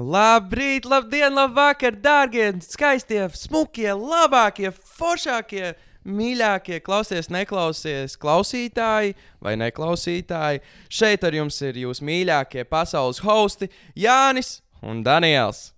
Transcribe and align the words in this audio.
Labrīt, 0.00 0.86
labdien, 0.88 1.34
labvakar, 1.36 1.92
dārgie, 2.00 2.46
skaistie, 2.64 3.20
smukie, 3.36 3.90
labākie, 3.92 4.70
foršākie, 4.72 5.74
mīļākie, 6.08 6.78
klausies, 6.80 7.28
neklausies, 7.28 8.16
klausītāji 8.20 9.12
vai 9.44 9.56
neklausītāji. 9.60 10.62
Šeit 10.88 11.26
ar 11.28 11.36
jums 11.36 11.60
ir 11.66 11.82
jūsu 11.82 12.06
mīļākie 12.08 12.64
pasaules 12.70 13.20
hosti 13.26 13.68
Jānis 13.92 14.60
un 14.80 15.04
Daniels. 15.04 15.68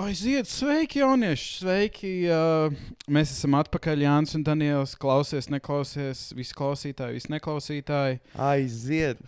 Aiziet, 0.00 0.48
sveiki, 0.48 1.02
jaunieši! 1.02 1.48
Sveiki! 1.60 2.10
Uh, 2.32 2.92
mēs 3.12 3.34
esam 3.34 3.52
atpakaļ. 3.58 4.04
Jānis 4.06 4.32
un 4.38 4.44
Daniels. 4.46 4.94
Klausies, 4.96 5.50
neklausies. 5.52 6.22
Visi 6.38 6.56
klausītāji, 6.56 7.18
visi 7.18 7.32
neklausītāji. 7.34 8.16
Aiziet! 8.40 9.20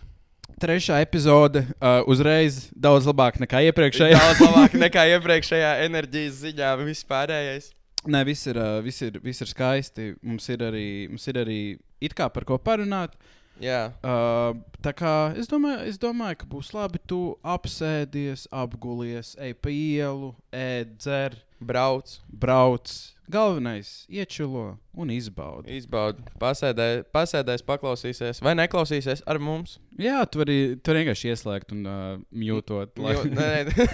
Trešā 0.63 0.97
epizode 1.03 1.61
uh, 1.75 1.99
uzreiz 2.09 2.71
daudz 2.73 3.05
labāk 3.05 3.37
nekā 3.43 3.61
iepriekšējā. 3.69 4.17
Daudz 4.23 4.41
labāk 4.47 4.79
nekā 4.81 5.05
iepriekšējā 5.13 5.75
enerģijas 5.85 6.41
ziņā, 6.41 6.73
vispārējais. 6.81 7.69
Nē, 8.09 8.23
viss 8.31 8.49
ir, 8.49 8.57
uh, 8.57 8.79
viss 8.81 9.05
ir, 9.05 9.21
viss 9.21 9.45
ir 9.45 9.53
skaisti. 9.53 10.09
Mums 10.25 10.49
ir 10.49 10.65
arī, 10.71 10.87
mums 11.11 11.29
ir 11.29 11.43
arī 11.43 11.61
it 12.01 12.17
kā 12.17 12.31
par 12.33 12.49
ko 12.49 12.57
parunāt. 12.57 13.13
Jā, 13.61 13.93
Uh, 14.03 14.57
tā 14.81 14.91
kā 14.97 15.33
es 15.37 15.47
domāju, 15.47 15.85
es 15.87 15.97
domāju, 16.01 16.39
ka 16.41 16.45
būs 16.49 16.73
labi. 16.73 16.99
Tu 17.07 17.19
apsēdies, 17.45 18.47
apgulies, 18.51 19.35
ej 19.39 19.53
pa 19.61 19.69
ielu, 19.69 20.33
ēd, 20.51 20.97
dzer, 20.97 21.37
brauc, 21.61 22.17
brauc. 22.27 22.91
Galvenais- 23.31 24.03
iečilo 24.11 24.77
un 24.93 25.09
izbaudi. 25.09 25.77
izbaudi, 25.77 26.25
pasēdē, 26.41 27.05
pasēdēs, 27.13 27.63
paklausīsies 27.63 28.41
vai 28.43 28.53
neklausīsies 28.59 29.23
ar 29.25 29.39
mums. 29.39 29.79
Jā, 29.97 30.25
tu 30.29 30.39
vari, 30.43 30.75
tu 30.75 30.91
vari 30.91 31.05
vienkārši 31.05 31.31
ieslēgt 31.31 31.71
un 31.71 31.85
uh, 31.87 32.17
mjūtot. 32.35 32.99
Lai... 32.99 33.13
Jo, 33.15 33.23
nē, 33.23 33.53
nē. 33.69 33.87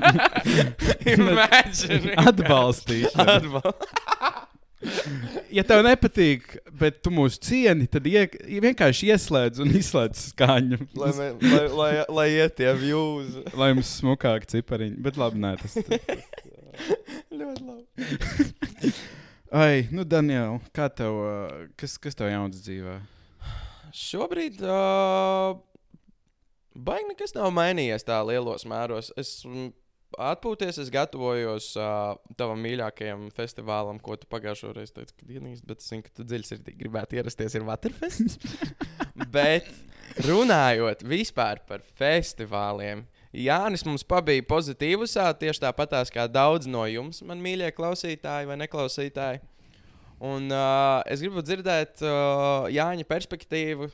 Imagine. 1.16 2.14
Atbalstīšana. 2.20 3.40
Atbal 3.40 4.39
Ja 5.56 5.64
tev 5.66 5.82
nepatīk, 5.82 6.44
bet 6.78 7.00
tu 7.04 7.10
mūs 7.12 7.36
cieni, 7.42 7.88
tad 7.90 8.04
ie, 8.06 8.22
vienkārši 8.62 9.10
ieslēdz 9.10 9.60
un 9.64 9.72
izslēdz 9.76 10.20
skaņu. 10.30 10.78
lai, 11.00 11.10
mē- 11.16 11.32
lai, 11.42 11.62
lai, 11.80 11.90
lai 12.08 12.26
iet 12.36 12.54
tie 12.60 12.70
views. 12.78 13.34
Lai 13.58 13.72
mums 13.74 13.90
smukāk 14.00 14.46
cipariņi. 14.50 14.96
Bet 15.02 15.18
labi, 15.20 15.42
nē, 15.42 15.50
tas 15.60 15.74
ir. 15.82 16.22
Ļoti 17.34 17.66
labi. 17.66 18.92
Ai, 19.64 19.88
nu, 19.90 20.04
Daniel, 20.06 20.60
kā 20.76 20.86
tev, 20.94 21.16
kas, 21.80 21.96
kas 21.98 22.14
tev 22.14 22.30
jauns 22.30 22.60
dzīvē? 22.62 23.00
Šobrīd 23.98 24.60
uh, 24.62 25.56
baigi 26.78 27.08
nekas 27.10 27.34
nav 27.34 27.50
mainījies 27.56 28.06
tā 28.06 28.20
lielos 28.28 28.62
mēros. 28.70 29.10
Es 29.18 29.40
atpūties, 30.18 30.78
es 30.82 30.90
gatavojos 30.92 31.70
uh, 31.78 32.16
tavam 32.38 32.60
mīļākajam 32.64 33.28
festivālam, 33.36 34.00
ko 34.02 34.16
tu 34.18 34.28
pagājušajā 34.30 34.74
reizē 34.76 34.96
teici, 34.98 35.14
ka 35.18 35.28
dienīs, 35.28 35.62
bet 35.66 35.82
es 35.82 35.90
zinu, 35.90 36.04
ka 36.06 36.14
tu 36.16 36.26
dziļi 36.26 36.74
gribētu 36.80 37.20
ierasties, 37.20 37.56
ir 37.58 37.66
Waterfest. 37.68 38.48
bet 39.36 39.70
runājot 40.26 41.04
vispār 41.06 41.62
par 41.68 41.84
festivāliem. 42.00 43.06
Jānis 43.30 43.86
mums 43.86 44.02
pabija 44.02 44.42
pozitīvusā, 44.50 45.28
tieši 45.38 45.62
tāpatās 45.68 46.10
kā 46.10 46.26
daudz 46.26 46.66
no 46.66 46.82
jums, 46.90 47.22
man 47.26 47.42
mīļie 47.42 47.70
klausītāji 47.76 48.50
vai 48.50 48.58
neklausītāji. 48.64 49.44
Un 50.20 50.50
uh, 50.52 51.00
es 51.08 51.22
gribu 51.22 51.40
dzirdēt 51.40 52.02
uh, 52.04 52.66
Jāņa 52.68 53.06
perspektīvu 53.08 53.88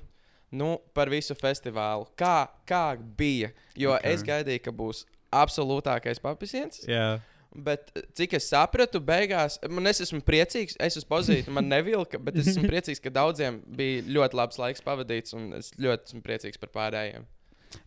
nu, 0.56 0.77
par 0.95 1.11
visu 1.12 1.36
festivālu. 1.39 2.08
Kā, 2.19 2.48
kā 2.67 2.97
bija? 2.97 3.53
Jo 3.77 3.92
Ok. 3.95 4.01
okay. 4.01 4.14
es 4.14 4.25
gaidīju, 4.27 4.62
ka 4.64 4.75
būs 4.75 5.05
absolūtākais 5.42 6.20
papisiens. 6.23 6.83
Jā. 6.89 7.19
Bet 7.57 7.89
uh, 7.97 8.02
cik 8.19 8.35
es 8.36 8.48
sapratu, 8.51 9.01
beigās 9.01 9.57
man 9.70 9.86
es 9.89 10.01
esmu 10.05 10.20
priecīgs. 10.27 10.77
Es 10.83 10.97
esmu 10.98 11.08
pozīcijā, 11.14 11.52
man 11.57 11.69
nevilka, 11.73 12.19
bet 12.20 12.36
es 12.36 12.51
esmu 12.52 12.69
priecīgs, 12.73 13.01
ka 13.01 13.13
daudziem 13.14 13.63
bija 13.79 14.02
ļoti 14.19 14.36
labs 14.36 14.58
laiks 14.61 14.85
pavadīts. 14.85 15.33
Un 15.39 15.52
es 15.61 15.70
ļoti 15.80 16.11
esmu 16.13 16.20
priecīgs 16.27 16.61
par 16.61 16.73
pārējiem. 16.74 17.24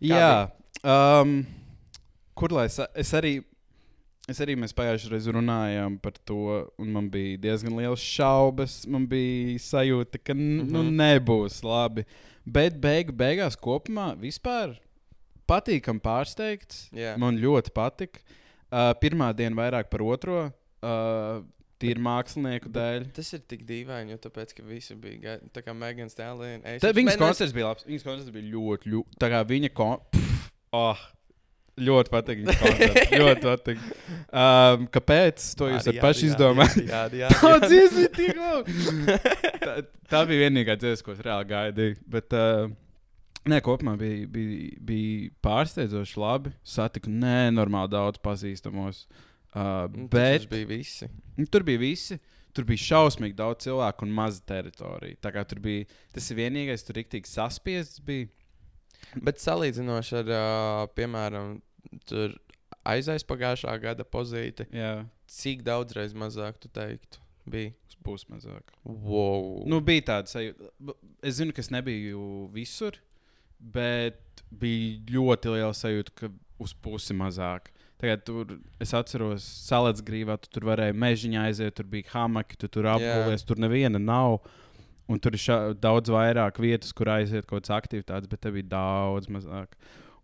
Jā. 0.04 0.50
Um, 0.82 1.44
kur 2.34 2.52
lai 2.56 2.66
es, 2.70 2.80
es 2.94 3.14
arī. 3.14 3.40
Es 4.30 4.38
arī 4.38 4.54
mēs 4.54 4.70
pagājušajā 4.76 5.10
reizē 5.10 5.32
runājām 5.34 5.96
par 5.98 6.12
to, 6.28 6.36
un 6.78 6.90
man 6.94 7.08
bija 7.10 7.38
diezgan 7.48 7.74
liels 7.74 8.02
šaubas. 8.04 8.84
Man 8.86 9.08
bija 9.10 9.58
sajūta, 9.58 10.20
ka 10.22 10.34
mm 10.34 10.42
-hmm. 10.60 10.70
nu, 10.70 10.82
Mhm. 10.84 10.92
nebūs 11.00 11.62
labi. 11.66 12.04
Bet 12.46 12.76
beigu, 12.80 13.12
beigās 13.12 13.56
kopumā 13.58 14.14
vispār 14.20 14.76
patīkami 15.50 16.02
pārsteigts. 16.04 16.86
Jā. 16.96 17.16
Man 17.20 17.40
ļoti 17.42 17.74
patika. 17.76 18.22
Uh, 18.70 18.92
pirmā 19.02 19.32
diena 19.34 19.58
vairāk 19.58 19.90
par 19.90 20.04
otro. 20.06 20.44
Uh, 20.80 21.42
Tīri 21.80 22.02
mākslinieku 22.04 22.68
dēļ. 22.72 23.06
Tas 23.16 23.30
ir 23.32 23.40
tik 23.48 23.62
dīvaini, 23.68 24.12
jo 24.12 24.20
tāpēc, 24.20 24.52
ka 24.52 24.64
visi 24.68 24.96
bija 25.00 25.38
tā 25.54 25.62
kā 25.64 25.72
Megan 25.72 26.10
Stallion. 26.12 26.60
Tad 26.82 26.92
viņas 26.96 27.16
koncerts 27.20 27.54
bija 27.56 27.70
labs. 27.70 27.86
Viņas 27.88 28.04
koncerts 28.04 28.34
bija 28.34 28.50
ļoti, 28.52 28.92
ļoti. 28.92 29.20
Tā 29.22 29.30
kā 29.32 29.40
viņa 29.48 29.70
kon... 29.72 29.96
Pff, 30.12 30.50
oh, 30.76 31.00
ļoti 31.80 32.12
patīk. 32.12 32.42
Ļoti 33.22 33.46
patīk. 33.46 33.80
Um, 34.28 34.84
kāpēc? 34.92 35.46
To 35.56 35.70
jūs 35.70 35.88
varat 35.88 36.02
paši 36.04 36.28
izdomāt. 36.28 36.76
Jā, 36.84 37.06
jā, 37.16 37.30
Tā 37.32 37.54
jā. 37.54 37.62
dziesma 37.64 38.04
ir 38.04 38.12
tik 38.18 38.40
laba. 38.42 39.16
tā, 39.64 39.74
tā 40.12 40.22
bija 40.28 40.46
vienīgā 40.46 40.76
dziesma, 40.80 41.06
ko 41.06 41.16
es 41.16 41.24
reāli 41.24 41.48
gaidīju. 41.54 41.98
Bet, 42.12 42.36
uh, 42.36 42.68
nē, 43.48 43.60
kopumā 43.64 43.96
bija, 44.00 44.26
bija, 44.30 44.74
bija 44.90 45.30
pārsteidzoši 45.44 46.20
labi. 46.20 46.52
Satiku 46.66 47.12
nenormāli 47.12 47.92
daudz 47.94 48.20
pazīstamos. 48.22 49.06
Uh, 49.50 49.86
bet 50.12 50.44
Tas 50.44 50.50
bija 50.50 50.68
visi. 50.70 51.08
Nu, 51.38 51.46
Tur 51.50 51.64
bija 51.66 51.80
visi. 51.82 52.20
Tur 52.54 52.66
bija 52.66 52.82
šausmīgi 52.82 53.36
daudz 53.38 53.64
cilvēku 53.64 54.04
un 54.06 54.12
maza 54.14 54.42
teritorija. 54.46 55.18
Tā 55.22 55.30
kā 55.34 55.44
tur 55.46 55.62
bija 55.62 55.86
tas 56.14 56.26
vienīgais, 56.34 56.82
tur 56.86 56.98
rīktīgi 56.98 57.30
saspiests 57.30 58.02
bija. 58.06 58.28
Bet 59.22 59.40
salīdzinoši 59.42 60.16
ar, 60.20 60.30
uh, 60.34 60.84
piemēram, 60.98 61.56
tur 62.10 62.34
aizaisa 62.86 63.26
pagājušā 63.28 63.74
gada 63.82 64.04
pozīti, 64.06 64.66
Jā, 64.74 65.04
cik 65.30 65.62
daudz 65.66 65.94
reiz 65.96 66.14
mazāk 66.16 66.58
tu 66.60 66.68
teiktu? 66.72 67.22
Bija. 67.50 67.72
būs 68.04 68.26
mazāk. 68.30 68.70
Wow. 68.84 69.64
Nu, 69.68 69.80
bija 69.84 70.04
tāda 70.12 70.30
sajūta. 70.30 70.70
Es 71.26 71.36
zinu, 71.40 71.52
ka 71.52 71.60
es 71.60 71.70
nebiju 71.72 72.48
visur, 72.54 72.96
bet 73.60 74.42
bija 74.50 74.98
ļoti 75.14 75.54
liela 75.54 75.74
sajūta, 75.76 76.14
ka 76.16 76.32
uz 76.60 76.74
pusi 76.74 77.16
mazāk. 77.16 77.70
Tagad 78.00 78.22
tur 78.24 78.54
es 78.80 78.94
atceros, 78.96 79.44
salāts 79.68 80.00
grīvā, 80.04 80.38
tu 80.40 80.48
tur 80.54 80.70
varēji 80.70 80.96
mežiņā 80.96 81.44
aiziet, 81.50 81.74
tur 81.76 81.88
bija 81.90 82.08
hamaki, 82.14 82.56
tu 82.60 82.70
tur 82.72 82.88
apgūlies, 82.94 83.44
tur 83.44 83.60
neviena 83.60 84.00
nav. 84.00 84.40
Un 85.10 85.18
tur 85.18 85.34
ir 85.34 85.42
šā, 85.42 85.56
daudz 85.74 86.12
vairāk 86.12 86.60
vietas, 86.62 86.94
kur 86.96 87.10
aiziet 87.10 87.44
kaut 87.44 87.64
kādas 87.64 87.74
aktivitātes, 87.74 88.30
bet 88.30 88.40
te 88.44 88.52
bija 88.54 88.68
daudz 88.72 89.26
mazāk. 89.32 89.74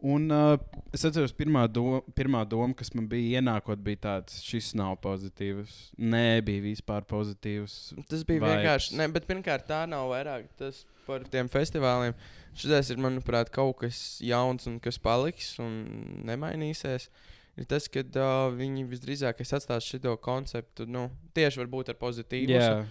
Un 0.05 0.29
uh, 0.29 0.59
es 0.93 1.07
atceros, 1.09 1.33
pirmā, 1.33 1.63
do 1.73 2.03
pirmā 2.19 2.43
doma, 2.49 2.75
kas 2.77 2.93
man 2.93 3.07
bija 3.09 3.41
ienākot, 3.41 3.81
bija 3.85 4.03
tāds, 4.03 4.43
šis 4.45 4.75
nav 4.77 4.99
pozitīvs. 5.05 5.77
Nē, 5.97 6.43
bija 6.45 6.65
vispār 6.67 7.07
pozitīvs. 7.09 7.95
Tas 8.11 8.27
bija 8.29 8.43
vibes. 8.43 8.59
vienkārši. 8.59 8.99
Ne, 9.01 9.07
bet 9.15 9.29
pirmkārt, 9.29 9.65
tā 9.71 9.87
nav 9.89 10.11
vairāk 10.13 10.51
tas 10.61 10.83
par 11.07 11.25
tiem 11.33 11.49
festivāliem. 11.49 12.13
Šis 12.57 12.93
ir, 12.93 13.01
manuprāt, 13.01 13.49
kaut 13.55 13.79
kas 13.81 14.03
jauns 14.25 14.69
un 14.69 14.77
kas 14.85 15.01
paliks 15.01 15.55
un 15.65 15.81
nemainīsies. 16.29 17.09
Ir 17.57 17.65
tas, 17.65 17.89
ka 17.89 18.05
uh, 18.05 18.53
viņi 18.53 18.85
visdrīzāk 18.91 19.41
atstās 19.41 19.89
šo 19.89 20.13
konceptu 20.21 20.85
nu, 20.85 21.09
tieši 21.37 21.65
ar 21.65 21.73
pozitīvu. 21.97 22.53
Jā, 22.53 22.85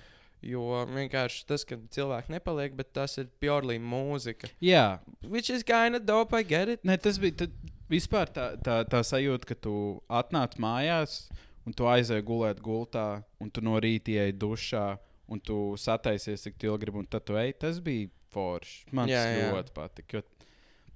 Jo 0.45 0.83
vienkārši 0.89 1.45
tas, 1.49 1.63
ka 1.65 1.77
cilvēki 1.95 2.35
nepaliek, 2.35 2.75
bet 2.77 2.91
tas 2.93 3.17
ir 3.21 3.31
purely 3.41 3.79
mūzika. 3.81 4.49
Jā. 4.61 4.99
Which 5.23 5.49
is 5.49 5.65
kind 5.65 5.97
of 5.97 6.05
dope, 6.05 6.37
I 6.37 6.45
get 6.45 6.69
it. 6.69 6.85
Nē, 6.85 6.99
tas 7.01 7.17
bija 7.21 7.47
vispār 7.89 8.29
tā, 8.33 8.51
tā, 8.61 8.83
tā 8.89 9.01
sajūta, 9.05 9.49
ka 9.49 9.57
tu 9.67 9.75
atnāc 10.05 10.59
mājās 10.61 11.25
un 11.65 11.73
tu 11.73 11.89
aizēji 11.89 12.27
gulēt 12.27 12.61
gultā, 12.61 13.23
un 13.41 13.49
tu 13.49 13.63
no 13.65 13.79
rīta 13.81 14.13
ieej 14.13 14.35
dušā, 14.37 14.85
un 15.33 15.41
tu 15.41 15.73
sataisies, 15.81 16.45
cik 16.45 16.67
ilgi 16.67 16.85
gribi, 16.85 17.01
un 17.01 17.09
tad 17.09 17.25
tu 17.25 17.39
ej. 17.41 17.55
Tas 17.57 17.81
bija 17.81 18.11
forši. 18.35 18.85
Man 18.93 19.09
Jā, 19.09 19.23
tas 19.25 19.39
jā. 19.39 19.51
ļoti 19.55 19.73
patika. 19.73 20.19
Jo 20.19 20.27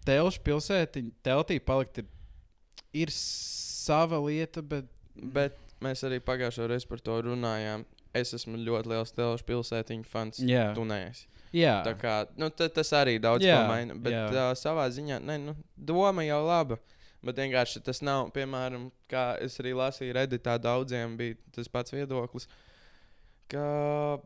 telšu 0.07 0.43
pilsētiņa, 0.45 1.15
teltī 1.25 1.59
palikt 1.63 2.01
ir, 2.01 2.09
ir 3.05 3.13
sava 3.15 4.21
lieta, 4.25 4.63
bet. 4.65 4.89
Bet 5.19 5.57
mēs 5.83 5.99
arī 6.07 6.21
pagājušajā 6.23 6.69
reizē 6.71 6.87
par 6.87 7.01
to 7.03 7.17
runājām. 7.25 7.81
Es 8.13 8.33
esmu 8.33 8.57
ļoti 8.57 8.89
liels 8.89 9.11
telšu 9.13 9.45
pilsētiņu 9.45 10.05
fans. 10.09 10.39
Jā. 10.41 10.71
Tu 10.75 10.85
neesi. 10.89 11.27
Jā, 11.53 11.79
Tā 11.85 11.95
kā, 11.97 12.13
nu, 12.37 12.49
ta- 12.53 12.69
tas 12.69 12.91
arī 12.93 13.15
daudz 13.21 13.41
Jā, 13.45 13.63
maina. 13.69 13.95
Bet 13.97 14.13
jā. 14.13 14.25
uh, 14.29 14.51
savā 14.57 14.85
ziņā, 14.93 15.17
ne, 15.25 15.37
nu, 15.41 15.55
doma 15.75 16.21
jau 16.25 16.43
laba. 16.45 16.77
Bet 17.25 17.35
vienkārši 17.41 17.81
tas 17.83 17.99
nav, 18.05 18.29
piemēram, 18.31 18.91
kā 19.11 19.33
es 19.43 19.57
arī 19.59 19.73
lasīju, 19.75 20.13
Redditā 20.15 20.53
daudziem 20.61 21.17
bija 21.19 21.35
tas 21.51 21.67
pats 21.67 21.91
viedoklis, 21.91 22.45
ka 23.51 24.19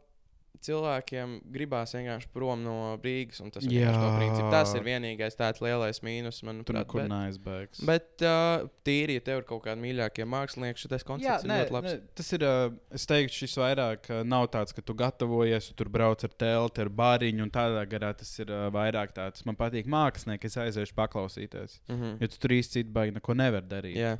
cilvēkiem 0.63 1.39
gribās 1.53 1.93
vienkārši 1.95 2.27
prom 2.33 2.61
no 2.63 2.97
Rīgas. 3.03 3.41
un 3.41 3.51
Tas, 3.53 3.65
Jā. 3.69 3.91
principu. 4.17 4.49
tas 4.51 4.73
ir 4.75 4.83
vienīgais 4.85 5.35
tāds 5.37 5.61
lielais 5.61 5.99
mīnus, 6.01 6.41
manuprāt. 6.43 6.83
nekur 6.85 7.01
Bet, 7.01 7.09
neaizbēgs. 7.11 7.83
bet 7.85 8.21
uh, 8.21 8.67
tīri, 8.85 9.17
ja 9.19 9.21
tev 9.21 9.41
ir 9.41 9.43
kaut 9.49 9.63
kādi 9.65 9.81
mīļākie 9.81 10.25
mākslinieki, 10.25 10.83
šis 10.83 11.03
koncerts 11.03 11.43
ir 11.43 11.49
ļoti 11.51 11.71
labs. 11.71 11.97
tas 12.15 12.33
ir. 12.33 12.43
Uh, 12.43 12.73
es 12.93 13.05
teiktu, 13.05 13.33
šis 13.43 13.57
vairāk 13.57 14.09
uh, 14.09 14.23
nav 14.23 14.47
tāds, 14.53 14.73
ka 14.73 14.81
tu 14.81 14.93
gatavojies, 14.93 15.69
tu 15.69 15.73
tur 15.83 15.89
brauc 15.89 16.23
ar 16.23 16.29
telti, 16.29 16.81
ar 16.81 16.89
bāriņu 16.89 17.43
un 17.43 17.51
tādā 17.51 17.85
garā. 17.89 18.13
Tas 18.17 18.31
ir 18.39 18.49
uh, 18.51 18.69
vairāk 18.73 19.13
tāds. 19.13 19.45
Man 19.45 19.55
patīk 19.59 19.85
mākslinieki, 19.89 20.45
es 20.45 20.57
aiziešu 20.57 20.93
paklausīties. 20.95 21.79
Mm 21.89 21.95
-hmm. 22.01 22.21
Jo 22.21 22.27
tu 22.27 22.37
tur 22.39 22.49
īsti 22.49 22.71
citu 22.79 22.91
baigi 22.91 23.13
neko 23.13 23.33
nevar 23.33 23.61
darīt. 23.61 23.95
Jā, 23.97 24.17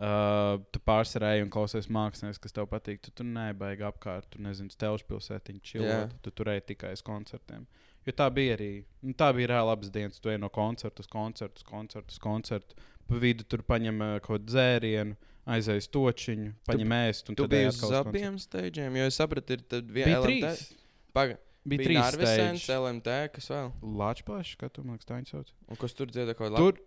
Uh, 0.00 0.56
tu 0.72 0.80
pārsvarā 0.80 1.34
ej 1.36 1.42
un 1.44 1.50
klausies 1.52 1.90
mākslinieks, 1.92 2.40
kas 2.40 2.54
tev 2.56 2.64
patīk. 2.70 3.02
Tu 3.04 3.12
tur 3.12 3.26
nebaigi 3.28 3.84
apkārt, 3.84 4.30
tu 4.32 4.40
nezini, 4.40 4.72
stelžu 4.72 5.04
pilsētiņu 5.10 5.60
čilot. 5.60 6.14
Tu 6.24 6.32
tur 6.32 6.48
ej 6.54 6.62
tikai 6.70 6.94
uz 6.96 7.02
koncertiem. 7.04 7.66
Jo 8.08 8.14
tā 8.16 8.30
bija 8.32 8.54
arī. 8.56 8.70
Nu, 9.04 9.12
tā 9.12 9.28
bija 9.36 9.50
reāli 9.52 9.68
labas 9.68 9.92
dienas. 9.92 10.22
Tu 10.24 10.32
ej 10.32 10.40
no 10.40 10.48
koncerta 10.48 11.04
uz 11.04 11.10
koncertu, 11.10 11.60
uz 11.60 11.68
koncertu, 11.68 12.16
uz 12.16 12.22
koncertu. 12.24 12.88
Pa 13.10 13.20
vidu 13.20 13.44
tur 13.44 13.60
paņem 13.68 14.00
uh, 14.00 14.14
kaut 14.24 14.38
kādu 14.38 14.54
dzērienu, 14.54 15.18
aizej 15.52 15.82
uz 15.82 15.90
točiņu, 15.92 16.54
paņem 16.70 16.96
ēst. 17.02 17.32
tu 17.36 17.50
biji 17.50 17.68
uz 17.74 17.84
abiem 18.00 18.40
steigiem, 18.40 18.96
jo 19.02 19.12
es 19.12 19.20
sapratu, 19.20 19.58
ir 19.58 19.84
viena 19.84 20.22
trīs. 20.24 20.68
Paga, 21.12 21.36
Bija 21.68 21.84
trīs 21.84 22.14
steidži. 22.16 22.72
LMT, 22.72 23.16
kas 23.34 23.50
vēl? 23.52 23.66
Lačplēšs, 24.00 24.56
kā 24.60 24.70
tu 24.72 24.84
man 24.86 24.96
liekas, 24.96 25.08
tā 25.08 25.18
viņa 25.18 25.34
sauc. 25.34 25.50
Un 25.68 25.80
kas 25.80 25.96
tur 25.98 26.08
dzieda 26.08 26.32
kaut 26.38 26.56
Tur. 26.56 26.80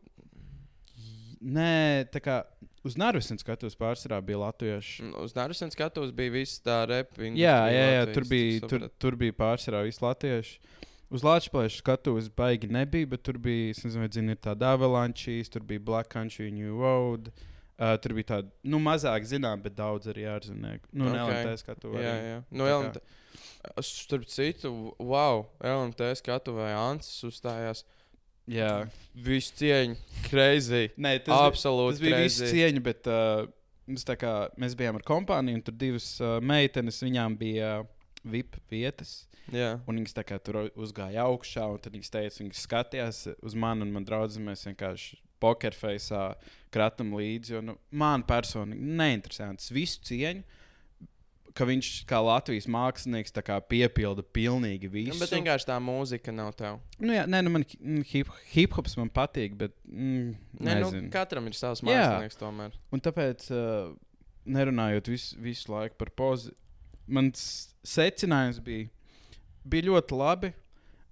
Nē, 1.43 2.05
tā 2.13 2.21
kā 2.23 2.37
uz 2.87 2.95
Narvisena 2.99 3.41
skatos 3.41 3.75
pārsvarā 3.75 4.21
bija 4.23 4.39
latvieši. 4.45 5.03
Mm, 5.03 5.15
Uz 5.25 5.35
Narvisens 5.35 5.75
skatuves 5.75 6.13
bija 6.15 6.31
viss 6.31 6.61
tā 6.63 6.83
repa. 6.87 7.25
Jā, 7.27 7.57
jā, 7.67 7.85
jā 7.97 8.05
tur, 8.15 8.27
bija, 8.29 8.61
tur, 8.71 8.85
tur 9.01 9.17
bija 9.19 9.35
pārsvarā 9.35 9.83
visi 9.87 10.03
latvieši. 10.03 10.59
Uz 11.13 11.21
Latvijas 11.21 11.75
skatuves 11.77 12.29
baigi 12.33 12.67
nebija, 12.73 13.05
bet 13.11 13.21
tur 13.27 13.37
bija, 13.37 13.69
es 13.75 13.83
nezinu, 13.85 14.33
ir 14.33 14.39
tāda 14.41 14.71
avalančīs, 14.73 15.51
tur 15.53 15.61
bija 15.61 15.83
Black 15.83 16.09
Country, 16.09 16.47
New 16.49 16.79
Road. 16.81 17.29
Uh, 17.73 17.93
tur 18.01 18.15
bija 18.17 18.29
tāda, 18.31 18.49
nu, 18.69 18.79
mazāk 18.81 19.25
zinām, 19.29 19.61
bet 19.61 19.75
daudz 19.77 20.07
arī 20.09 20.25
ārzemnieki. 20.29 20.87
Nu, 20.93 21.09
Ok. 21.09 21.17
okay. 21.19 21.43
LMT 21.43 21.59
skatu. 21.61 21.93
Jā, 21.99 22.13
jā. 22.23 22.39
Nu, 22.49 22.63
Tā 22.65 22.69
kā- 22.71 22.79
LMT. 22.79 23.03
Starp 23.85 24.25
citu, 24.29 24.71
wow, 24.99 25.45
LMT 25.61 26.13
skatuvē 26.21 26.71
Ansis 26.77 27.21
uzstājās. 27.29 27.83
Jā. 28.49 28.71
Visu 29.25 29.57
cieņu, 29.59 29.97
crazy. 30.27 30.87
Nē, 30.97 31.17
tas, 31.25 31.43
Absolūti. 31.51 31.97
tas 31.97 32.05
bija 32.05 32.21
crazy. 32.21 32.49
cieņa, 32.51 32.83
bet 32.85 33.09
uh, 33.11 33.45
tā 34.07 34.15
kā 34.19 34.33
mēs 34.59 34.77
bijām 34.79 34.97
ar 34.99 35.05
kompāniju, 35.07 35.59
un 35.59 35.65
tur 35.67 35.77
divas 35.77 36.09
uh, 36.21 36.39
meitenes, 36.43 37.01
viņām 37.05 37.37
bija 37.39 37.75
uh, 37.83 37.91
VIP 38.23 38.57
vietas. 38.71 39.23
Jā, 39.51 39.73
Un 39.91 39.99
viņas 39.99 40.15
kā 40.23 40.37
tur 40.39 40.61
uzgāja 40.79 41.25
augšā, 41.27 41.65
un 41.67 41.81
tad 41.83 41.95
viņas 41.97 42.13
teica, 42.13 42.39
viņas 42.39 42.63
skatījās 42.63 43.17
uz 43.43 43.55
mani 43.59 43.83
un 43.83 43.91
man 43.91 44.05
draugu. 44.07 44.39
Mēs 44.39 44.63
vienkārši 44.69 45.17
pokerfeisā 45.43 46.29
kratam 46.73 47.11
līdzi. 47.17 47.57
Jo, 47.57 47.63
nu, 47.65 47.75
man 47.91 48.23
personīgi 48.27 48.95
neinteresē 49.01 49.49
tas 49.59 49.73
visu 49.75 49.99
cieņu. 50.07 50.45
Ka 51.53 51.67
viņš 51.69 51.89
kā 52.09 52.17
Latvijas 52.25 52.65
mākslinieks 52.65 53.35
kā 53.45 53.59
piepilda 53.69 54.23
pilnīgi 54.25 54.87
nu, 54.89 54.93
visu. 54.95 55.19
bet 55.21 55.35
vienkārši 55.35 55.67
tā 55.69 55.75
mūzika 55.77 56.33
nav 56.33 56.49
tev. 56.57 56.79
nu, 56.97 57.13
jā, 57.13 57.27
nē, 57.29 57.43
nu, 57.45 57.51
man 57.53 57.65
hip, 58.09 58.31
hip 58.49 58.73
hops 58.73 58.97
man 58.97 59.11
patīk, 59.13 59.53
bet 59.59 59.75
mm, 59.85 60.33
Nē, 60.57 60.79
nu, 60.81 60.89
nezinu. 60.89 61.11
katram 61.13 61.45
ir 61.51 61.53
savs 61.53 61.83
Jā. 61.85 61.91
mākslinieks 61.91 62.41
tomēr. 62.41 62.73
Un 62.89 63.03
tāpēc, 63.05 63.45
uh, 63.53 63.93
nerunājot 64.49 65.11
visu, 65.13 65.37
visu 65.43 65.71
laiku 65.75 65.99
par 66.01 66.09
pozi, 66.17 66.55
mans 67.05 67.45
secinājums 67.85 68.57
bija, 68.63 68.89
bija 69.63 69.91
ļoti 69.91 70.17
labi, 70.17 70.53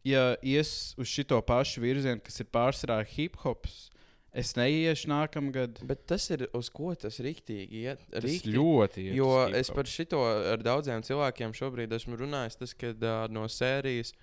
ja 0.08 0.32
ies 0.42 0.96
uz 0.98 1.08
šo 1.12 1.42
pašu 1.46 1.84
virzienu, 1.84 2.22
kas 2.24 2.42
ir 2.42 2.50
pārsvarā 2.50 3.02
hip 3.06 3.38
hops. 3.46 3.91
Es 4.32 4.54
neiešu 4.56 5.10
nākamgad. 5.12 5.82
Bet 5.88 6.06
tas 6.08 6.30
ir 6.32 6.46
uz 6.56 6.70
ko 6.72 6.94
tas 6.96 7.20
rīktīgi 7.20 7.82
iet. 7.84 8.04
Tas 8.14 8.24
Riktīgi. 8.24 8.54
ļoti 8.56 9.08
iet 9.10 9.18
Jo 9.18 9.32
es 9.60 9.72
par 9.76 9.90
šito 9.92 10.22
ar 10.24 10.64
daudziem 10.64 11.04
cilvēkiem 11.04 11.52
šobrīd 11.58 11.92
esmu 11.98 12.20
runājis. 12.22 12.56
Tas, 12.62 12.76
kad 12.80 13.04
uh, 13.04 13.26
no 13.34 13.44
sērijas 13.52 14.14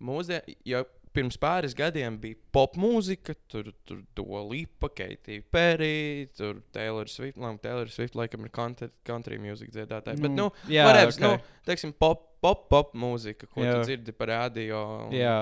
mūsdienās, 0.00 0.56
ja 0.64 0.80
pirms 1.12 1.38
pāris 1.40 1.74
gadiem 1.76 2.16
bija 2.20 2.38
pop 2.54 2.76
mūzika, 2.80 3.34
tur 3.50 3.70
tur 3.88 4.00
to 4.16 4.24
lipa, 4.48 4.90
Keitija 4.96 5.44
Perry, 5.52 6.28
tur 6.36 6.62
Taylor 6.72 7.10
Swift, 7.10 7.38
labi, 7.40 7.60
Taylor 7.64 7.92
Swift 7.92 8.16
laikam 8.18 8.46
ir 8.46 8.52
country, 8.54 9.40
music 9.42 9.72
dziedātāji. 9.74 10.20
Bet, 10.24 10.34
nu, 10.36 10.50
jā, 10.70 10.88
whatever, 10.88 11.12
okay. 11.12 11.24
nu, 11.24 11.62
teiksim, 11.68 11.92
pop, 11.92 12.24
pop, 12.44 12.68
pop 12.70 12.94
mūzika, 12.98 13.48
ko 13.50 13.64
Jā. 13.64 13.76
tu 13.76 13.88
dzirdi 13.88 14.14
par 14.16 14.32
radio. 14.32 14.84
un- 15.08 15.16
jā, 15.16 15.38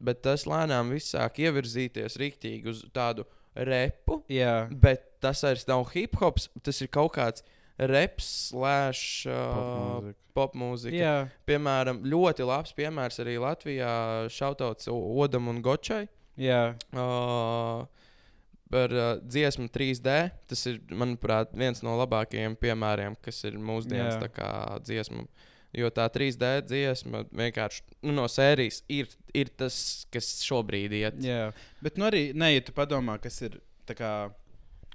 Bet 0.00 0.22
tas 0.22 0.44
lēnām 0.46 0.92
viss 0.94 1.14
sāk 1.14 1.40
ievirzīties 1.42 2.18
rīktīgi 2.20 2.70
uz 2.70 2.84
tādu 2.94 3.24
repu. 3.54 4.20
jā. 4.30 4.68
Bet 4.70 5.20
tas 5.20 5.42
vairs 5.42 5.66
nav 5.66 5.88
hip 5.94 6.14
hops, 6.20 6.48
tas 6.62 6.78
ir 6.84 6.88
kaut 6.94 7.16
kāds 7.16 7.42
reps, 7.78 8.28
slash, 8.50 9.26
uh, 9.30 10.12
Popmūzika. 10.34 10.94
pop. 10.94 11.28
Piemēram, 11.46 12.00
ļoti 12.06 12.46
labs 12.46 12.74
piemērs 12.78 13.18
arī 13.22 13.36
Latvijā 13.42 13.90
šautauts 14.30 14.90
Odam 14.90 15.48
un 15.50 15.62
Gočai. 15.62 16.04
jā. 16.38 16.74
Uh, 16.94 17.86
Par 18.68 18.92
uh, 18.92 19.16
dziesmu 19.24 19.70
3D. 19.72 20.14
Tas 20.46 20.66
ir, 20.68 20.82
manuprāt, 20.92 21.54
viens 21.56 21.80
no 21.82 21.94
labākajiem 21.96 22.52
piemēriem, 22.60 23.14
kas 23.24 23.38
ir 23.48 23.54
mūsdienas 23.56 24.18
kā 24.36 24.50
dziesma. 24.84 25.22
Jo 25.76 25.90
tā 25.92 26.06
3D 26.08 26.62
dziesma 26.64 27.24
vienkārši 27.28 27.82
nu, 28.02 28.12
no 28.16 28.24
sērijas 28.30 28.80
ir, 28.88 29.10
ir 29.36 29.50
tas, 29.60 30.06
kas 30.12 30.30
šobrīd 30.46 30.94
iet. 30.96 31.18
Jā, 31.20 31.50
bet 31.84 31.98
nu 32.00 32.06
arī, 32.08 32.30
ne, 32.34 32.54
ja 32.54 32.62
tu 32.64 32.72
padomā, 32.72 33.18
kas 33.20 33.36
ir 33.44 33.58
kā 33.88 34.30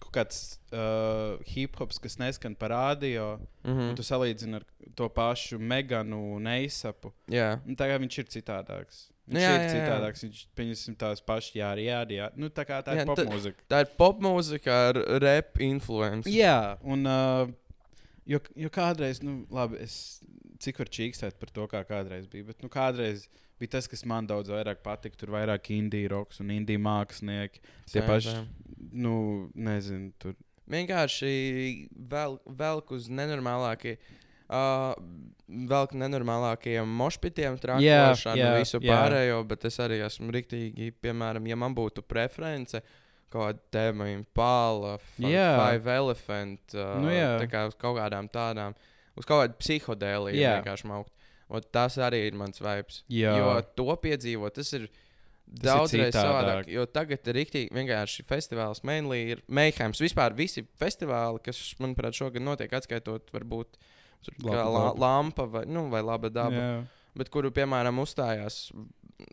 kaut 0.03 0.11
kāds 0.17 0.39
uh, 0.73 1.37
hip 1.47 1.77
hops, 1.79 1.99
kas 2.01 2.17
neskan 2.19 2.55
par 2.59 2.73
radio, 2.73 3.37
Mm 3.63 3.69
mm. 3.71 3.77
-hmm. 3.79 3.89
un 3.89 3.95
tu 3.95 4.03
salīdzini 4.03 4.55
ar 4.55 4.63
to 4.95 5.09
pašu 5.09 5.59
Meganu 5.59 6.35
un 6.35 6.47
Eisapu. 6.47 7.13
Jā, 7.29 7.59
Nu, 7.65 7.75
kā 7.75 7.97
viņš 7.99 8.17
ir 8.19 8.25
citādāks. 8.25 9.09
Viņš 9.27 9.33
Nu, 9.33 9.39
jā, 9.39 9.53
ir 9.55 9.61
jā, 9.61 9.69
citādāks. 9.75 10.23
Viņš 10.23 10.45
pieņemsim 10.55 10.95
tās 10.97 11.21
pašas, 11.21 11.55
jā, 11.55 11.71
arī 11.71 11.85
jā, 11.85 12.01
jā. 12.11 12.29
Nu, 12.35 12.49
tā 12.49 12.65
kā 12.65 12.83
tā 12.83 12.93
Jā, 12.95 13.01
ir 13.01 13.05
ta- 13.05 13.15
popmūzika. 13.15 13.63
tā 13.69 13.79
ir 13.81 13.87
pop 13.97 14.19
mūzika 14.19 14.89
ar 14.89 14.95
rap 15.21 15.59
influence. 15.61 16.29
Jā, 16.29 16.77
un 16.83 17.05
uh, 17.05 17.47
jo, 18.25 18.39
jo 18.55 18.69
kādreiz, 18.69 19.23
nu, 19.23 19.45
labi, 19.49 19.77
es 19.79 20.21
cik 20.63 20.80
var 20.81 20.92
čīkstēt 20.98 21.39
par 21.42 21.51
to, 21.56 21.68
kā 21.71 21.83
kādreiz 21.88 22.27
bija. 22.31 22.48
Bet 22.51 22.63
nu, 22.63 22.71
kādreiz 22.74 23.27
bija 23.62 23.75
tas, 23.77 23.89
kas 23.92 24.06
man 24.10 24.27
daudz 24.30 24.51
vairāk 24.54 24.81
patika. 24.86 25.19
Tur 25.19 25.33
vairāk 25.36 25.71
indiju 25.75 26.13
roks 26.15 26.42
un 26.44 26.52
indiju 26.56 26.81
mākslinieki. 26.83 27.64
Tie 27.92 27.99
Same, 27.99 28.07
paši, 28.09 28.35
nu, 29.06 29.16
nezinu, 29.56 30.11
tur. 30.21 30.35
Vienkārši 30.73 31.31
vēl, 32.11 32.37
velk 32.59 32.94
uz 32.95 33.09
nenormālākie. 33.11 33.97
Uh, 34.54 34.94
vēl 35.47 35.87
nenormālākajiem 35.97 36.90
mošpitiem, 36.99 37.56
trāpīšanu, 37.61 38.37
jā, 38.37 38.52
visu 38.59 38.80
jā. 38.83 38.92
pārējo, 38.92 39.40
bet 39.49 39.66
es 39.69 39.80
arī 39.81 40.02
esmu 40.06 40.33
rīktīgi, 40.35 40.92
piemēram, 41.02 41.47
ja 41.49 41.57
man 41.57 41.73
būtu 41.78 42.04
preference, 42.06 42.81
kāda 43.33 43.57
tēma 43.73 44.11
ir 44.11 44.26
pāla, 44.35 44.97
Jā. 45.18 45.47
five 45.57 45.95
elephant, 45.95 46.76
uh, 46.76 46.99
Nu 47.02 47.09
jā. 47.14 47.31
tā 47.42 47.47
kā 47.49 47.64
uz 47.69 47.78
kaut 47.80 47.97
kādām 47.97 48.30
tādām, 48.30 48.76
uz 49.19 49.27
kaut 49.29 49.43
kādu 49.43 49.57
psihodēliju 49.61 50.39
Jā. 50.41 50.57
vienkārši 50.59 50.89
maukt. 50.89 51.13
Un 51.53 51.65
tas 51.75 51.97
arī 52.01 52.23
ir 52.29 52.37
mans 52.39 52.61
vibes. 52.63 53.01
Jā. 53.13 53.33
Jo 53.37 53.49
to 53.77 53.93
piedzīvot, 54.01 54.55
tas 54.57 54.71
ir 54.73 54.87
daudzreiz 55.63 56.15
savādāk. 56.15 56.69
Jo 56.71 56.85
tagad 56.89 57.27
ir 57.29 57.37
rīktīgi 57.37 57.75
vienkārši 57.75 58.25
festivāls, 58.25 58.81
mainly 58.87 59.19
ir 59.35 59.43
Meihaims. 59.47 60.01
Vispār 60.01 60.33
visi 60.37 60.63
festivāli, 60.79 61.43
kas, 61.45 61.59
manuprāt, 61.83 62.17
šogad 62.17 62.41
notiek, 62.45 62.73
atskaitot, 62.73 63.29
varbūt 63.35 63.77
Laba 64.39 64.63
la, 64.71 64.83
lampa 64.95 65.43
vai, 65.51 65.65
nu, 65.67 65.89
vai 65.91 65.99
laba 65.99 66.29
daba, 66.31 66.55
Jā, 66.55 66.75
bet 67.19 67.27
kuru, 67.33 67.49
piemēram, 67.51 67.97
uzstājās 67.99 68.69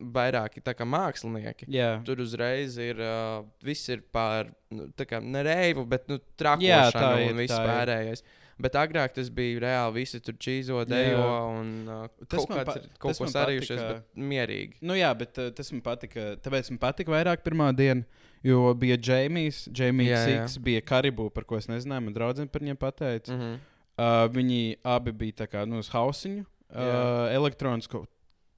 vairāki 0.01 0.63
tā 0.65 0.75
kā 0.77 0.87
mākslinieki. 0.87 1.69
jā. 1.71 1.93
Tur 2.07 2.21
uzreiz 2.25 2.77
ir 2.83 3.01
uh, 3.03 3.45
viss 3.65 3.89
ir 3.91 4.03
pār, 4.13 4.51
nu, 4.75 4.89
kā 4.99 5.21
ne 5.23 5.45
reivu, 5.47 5.87
bet 5.89 6.09
nu, 6.11 6.19
Jā, 6.19 6.35
trakošana 6.43 6.93
tā 7.07 7.13
ir, 7.23 7.31
un 7.33 7.41
viss 7.41 7.55
tā 7.55 7.79
ir. 8.11 8.23
Bet 8.61 8.77
agrāk 8.77 9.15
tas 9.17 9.31
bija 9.33 9.61
reāli. 9.65 10.03
Visi 10.03 10.21
tur 10.25 10.37
čīzo, 10.41 10.83
dejo 10.89 11.27
un 11.57 11.73
uh, 11.89 12.05
Tas 12.27 12.45
kaut 12.45 12.53
kāds 12.59 12.81
ir 12.81 12.89
kaut 13.01 13.21
ko 13.21 13.29
sarījušies, 13.31 13.81
bet 13.81 14.23
mierīgi. 14.31 14.81
Nu, 14.85 14.97
jā, 14.99 15.11
bet 15.17 15.41
uh, 15.41 15.51
tas 15.57 15.73
man 15.75 15.83
patika. 15.87 16.35
Tāpēc 16.45 16.71
man 16.75 16.83
patika 16.83 17.15
vairāk 17.15 17.45
pirmā 17.47 17.71
diena, 17.77 18.05
jo 18.47 18.75
bija 18.81 19.01
Jā, 20.13 20.23
jā. 20.23 20.47
Siks, 20.47 20.61
bija 20.65 20.85
Karibu, 20.85 21.31
par 21.35 21.49
ko 21.49 21.61
es 21.61 21.71
nezināju. 21.71 22.07
Man 22.09 22.17
draudzene 22.17 22.53
par 22.53 22.65
viņiem 22.65 22.81
pateica. 22.81 23.33
Mm 23.33 23.41
-hmm. 23.41 23.61
Uh, 24.01 24.25
viņi 24.33 24.79
abi 24.85 25.13
bija 25.13 25.43
tā 25.43 25.47
kā 25.51 25.67
nu, 25.69 25.81
uz 25.83 25.91
hausiņu, 25.93 26.45
uh, 26.73 27.29
elektronisko. 27.35 28.07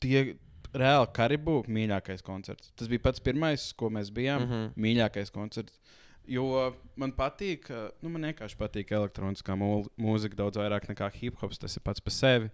Tie 0.03 0.37
reāli 0.73 1.09
Karibu 1.15 1.63
mīļākais 1.69 2.23
koncerts. 2.23 2.73
Tas 2.79 2.89
bija 2.89 3.03
pats 3.09 3.21
pirmais, 3.21 3.73
ko 3.77 3.91
mēs 3.91 4.13
bijām. 4.15 4.45
Mm. 4.45 4.53
-hmm. 4.53 4.71
Mīļākais 4.77 5.33
koncerts. 5.35 5.79
Jo 6.29 6.75
man 6.97 7.11
patīk, 7.17 7.67
nu, 8.03 8.13
man 8.15 8.29
vienkārši 8.31 8.59
patīk 8.61 8.93
elektroniskā 8.95 9.57
mū- 9.59 9.89
mūzika 9.99 10.39
daudz 10.39 10.61
vairāk 10.61 10.87
nekā 10.91 11.09
hip 11.17 11.41
hops. 11.43 11.59
Tas 11.59 11.75
ir 11.77 11.83
pats 11.83 12.01
par 12.01 12.15
sevi. 12.15 12.51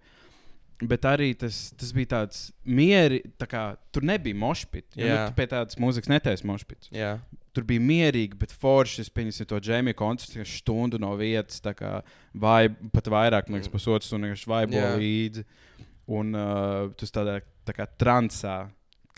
Bet 0.79 1.03
arī 1.03 1.33
tas, 1.35 1.73
tas 1.75 1.89
bija 1.91 2.07
tāds 2.13 2.53
mieri, 2.63 3.19
tā 3.37 3.45
kā 3.51 3.63
tur 3.91 4.05
nebija 4.07 4.37
mošpits. 4.39 4.95
Ja, 4.95 5.05
Jā. 5.05 5.17
nu, 5.27 5.35
pie 5.35 5.45
tādas 5.51 5.75
mūzikas 5.75 6.07
netaisa 6.07 6.47
mošpits. 6.47 6.89
Jā, 6.95 7.17
Tur 7.51 7.65
bija 7.67 7.81
mierīgi, 7.81 8.37
bet 8.39 8.51
forši. 8.55 9.01
Es 9.01 9.09
pieņemu 9.11 9.47
to 9.49 9.57
džēmiju 9.59 9.97
koncertu, 9.99 10.37
kas 10.39 10.51
stundu 10.61 10.99
no 11.01 11.09
vietas, 11.19 11.59
kā 11.75 12.03
vai 12.37 12.69
pat 12.93 13.09
vairāk, 13.11 13.49
man 13.49 13.57
liekas, 13.59 13.71
pusotru 13.73 14.05
stundu 14.05 14.29
vienkārši 14.29 14.47
vaibo 14.53 14.83
līdzi. 15.01 15.43
Un 16.15 16.31
uh, 16.37 16.89
tu 16.95 17.09
tādā 17.09 17.39
tā 17.67 17.73
kā 17.75 17.85
transā, 17.99 18.69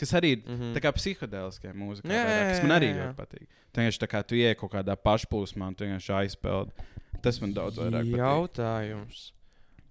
kas 0.02 0.12
arī 0.18 0.32
ir 0.36 0.42
Mhm. 0.46 0.72
tā 0.76 0.82
kā 0.84 0.92
psiholoģiskā 0.96 1.72
mūzika, 1.78 2.08
kas 2.52 2.62
man 2.64 2.74
arī 2.78 2.90
jā, 2.90 2.96
jā. 2.96 3.04
ļoti 3.10 3.18
patīk. 3.20 3.46
Tu 3.72 3.80
vienkārši 3.80 4.02
tā 4.02 4.08
kā 4.12 4.22
tu 4.26 4.36
ienāc 4.36 4.58
kaut 4.60 4.72
kādā 4.74 4.96
pašplūsmā, 4.98 5.68
un 5.70 5.74
tu 5.78 5.86
vienkārši 5.86 6.16
aizpeldi. 6.22 6.88
Tas 7.22 7.38
man 7.40 7.54
daudz 7.56 7.78
vairāk 7.80 8.08
patīk. 8.10 8.18
Jautājums. 8.20 9.22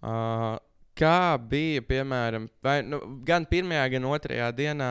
Uh, 0.01 0.57
kā 0.97 1.37
bija, 1.49 1.81
piemēram, 1.85 2.49
vai, 2.65 2.81
nu, 2.85 2.99
gan 3.25 3.45
pirmajā, 3.49 3.85
gan 3.95 4.03
otrajā 4.09 4.49
dienā, 4.57 4.89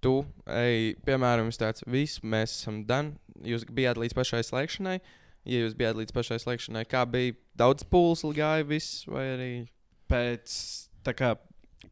tu, 0.00 0.24
ej, 0.46 0.94
piemēram, 1.04 1.48
jūs 1.50 1.58
tāds, 1.60 1.84
viss, 1.86 2.20
mēs 2.24 2.54
esam 2.62 2.82
done. 2.88 3.16
Jūs 3.44 3.64
bijāt 3.68 3.96
līdz 4.00 4.14
pašai 4.16 4.42
slēgšanai. 4.44 4.98
Ja 5.48 5.62
jūs 5.64 5.74
bijāt 5.76 5.96
līdz 5.96 6.12
pašai 6.12 6.36
slēgšanai, 6.42 6.84
kā 6.88 7.04
bija 7.08 7.32
daudz 7.56 7.84
pulsu 7.88 8.32
gāja, 8.36 8.64
viss, 8.68 9.06
vai 9.08 9.24
arī. 9.34 9.52
pēc, 10.10 10.54
kā, 11.16 11.34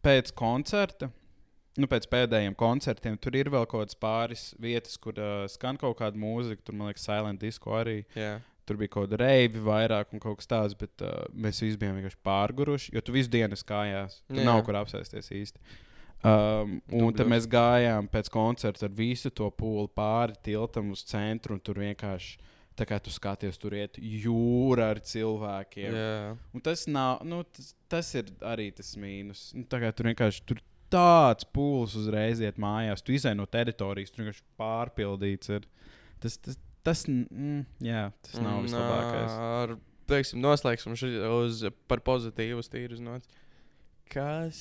pēc 0.05 0.33
koncerta, 0.37 1.09
nu, 1.79 1.89
pēc 1.91 2.09
pēdējiem 2.11 2.57
koncertiem, 2.59 3.17
tur 3.23 3.39
ir 3.39 3.51
vēl 3.55 3.67
kaut 3.71 3.87
kādas 3.87 3.99
pāris 3.99 4.45
vietas, 4.61 4.99
kur 5.01 5.19
uh, 5.23 5.47
skan 5.51 5.79
kaut 5.81 5.99
kāda 6.01 6.19
mūzika. 6.21 6.65
Tur, 6.67 6.77
man 6.79 6.91
liekas, 6.91 7.07
silent 7.09 7.43
disco 7.43 7.77
arī. 7.79 8.03
Jā, 8.19 8.39
Tur 8.69 8.77
bija 8.77 8.93
kaut 8.93 9.07
kāda 9.07 9.23
reibi 9.23 9.63
vairāk 9.65 10.11
un 10.13 10.21
kaut 10.21 10.43
kas 10.43 10.51
tāds, 10.51 10.75
bet 10.77 11.01
uh, 11.01 11.23
mēs 11.33 11.63
visi 11.65 11.79
bijām 11.81 11.97
vienkārši 11.97 12.19
pārguruši, 12.27 12.91
jo 12.93 13.01
tu 13.01 13.15
visu 13.15 13.33
dienu 13.33 13.57
kājās. 13.57 14.19
Tur 14.29 14.43
Jā. 14.43 14.45
nav 14.45 14.61
kur 14.67 14.77
apsēsties 14.77 15.33
īsti. 15.39 15.63
Um, 16.27 16.75
un 16.99 17.15
tad 17.15 17.31
mēs 17.31 17.47
gājām 17.49 18.11
pēc 18.11 18.29
koncerta 18.35 18.89
ar 18.89 18.93
visu 18.93 19.31
to 19.31 19.47
pūli 19.55 19.89
pāri 19.95 20.37
tiltam 20.45 20.91
uz 20.93 21.05
centru, 21.07 21.55
un 21.57 21.63
tur 21.65 21.79
vienkārši 21.81 22.37
tā 22.79 22.87
kā 22.87 22.99
tu 23.03 23.11
skaties, 23.15 23.59
tur 23.59 23.75
iet 23.79 23.99
jūra 23.99 24.93
ar 24.93 25.01
cilvēkiem. 25.03 25.95
jā. 25.95 26.37
Un 26.55 26.65
tas, 26.65 26.85
nav, 26.91 27.23
nu, 27.27 27.43
tas, 27.55 27.73
tas 27.91 28.11
ir 28.19 28.31
arī 28.47 28.69
tas 28.75 28.93
mīnus. 29.01 29.49
Nu, 29.57 29.65
tur 29.67 30.11
vienkārši 30.11 30.45
tur 30.47 30.61
tāds 30.93 31.47
pūlis 31.55 31.97
uzreiz 31.99 32.43
iet 32.45 32.61
mājās. 32.61 33.05
Tu 33.05 33.17
izai 33.19 33.35
no 33.39 33.47
teritorijas, 33.51 34.13
tur 34.15 34.25
vienkārši 34.25 34.47
pārpildīts. 34.61 35.53
Ir. 35.57 35.69
Tas, 36.23 36.39
tas, 36.43 36.59
tas, 36.87 37.05
mm, 37.09 37.61
jā, 37.85 38.09
tas 38.27 38.41
nav 38.43 38.63
Un, 38.63 38.67
vislabākais. 38.67 39.37
Ar, 39.59 39.77
teiksim, 40.11 40.43
noslēgsim 40.45 40.97
uz, 40.97 41.63
par 41.91 42.03
pozitīvu 42.07 42.65
stīru 42.67 42.99
zinot. 42.99 43.39
Kas, 44.09 44.59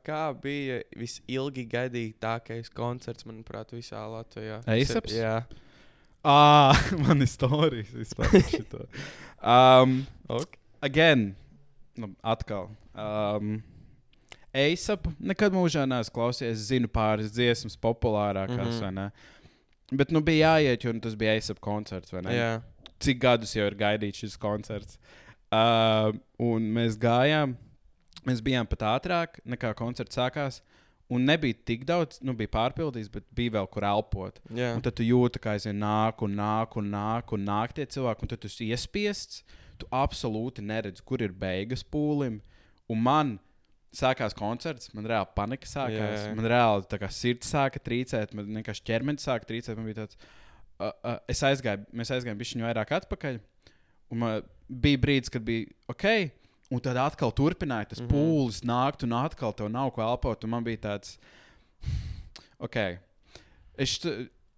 kā 0.00 0.22
bija 0.40 0.80
visilgi 0.96 1.66
gaidītākais 1.68 2.72
koncerts, 2.72 3.28
manuprāt, 3.28 3.74
visā 3.76 4.00
Latvijā? 4.08 4.62
A$aps? 4.64 5.12
Jā, 5.12 5.42
Ah, 6.26 6.74
man 7.04 7.22
ir 7.22 7.30
stāstījis 7.30 7.92
vispār 7.94 8.32
par 8.32 8.46
šito. 8.52 8.84
Um, 9.38 10.00
ok. 10.34 10.56
again, 10.82 11.36
nu, 11.94 12.08
atkal. 12.26 12.72
Um, 12.98 13.60
ASAP 14.58 15.08
nekad 15.18 15.54
mūžā 15.54 15.84
neesmu 15.88 16.14
klausījies. 16.18 16.56
Es 16.56 16.68
zinu 16.72 16.90
pāris 16.90 17.32
dziesmas, 17.34 17.78
populārākās, 17.80 18.80
mm 18.80 18.96
-hmm. 18.98 19.36
Bet 19.92 20.10
nu 20.12 20.20
bija 20.20 20.58
jāiet, 20.58 20.84
jo 20.84 20.92
nu, 20.92 21.00
tas 21.00 21.14
bija 21.16 21.36
ASAP 21.38 21.60
koncerts? 21.60 22.12
Jā, 22.12 22.60
Cik 23.00 23.20
gadus 23.22 23.54
jau 23.54 23.66
ir 23.66 23.76
gaidīts 23.78 24.24
šis 24.24 24.36
koncerts? 24.36 24.98
Uh, 25.48 26.12
un 26.38 26.66
mēs 26.74 26.98
gājām, 27.00 27.54
mēs 28.26 28.42
bijām 28.44 28.66
pat 28.68 28.82
ātrāk 28.96 29.38
nekā 29.48 29.72
koncerts 29.78 30.18
sākās. 30.18 30.60
Un 31.08 31.24
nebija 31.24 31.56
tik 31.64 31.86
daudz, 31.88 32.18
nu, 32.20 32.34
bija 32.36 32.50
pārpildīts, 32.52 33.08
bet 33.08 33.24
bija 33.32 33.54
vēl 33.54 33.68
kur 33.72 33.86
elpot. 33.88 34.42
jā. 34.52 34.74
Un 34.76 34.82
tad 34.84 34.98
tu 34.98 35.06
jūti, 35.06 35.40
ka 35.40 35.54
aizvien 35.54 35.78
nāk 35.80 36.20
un 36.20 36.34
nāk 36.36 36.76
un 36.76 36.90
nāk 36.92 37.32
un 37.32 37.46
nāk 37.48 37.72
tie 37.72 37.86
cilvēki, 37.86 38.22
un 38.22 38.28
tad 38.28 38.42
tu 38.42 38.50
esi 38.50 38.68
iespiests. 38.68 39.42
Tu 39.78 39.86
absolūti 39.94 40.60
neredzi, 40.60 41.04
kur 41.06 41.22
ir 41.22 41.32
beigas 41.32 41.84
pūlim. 41.86 42.42
Un 42.92 43.00
man 43.00 43.38
sākās 43.94 44.34
koncerts, 44.36 44.90
man 44.94 45.06
reāli 45.08 45.30
panika 45.34 45.66
sākās. 45.66 45.94
Jā, 45.96 46.26
jā. 46.28 46.34
Man 46.36 46.44
reāli 46.44 46.84
tā 46.90 46.98
kā 47.00 47.08
sirds 47.12 47.48
sāka 47.52 47.80
trīcēt, 47.80 48.34
man 48.36 48.50
vienkārši 48.58 48.84
ķermenis 48.84 49.24
sāka 49.24 49.48
trīcēt. 49.48 49.76
Man 49.76 49.88
bija 49.88 50.02
tāds, 50.04 50.18
uh, 50.78 50.92
uh, 50.92 51.16
es 51.28 51.40
aizgāju, 51.42 51.86
mēs 51.92 52.12
aizgājām 52.14 52.38
bišķiņu 52.38 52.68
vairāk 52.68 52.92
atpakaļ. 53.00 53.40
Un 54.12 54.22
man 54.22 54.42
bija 54.68 55.00
brīdis, 55.00 55.32
kad 55.32 55.44
bija 55.44 55.66
ok. 55.88 56.06
Un 56.70 56.82
tad 56.84 56.98
atkal 57.00 57.32
turpināja 57.32 57.88
tas 57.94 58.00
mm 58.00 58.04
Mhm. 58.04 58.14
-hmm. 58.14 58.28
pūlis, 58.28 58.60
nākt, 58.64 59.04
un 59.04 59.12
atkal 59.16 59.52
tev 59.56 59.70
nav 59.72 59.90
ko 59.94 60.02
elpot. 60.04 60.44
Man 60.44 60.64
bija 60.64 60.76
tāds, 60.76 61.16
ok. 62.58 62.98
Es, 63.78 63.94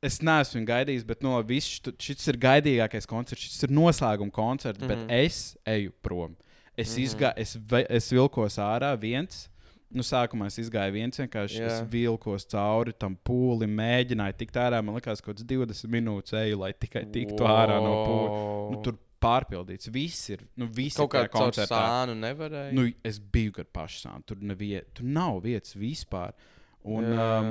es 0.02 0.20
neesmu 0.20 0.64
gaidījis, 0.66 1.04
bet 1.06 1.22
no 1.22 1.40
viss 1.42 1.80
šis 1.98 2.28
ir 2.28 2.36
gaidīgākais 2.36 3.06
koncerts. 3.06 3.42
Šis 3.44 3.62
ir 3.68 3.70
noslēguma 3.70 4.32
koncerts, 4.32 4.80
mm 4.80 4.88
-hmm. 4.88 4.96
Mhm. 4.96 5.06
bet 5.06 5.24
es 5.26 5.56
eju 5.66 5.92
prom. 6.02 6.36
Es, 6.80 6.94
mm 6.96 7.04
izgā, 7.04 7.32
es, 7.36 7.56
es 7.88 8.10
vilkos 8.14 8.58
ārā 8.62 8.94
viens. 9.00 9.46
Nu, 9.90 10.04
sākumā 10.06 10.46
es 10.46 10.68
gāju 10.70 10.94
viens, 10.94 11.18
vienkārši 11.18 11.58
Jā. 11.58 11.68
es 11.68 11.80
vilkos 11.90 12.44
cauri 12.52 12.92
tam 12.94 13.16
pūlim, 13.26 13.72
mēģināju 13.74 14.36
tikt 14.38 14.58
ārā. 14.62 14.78
Man 14.86 14.94
liekas, 14.94 15.18
ka 15.18 15.32
kaut 15.32 15.40
kāds 15.40 15.48
20 15.50 15.90
minūtes 15.90 16.36
eju, 16.38 16.60
lai 16.60 16.70
tikai 16.78 17.08
tiktu 17.10 17.42
ārā 17.42 17.80
no 17.82 17.94
pūļa. 18.06 18.36
Nu, 18.70 18.82
tur 18.86 19.00
pārpildīts. 19.20 19.90
Viss 19.92 20.30
ir. 20.30 20.44
Nu, 20.58 20.68
viss 20.74 20.98
kaut 20.98 21.10
ir 21.10 21.16
kā 21.16 21.24
tajā 21.24 21.32
tāda 21.32 21.44
koncertā. 21.44 21.80
sānu 21.82 22.16
nevarēja. 22.20 22.74
Nu, 22.76 22.86
es 23.06 23.18
biju 23.18 23.56
ar 23.60 23.68
pašu 23.80 24.04
sānu. 24.04 24.26
Tur, 24.30 24.44
nevie, 24.52 24.76
tur 24.96 25.08
nav 25.10 25.40
vietas 25.44 25.74
vispār. 25.78 26.36
Un, 26.86 27.10
Jā. 27.10 27.26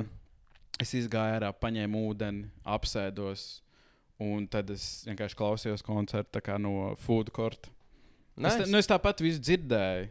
es 0.82 0.94
izgāju 0.98 1.36
ārā, 1.38 1.52
paņēmu 1.60 2.06
ūdeni, 2.08 2.48
apsēdos. 2.76 3.50
Un 4.20 4.48
tad 4.52 4.72
es 4.72 4.86
vienkārši 5.08 5.36
klausījos 5.38 5.84
koncertu 5.84 6.42
no 6.60 6.94
food 7.00 7.30
court. 7.36 7.70
Nice. 8.36 8.54
Es, 8.54 8.62
tā- 8.62 8.70
nu, 8.72 8.78
es 8.78 8.88
tāpat 8.90 9.22
visu 9.24 9.42
dzirdēju. 9.42 10.08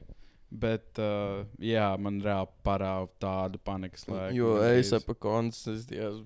Bet, 0.50 0.98
uh, 0.98 1.44
jā, 1.62 1.86
man 2.02 2.18
reāli 2.26 2.50
parāda 2.66 3.10
tādu 3.22 3.60
panikas 3.62 4.08
laiku. 4.10 4.34
Jo 4.34 4.56
es 4.66 4.90
ap 4.98 5.06
koncerts 5.22 5.86
diezgan 5.86 6.26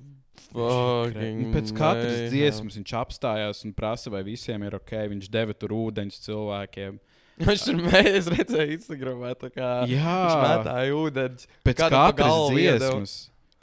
Nu, 0.53 1.49
Pēc 1.53 1.71
katras 1.77 2.29
dziesmas 2.31 2.75
viņš 2.77 2.93
apstājās 2.99 3.63
un 3.67 3.73
prasa, 3.77 4.11
vai 4.13 4.23
visiem 4.27 4.63
ir 4.67 4.75
ok. 4.77 4.93
Viņš 5.13 5.29
deva 5.33 5.55
tur 5.57 5.73
ūdeņus 5.77 6.21
cilvēkiem. 6.25 6.99
Viņš 7.43 7.63
tur 7.65 7.79
mēģināja, 7.81 8.23
redzēju, 8.35 8.73
Instagramā. 8.77 9.31
tā 9.41 9.49
Kā, 9.49 9.69
Jā. 9.89 10.17
viņš 10.21 10.35
mētāja 10.43 10.97
ūdeni. 10.99 11.47
Pēc 11.65 11.79
katras 11.81 12.17
galvu 12.19 12.59
iedeva. 12.61 12.99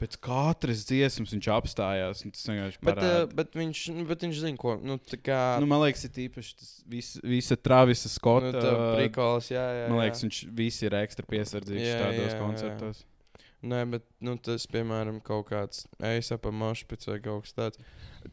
Pēc 0.01 0.15
katras 0.17 0.81
dziesmas 0.89 1.29
viņš 1.35 1.47
apstājās. 1.53 2.23
Tas 2.25 2.47
vienkārši 2.49 2.79
Bet, 2.81 2.87
parāda. 2.89 3.19
uh, 3.27 3.33
bet, 3.37 3.53
viņš, 3.59 3.81
nu, 3.93 4.05
bet 4.09 4.25
viņš 4.25 4.39
zina, 4.41 4.57
ko. 4.57 4.73
Nu, 4.81 4.97
kā, 5.21 5.41
nu, 5.61 5.69
man 5.69 5.83
liekas, 5.83 6.07
ir 6.07 6.23
īpaši 6.23 6.55
tas 6.57 6.71
vis, 6.89 7.11
visa 7.21 7.57
Travisa 7.59 8.09
nu, 8.09 8.13
Skota. 8.15 8.53
tā 8.57 8.71
prikols, 8.97 9.51
jā, 9.53 9.61
jā. 9.61 9.85
man 9.91 9.99
jā. 9.99 10.07
liekas, 10.07 10.23
viņš 10.25 10.39
visi 10.57 10.87
ir 10.89 10.97
ekstra 11.03 11.27
piesardzīgs 11.29 11.85
Jā, 11.85 11.99
tādos 12.01 12.25
jā, 12.25 12.31
jā. 12.33 12.39
koncertos. 12.41 13.03
Nē, 13.61 13.83
bet 13.91 14.07
nu, 14.25 14.33
tas, 14.41 14.65
piemēram, 14.73 15.19
kaut 15.21 15.45
kāds 15.51 15.83
eisapa 16.09 16.49
mošpits 16.49 17.11
vai 17.11 17.19
kaut 17.21 17.45
kas 17.45 17.53
tāds. 17.53 17.83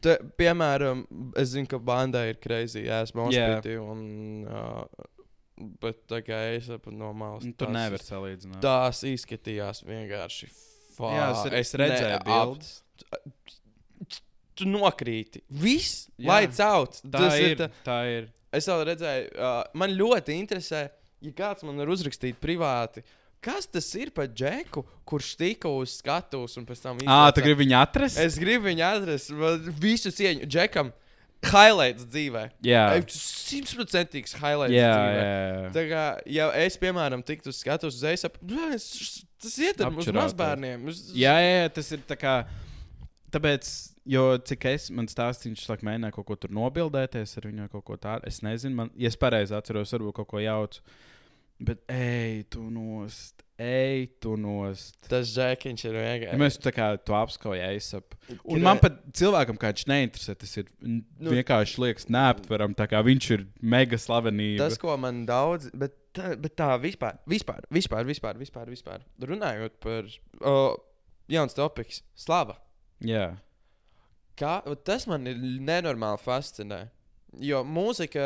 Te, 0.01 0.15
piemēram, 0.41 1.03
es 1.37 1.51
zinu, 1.53 1.69
ka 1.69 1.77
bandai 1.77 2.31
ir 2.31 2.41
crazy 2.41 2.87
ass 2.89 3.13
mošpiti, 3.17 3.75
un, 3.77 4.01
uh, 4.49 5.05
bet 5.85 6.01
tā 6.09 6.23
kā 6.25 6.41
eisapa 6.55 6.89
no 6.89 7.11
malas. 7.13 7.45
Nu, 7.45 7.53
tur 7.53 7.69
nevar 7.73 8.01
salīdzināt. 8.01 8.57
Tās 8.65 9.03
izskatījās 9.05 9.83
vienkārši. 9.85 10.49
Fuck. 10.99 11.15
Jā, 11.15 11.27
es, 11.31 11.53
es 11.63 11.75
redzēju, 11.79 12.09
ne- 12.11 12.23
bildes. 12.27 12.71
ap- 13.13 13.35
Tu 14.59 14.65
nokrīti. 14.67 15.39
Viss, 15.49 16.09
lai 16.19 16.41
cauts. 16.51 16.99
Tā 17.05 17.21
Tas 17.23 17.37
ir. 17.39 17.53
ir. 17.53 17.55
tā- 17.61 17.69
Tā 17.85 17.99
ir. 18.11 18.25
Es 18.51 18.65
vēl 18.67 18.81
redzēju, 18.89 19.29
uh, 19.39 19.63
man 19.77 19.93
ļoti 19.95 20.35
interesē, 20.35 20.89
ja 21.23 21.31
kāds 21.37 21.63
man 21.63 21.77
var 21.79 21.87
uzrakstīt 21.93 22.35
privāti. 22.43 23.03
Kas 23.39 23.67
tas 23.71 23.87
ir 23.95 24.09
par 24.11 24.27
džeku, 24.27 24.83
kurš 25.07 25.37
tika 25.39 25.69
uz 25.71 25.93
skatuves 26.01 26.57
un 26.59 26.65
pēc 26.67 26.81
tam 26.83 26.97
Ah, 27.05 27.29
izlaica- 27.31 27.35
tu 27.35 27.41
gribi 27.45 27.63
viņu 27.63 27.77
atrast? 27.79 28.17
Es 28.19 28.35
gribu 28.37 28.65
viņu 28.67 28.83
atrast. 28.83 29.31
Visu 29.79 30.09
cieņu. 30.11 30.45
Džekam, 30.45 30.91
highlights 31.45 32.05
dzīvē. 32.11 32.43
Jā, 32.65 32.83
Simtprocentīgs 33.15 34.35
highlights 34.39 34.75
jā, 34.75 34.89
dzīvē. 34.93 35.19
jā. 35.23 35.69
Tā 35.75 35.83
kā, 35.89 36.03
ja 36.35 36.49
es, 36.59 36.77
piemēram, 36.81 37.23
tiktu 37.25 37.53
uz 37.53 37.61
skatuves 37.61 37.99
uz 37.99 38.07
eisa, 38.09 38.31
tas 39.39 39.55
ietver 39.63 39.95
uz 39.95 40.09
mazbērniem. 40.15 40.89
Jā, 41.15 41.37
jā, 41.39 41.53
jā, 41.63 41.69
tas 41.79 41.91
ir 41.95 42.03
tā 42.09 42.17
kā. 42.19 42.35
Tāpēc, 43.29 43.67
jo 44.09 44.23
cik 44.49 44.65
es 44.71 44.87
man 44.95 45.07
stāstīju, 45.09 45.53
viņš 45.53 45.67
laikam 45.69 45.91
mēģināja 45.91 46.15
kaut 46.15 46.27
ko 46.31 46.37
tur 46.41 46.53
nobildēties 46.57 47.35
ar 47.37 47.45
viņu, 47.45 47.67
kaut 47.75 47.85
ko 47.85 47.99
tādu. 48.01 48.25
Es 48.29 48.41
nezinu, 48.45 48.75
man, 48.81 48.89
ja 48.97 49.11
es 49.11 49.19
pareizi 49.21 49.53
atceros, 49.57 49.93
varbūt 49.93 50.17
kaut 50.17 50.31
ko 50.33 50.41
jaucu. 50.41 50.81
Bet, 51.59 51.83
ej, 51.91 52.47
tu 52.49 52.63
nost, 52.73 53.43
ej, 53.59 54.05
tu 54.23 54.37
nost. 54.39 54.95
Tas 55.11 55.29
džekiņš 55.35 55.83
ir 55.89 55.97
Ja 55.99 56.03
vienkārši. 56.13 56.39
mēs 56.39 56.57
tā 56.63 56.71
kā 56.75 56.85
tu 57.03 57.13
apskauj 57.17 57.59
ASAP. 57.59 58.15
Un 58.47 58.61
man 58.63 58.79
pat 58.79 59.01
cilvēkam, 59.11 59.57
kā 59.59 59.73
viņš 59.73 59.85
neinteresē, 59.91 60.35
tas 60.39 60.53
ir 60.61 60.65
Nu- 60.81 61.31
vienkārši 61.33 61.81
liekas 61.83 62.07
neaptveram, 62.09 62.73
tā 62.75 62.87
kā 62.87 63.03
viņš 63.03 63.29
ir 63.35 63.45
mega 63.61 63.97
slavenība. 63.99 64.63
Tas, 64.63 64.77
ko 64.77 64.95
man 64.97 65.25
daudz, 65.27 65.69
bet 65.75 65.93
tā, 66.13 66.35
bet 66.39 66.55
tā 66.55 66.71
vispār, 66.79 67.19
vispār, 67.27 67.61
vispār, 67.69 68.05
vispār, 68.07 68.37
vispār, 68.39 68.69
vispār. 68.71 69.03
runājot 69.19 69.71
par 69.81 70.07
uh, 70.41 70.75
jauns 71.27 71.53
topiks, 71.53 72.01
slava. 72.15 72.57
Jā, 73.03 73.37
Kā, 74.39 74.61
tas 74.87 75.03
man 75.05 75.27
ir 75.27 75.35
nenormāli 75.35 76.17
fascinē. 76.23 76.89
Jo 77.37 77.61
mūzika 77.61 78.23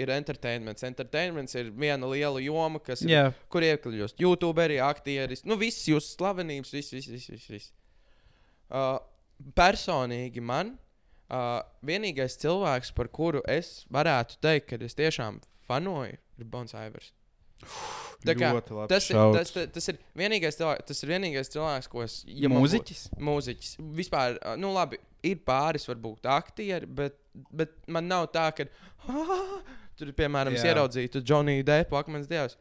ir 0.00 0.10
entertainments. 0.10 0.82
Entertainments 0.82 1.54
ir 1.54 1.70
viena 1.70 2.08
liela 2.10 2.40
joma, 2.42 2.80
kas 2.82 3.04
ir, 3.06 3.12
jā. 3.12 3.24
kur 3.52 3.62
iekļūst 3.62 4.18
YouTuberi, 4.18 4.80
aktieri, 4.82 5.38
nu, 5.46 5.54
visas 5.60 5.86
jūsu 5.86 6.16
slavenības, 6.16 6.72
viss, 6.74 6.90
viss, 6.96 7.06
viss. 7.12 7.30
viss, 7.30 7.46
viss. 7.52 7.72
Uh, 8.72 8.98
personīgi 9.54 10.42
man 10.42 10.74
uh, 11.30 11.62
vienīgais 11.86 12.34
cilvēks, 12.42 12.90
par 12.96 13.12
kuru 13.14 13.44
es 13.46 13.84
varētu 13.94 14.40
teikt, 14.42 14.72
ka 14.72 14.80
es 14.82 14.98
tiešām 14.98 15.38
fanoju, 15.68 16.18
ir 16.38 16.50
Bons 16.50 16.74
Ivers. 16.74 17.12
Tā 18.22 18.34
kā 18.38 18.50
Tas 18.90 19.08
ir, 19.10 19.18
tas, 19.34 19.50
tas, 19.54 19.70
tas, 19.74 19.88
ir 19.90 19.98
vienīgais 20.18 20.58
cilvēks, 20.58 20.86
tas 20.90 21.02
ir 21.02 21.10
vienīgais 21.10 21.50
cilvēks, 21.50 21.88
ko 21.90 22.02
es. 22.04 22.20
Ja 22.26 22.50
Mūziķis? 22.50 23.04
būtu- 23.12 23.24
Mūziķis. 23.28 23.72
Vispār, 23.98 24.38
ā, 24.38 24.54
nu 24.58 24.70
labi, 24.74 24.98
ir 25.26 25.40
pāris, 25.46 25.86
varbūt 25.90 26.26
aktieri, 26.30 26.86
bet, 26.86 27.18
bet 27.50 27.74
man 27.86 28.08
nav 28.10 28.28
tā, 28.34 28.48
ka. 28.56 28.66
Ah, 29.08 29.62
tur, 29.98 30.12
piemēram, 30.16 30.54
es 30.54 30.62
Jā. 30.64 30.72
ieraudzīju 30.74 31.10
Džoniju 31.26 31.64
Depu, 31.66 31.96
akmens 31.98 32.28
dievs. 32.30 32.56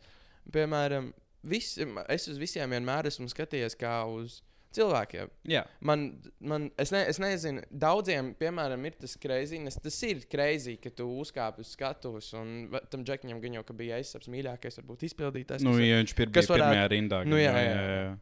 Piemēram, 0.51 1.11
visi, 1.43 1.85
es 2.09 2.27
uz 2.31 2.39
visiem 2.41 2.71
vienmēr 2.73 3.09
esmu 3.11 3.27
skatījies 3.29 3.77
kā 3.79 3.99
uz 4.09 4.39
cilvēkiem. 4.75 5.29
Jā, 5.51 5.65
Man, 5.83 6.05
man 6.39 6.69
es, 6.79 6.91
ne, 6.95 7.01
es 7.11 7.19
nezinu, 7.19 7.61
daudziem, 7.69 8.31
piemēram, 8.39 8.85
ir 8.87 8.95
tas 9.01 9.17
greizīgs. 9.21 9.77
Tas 9.83 9.97
ir 10.07 10.23
greizi, 10.31 10.77
ka 10.81 10.89
tu 10.95 11.07
uzkāpi 11.21 11.65
uz 11.65 11.73
skatuves, 11.75 12.31
un 12.39 12.71
tam 12.89 13.03
džekam 13.07 13.41
gan 13.43 13.59
jau 13.59 13.63
bija 13.75 13.99
aizsargs 13.99 14.31
mīļākais, 14.31 14.79
varbūt 14.81 15.03
izpildītājs. 15.09 15.65
nu, 15.67 15.75
ja 15.79 15.99
viņš 15.99 16.15
pir, 16.15 16.31
kas 16.31 16.47
bija 16.47 16.57
pirmajā 16.57 16.77
varētu- 16.79 16.95
rindā. 16.95 17.21
Nu, 17.27 17.35
gan, 17.35 17.43
jā, 17.43 17.63
jā, 17.67 17.85
jā. 17.99 18.17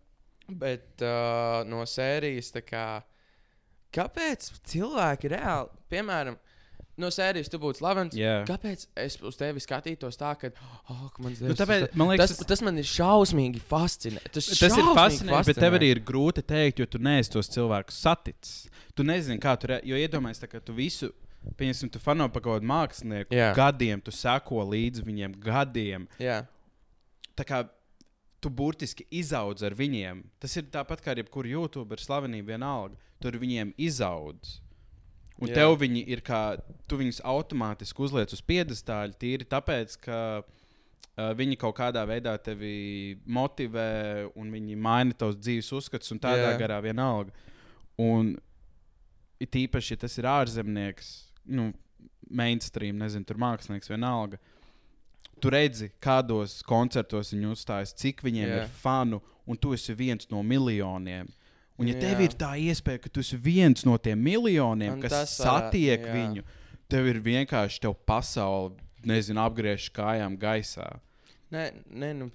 Bet 0.50 1.04
uh, 1.06 1.62
no 1.70 1.84
sērijas, 1.86 2.50
tā 2.56 2.64
kā, 2.66 2.86
kāpēc 3.96 4.50
cilvēki 4.70 5.32
reāli, 5.34 5.70
piemēram, 5.92 6.38
no 7.00 7.10
sērijas 7.14 7.48
tu 7.52 7.60
būtu 7.62 7.80
slavens, 7.80 8.18
Jā. 8.18 8.42
kāpēc 8.48 8.86
es 9.00 9.16
uz 9.26 9.38
tevi 9.40 9.62
skatītos 9.64 10.20
tā, 10.20 10.34
ka, 10.40 10.52
oh, 10.92 11.06
mans 11.24 11.40
Nu, 11.40 11.50
dievs, 11.52 11.62
tāpēc, 11.62 11.86
man 12.00 12.12
liekas, 12.12 12.36
tas, 12.36 12.50
tas 12.52 12.64
man 12.66 12.82
ir 12.82 12.90
šausmīgi 12.90 13.64
fascinē. 13.70 14.26
Tas, 14.34 14.52
Tas 14.60 14.76
ir 14.76 14.92
fascinējoši, 14.98 15.52
bet 15.54 15.62
tev 15.64 15.80
arī 15.80 15.94
ir 15.96 16.04
grūti 16.06 16.44
pateikt, 16.44 16.84
jo 16.84 16.90
tu 16.92 17.02
neesi 17.02 17.34
tos 17.34 17.52
cilvēkus 17.56 18.04
saticis. 18.04 18.68
Tu 18.98 19.06
nezini, 19.08 19.40
kā 19.40 19.56
tur. 19.60 19.78
Jo 19.88 19.96
iedomājies, 19.96 20.44
ka 20.52 20.60
tu 20.60 20.76
visu, 20.76 21.14
pieņemsim, 21.56 21.92
tu 21.94 22.02
fano 22.04 22.28
par 22.34 22.44
kaut 22.44 22.60
kādu 22.60 22.68
mākslinieku 22.68 23.38
Jā. 23.38 23.54
gadiem, 23.56 24.02
tu 24.04 24.12
seko 24.12 24.66
līdzi 24.68 25.06
viņiem 25.08 25.40
gadiem. 25.40 26.08
Jā, 26.20 26.42
Tā 27.40 27.46
kā 27.48 27.62
tu 28.40 28.50
burtiski 28.50 29.06
izaudz 29.12 29.64
ar 29.68 29.76
viņiem. 29.76 30.24
Tas 30.40 30.56
ir 30.60 30.70
tāpat 30.72 31.04
kā 31.04 31.14
ar 31.14 31.22
jebkuru 31.22 31.52
YouTube 31.58 31.98
slavenību 32.00 32.54
vienalga. 32.54 33.00
Tur 33.20 33.36
viņiem 33.40 33.74
izaudz. 33.78 34.60
Un 35.40 35.52
Jā. 35.52 35.62
tev 35.62 35.78
viņi 35.80 36.04
ir 36.12 36.22
kā, 36.26 36.60
tu 36.88 37.00
viņus 37.00 37.22
automātiski 37.28 38.04
uzliec 38.04 38.32
uz 38.36 38.42
piedestāļa, 38.44 39.16
tīri 39.20 39.48
tāpēc, 39.48 39.96
ka 40.04 40.18
uh, 40.44 41.32
viņi 41.40 41.56
kaut 41.60 41.78
kādā 41.78 42.04
veidā 42.08 42.34
tevi 42.44 43.16
motivē 43.24 44.28
un 44.36 44.52
viņi 44.52 44.76
maina 44.76 45.16
tavus 45.16 45.40
dzīves 45.40 45.72
uzskatus 45.80 46.12
un 46.16 46.20
tādā 46.24 46.52
Jā. 46.52 46.58
garā 46.60 46.82
vienalga. 46.84 47.32
Un 48.00 48.34
it 49.40 49.56
īpaši, 49.56 49.96
ja 49.96 50.04
tas 50.04 50.20
ir 50.20 50.28
ārzemnieks, 50.28 51.12
nu, 51.56 51.72
mainstream, 52.30 53.00
nezinu, 53.00 53.28
tur 53.28 53.40
mākslinieks 53.42 53.92
vienalga. 53.92 54.40
Tu 55.40 55.50
redzi, 55.54 55.90
kādos 56.04 56.60
koncertos 56.68 57.32
viņi 57.34 57.52
uzstājas, 57.54 57.94
cik 57.96 58.24
viņiem 58.26 58.46
yeah. 58.48 58.64
ir 58.66 58.74
fanu, 58.82 59.22
un 59.50 59.58
tu 59.58 59.74
esi 59.74 59.94
viens 59.98 60.28
no 60.32 60.42
miljoniem. 60.44 61.30
Un, 61.80 61.88
ja 61.88 61.96
Jā. 61.96 62.02
tev 62.10 62.22
ir 62.26 62.34
tā 62.36 62.52
iespēja, 62.60 63.00
ka 63.06 63.10
tu 63.10 63.22
esi 63.24 63.38
viens 63.40 63.86
no 63.88 63.94
tiem 63.98 64.20
miljoniem, 64.20 64.98
Un 64.98 65.02
kas 65.06 65.14
tas 65.16 65.38
satiek 65.40 66.04
jā. 66.04 66.12
viņu, 66.18 66.44
tev 66.92 67.08
ir 67.08 67.22
vienkārši 67.24 67.80
tev 67.86 67.96
pasaule, 68.10 68.74
nezinu, 69.08 69.40
apgriež 69.46 69.88
kājām 69.96 70.36
gaisā. 70.42 70.90
nē, 71.56 71.70
nē, 71.88 72.10
nu, 72.20 72.28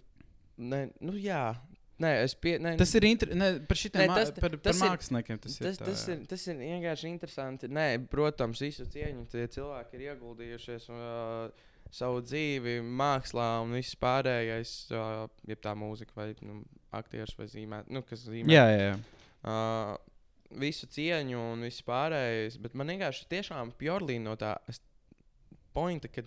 nē, 0.58 0.80
nu 1.04 1.12
jā. 1.20 1.52
Nē, 2.00 2.08
es 2.24 2.32
pie, 2.34 2.56
nē, 2.58 2.72
Tas 2.80 2.90
ir 2.98 3.04
inter... 3.06 3.30
ne, 3.38 3.52
par 3.68 3.78
šitiem 3.78 4.08
Nē, 4.10 4.14
tas- 4.16 4.32
par, 4.34 4.50
par 4.50 4.58
tas 4.64 4.80
ir- 4.80 4.88
māksliniekiem. 4.90 5.38
Tas, 5.44 5.58
Tas, 5.60 5.76
ir, 5.76 5.76
tā, 5.78 5.84
tas, 5.86 6.00
ir, 6.10 6.24
tas 6.32 6.46
ir 6.50 6.56
vienkārši 6.58 7.06
interesanti. 7.12 7.68
Nē, 7.70 7.84
protams, 8.10 8.58
visu 8.64 8.82
cieņu 8.90 9.28
tie 9.30 9.44
cilvēki 9.54 9.94
ir 10.00 10.02
ieguldījušies 10.08 10.88
uh, 10.90 11.52
savu 11.94 12.22
dzīvi, 12.24 12.78
mākslā 12.84 13.48
un 13.64 13.76
viss 13.78 13.96
pārējais, 14.00 14.72
uh, 14.94 15.26
ja 15.48 15.58
tā 15.62 15.74
mūzika 15.78 16.16
vai 16.18 16.32
nu, 16.42 16.62
aktieris 16.94 17.36
vai 17.38 17.46
zīmē, 17.50 17.84
nu, 17.94 18.02
kas 18.06 18.26
zīmē. 18.26 18.50
Jā, 18.52 18.64
jā, 18.72 18.88
jā. 18.90 18.96
Uh, 19.44 19.94
visu 20.60 20.88
cieņu 20.90 21.40
un 21.52 21.66
viss 21.66 21.84
pārējais, 21.86 22.58
bet 22.62 22.74
man 22.78 22.92
vienkārši 22.94 23.28
tiešām 23.30 23.74
pjorlī 23.78 24.18
no 24.22 24.36
tā 24.40 24.56
pointa, 25.74 26.10
ka 26.10 26.24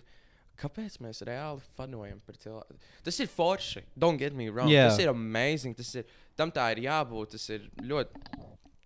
kāpēc 0.58 0.98
mēs 1.04 1.22
reāli 1.26 1.62
fanojam 1.76 2.20
par 2.26 2.38
cilvēku. 2.40 2.78
Tas 3.06 3.20
ir 3.22 3.30
forši. 3.30 3.84
Don't 3.96 4.20
get 4.20 4.34
me 4.36 4.48
wrong. 4.50 4.70
Jā. 4.72 4.88
Tas 4.90 4.98
ir 5.02 5.12
amazing. 5.12 5.76
Tas 5.78 5.92
ir, 6.00 6.08
tam 6.38 6.52
tā 6.54 6.66
ir 6.74 6.84
jābūt. 6.88 7.36
Tas 7.36 7.46
ir 7.54 7.68
ļoti. 7.78 8.24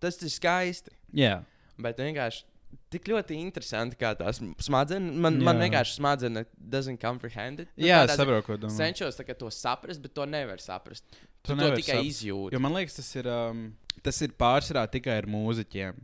Tas 0.03 0.19
ir 0.21 0.33
skaisti. 0.33 0.93
jā. 1.15 1.39
Bet 1.81 1.97
vienkārši 1.97 2.43
tik 2.93 3.07
ļoti 3.11 3.37
interesanti, 3.39 3.97
kā 3.99 4.13
tās 4.17 4.39
smadzenes. 4.63 5.15
Man, 5.15 5.39
man 5.43 5.57
Jā. 5.59 5.67
vienkārši 5.67 5.97
smadzenes 5.99 6.47
doesn't 6.57 6.99
comprehend 7.01 7.59
it. 7.65 7.69
Nu, 7.75 7.87
jā 7.87 8.03
es 8.05 8.15
saprotu, 8.17 8.45
ko 8.47 8.57
domā. 8.57 8.75
Cenšos 8.77 9.19
to 9.39 9.49
saprast, 9.53 10.01
bet 10.01 10.13
to 10.13 10.25
nevar 10.29 10.61
saprast. 10.63 11.03
Tu, 11.43 11.51
Tu 11.51 11.55
to 11.59 11.71
tikai 11.75 11.97
saprast. 11.99 12.09
izjūti. 12.11 12.53
Jo 12.53 12.59
man 12.63 12.73
liekas, 12.77 12.95
tas 12.95 13.15
ir, 13.15 13.27
um, 13.27 13.65
tas 14.01 14.21
ir 14.21 14.29
pārsvarā 14.39 14.85
tikai 14.91 15.17
ar 15.23 15.25
mūziķiem. 15.27 15.99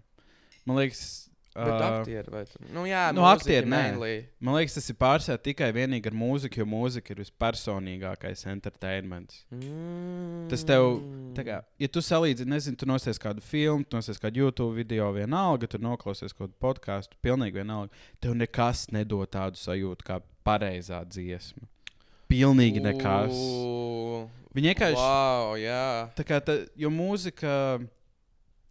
Man 0.65 0.77
liekas, 0.81 1.28
Bet 1.55 1.81
aktieri 1.81 2.31
vai 2.31 2.43
tu? 2.45 2.59
Nu, 2.73 2.83
jā, 2.85 3.07
nu, 3.15 3.23
aktieri 3.25 3.65
nē. 3.65 3.77
mainly. 3.89 4.17
man 4.43 4.59
liekas, 4.59 4.75
tas 4.77 4.89
ir 4.91 4.97
pārsvarā 4.99 5.41
tikai 5.41 5.69
vienīgi 5.73 6.11
ar 6.11 6.17
mūziku, 6.19 6.61
jo 6.61 6.67
mūzika 6.69 7.15
ir 7.15 7.21
vispersonīgākais 7.23 8.45
entertainments. 8.51 9.41
Mm. 9.55 10.45
Tas 10.51 10.65
tev, 10.67 10.99
tā 11.37 11.47
kā, 11.47 11.57
ja 11.81 11.89
tu 11.89 12.03
salīdzini, 12.05 12.53
nezinu, 12.53 12.77
tu 12.77 12.89
nosies 12.89 13.21
kādu 13.21 13.41
filmu, 13.41 13.87
tu 13.87 13.97
nosies 13.97 14.21
kādu 14.21 14.45
YouTube 14.45 14.77
video, 14.77 15.09
vienalga, 15.15 15.67
tu 15.67 15.81
noklausies 15.81 16.37
kādu 16.37 16.53
podkāstu, 16.61 17.17
pilnīgi 17.25 17.63
vienalga. 17.63 18.05
Tev 18.21 18.37
nekas 18.37 18.85
nedod 18.93 19.33
tādu 19.33 19.57
sajūtu 19.57 20.05
kā 20.05 20.21
pareizā 20.45 21.01
dziesma. 21.09 21.65
Pilnīgi 22.29 22.81
nekas. 22.85 23.33
Viņa 24.53 24.73
vienkārši. 24.73 25.01
Wow, 25.01 25.55
jā. 25.57 26.09
Tā 26.17 26.25
kā 26.25 26.37
tā, 26.45 26.59
jo 26.77 26.91
mūzika, 26.93 27.79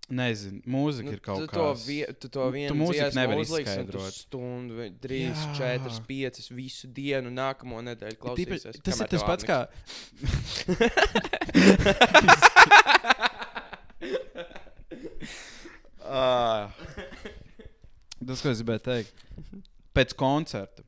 nezinu, 0.09 0.63
mūzika 0.65 1.09
nu, 1.11 1.13
ir 1.17 1.21
kaut 1.25 1.45
kas 1.51 1.57
to, 1.59 1.67
vie, 1.89 2.01
tu 2.17 2.31
to 2.33 2.47
Nu, 2.47 2.53
vienu 2.55 2.77
mūziku 2.81 2.97
dziesmu 3.03 3.21
nevari 3.21 3.45
izskaidrot. 3.45 4.15
Stundu, 4.17 4.89
trīs, 5.03 5.37
Jā. 5.37 5.55
četras, 5.59 5.99
piecas, 6.09 6.49
visu 6.55 6.89
dienu, 6.97 7.29
nākamo 7.35 7.83
nedēļu 7.91 8.17
Tīpaši, 8.17 8.63
klausīsies. 8.65 8.83
tas 8.89 9.03
ir 9.05 9.07
tas 9.13 9.25
pats 9.29 9.45
kā. 9.49 9.59
Ah. 16.09 16.73
Tas, 18.25 18.41
ko 18.41 18.49
es 18.49 18.63
gribēju 18.63 18.81
teikt. 18.87 19.25
Pēc 19.97 20.15
koncerta. 20.19 20.88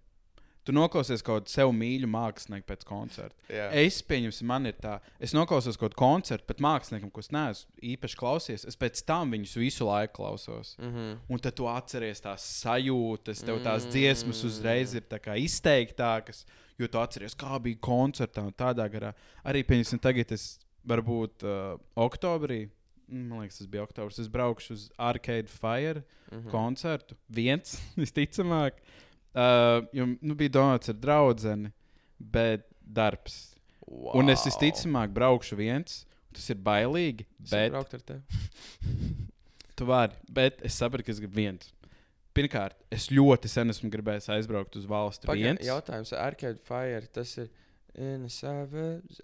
Tu 0.61 0.75
noklausies 0.77 1.23
kaut 1.25 1.46
kādu 1.46 1.53
sev 1.55 1.70
mīļu 1.73 2.09
mākslinieku 2.11 2.66
pēc 2.68 2.83
koncerta. 2.88 3.37
Jā. 3.49 3.70
Es 3.81 4.03
pieņemsim, 4.05 4.44
man 4.51 4.68
ir 4.68 4.77
tā, 4.81 4.99
es 5.23 5.33
noklausos 5.33 5.79
kaut 5.81 5.94
kādu 5.94 6.01
koncertu, 6.03 6.44
bet 6.51 6.61
māksliniekam, 6.64 7.09
kurus 7.14 7.31
neesmu 7.33 7.81
īpaši 7.94 8.18
klausies, 8.20 8.66
es 8.68 8.77
pēc 8.81 9.01
tam 9.09 9.33
viņus 9.33 9.57
visu 9.57 9.88
laiku 9.88 10.18
klausos. 10.20 10.75
Mm 10.79 10.92
-hmm. 10.92 11.16
Un 11.33 11.38
tad 11.40 11.57
tu 11.57 11.68
atceries 11.68 12.20
tās 12.20 12.44
sajūtas, 12.61 13.44
tev 13.44 13.62
tās 13.64 13.87
Mm. 13.87 13.90
dziesmas 13.90 14.44
uzreiz 14.44 14.94
ir 14.94 15.03
izteiktākas, 15.37 16.44
jo 16.79 16.88
tu 16.88 16.99
atceries, 16.99 17.35
kā 17.35 17.59
bija 17.62 17.77
koncertā 17.77 18.44
un 18.44 18.53
tādā 18.53 18.88
garā. 18.90 19.14
Arī, 19.44 19.64
pieņemsim, 19.64 19.99
tagad 19.99 20.33
es 20.33 20.59
varbūt 20.87 21.42
uh, 21.42 21.81
oktobrī, 21.96 22.68
mm, 23.09 23.29
man 23.29 23.40
liekas, 23.40 23.59
tas 23.59 23.66
bija 23.66 23.83
oktobris, 23.83 24.18
es 24.18 24.29
braukšu 24.29 24.73
uz 24.73 24.90
Arcade 24.99 25.49
Fire 25.49 26.05
Mm 26.31 26.38
mm. 26.38 26.51
koncertu. 26.51 27.16
Viens, 27.29 27.81
visticamāk. 27.96 28.73
Uh, 28.73 29.10
jo 29.34 30.06
nu, 30.20 30.34
bija 30.34 30.50
domāts 30.58 30.88
ar 30.92 30.96
draugu, 30.98 31.70
bet 32.18 32.66
darbs. 32.82 33.54
wow. 33.86 34.16
Un 34.18 34.28
es 34.30 34.42
visticamāk 34.46 35.12
braukšu 35.14 35.56
viens. 35.56 36.04
Tas 36.32 36.46
ir 36.52 36.56
bailīgi, 36.62 37.24
Es 37.42 37.50
bet 37.50 37.72
braukt 37.72 37.94
ar 37.94 38.00
tevi. 38.06 38.20
tu 39.76 39.84
vari. 39.88 40.14
Bet 40.30 40.60
es 40.62 40.76
saprotu, 40.78 41.08
ka 41.08 41.10
es 41.10 41.18
gribu 41.18 41.34
viens. 41.40 41.72
Pirmkārt, 42.36 42.76
es 42.94 43.08
ļoti 43.10 43.48
sen 43.50 43.72
esmu 43.72 43.90
gribējis 43.90 44.28
aizbraukt 44.36 44.76
uz 44.78 44.84
valsti 44.86 45.26
Pagaid, 45.26 45.42
viens. 45.48 45.64
Jautājums, 45.66 46.12
Arcade 46.14 46.62
Fire, 46.62 47.02
tas 47.10 47.32
ir. 47.42 47.48
Suburbs. 48.30 49.18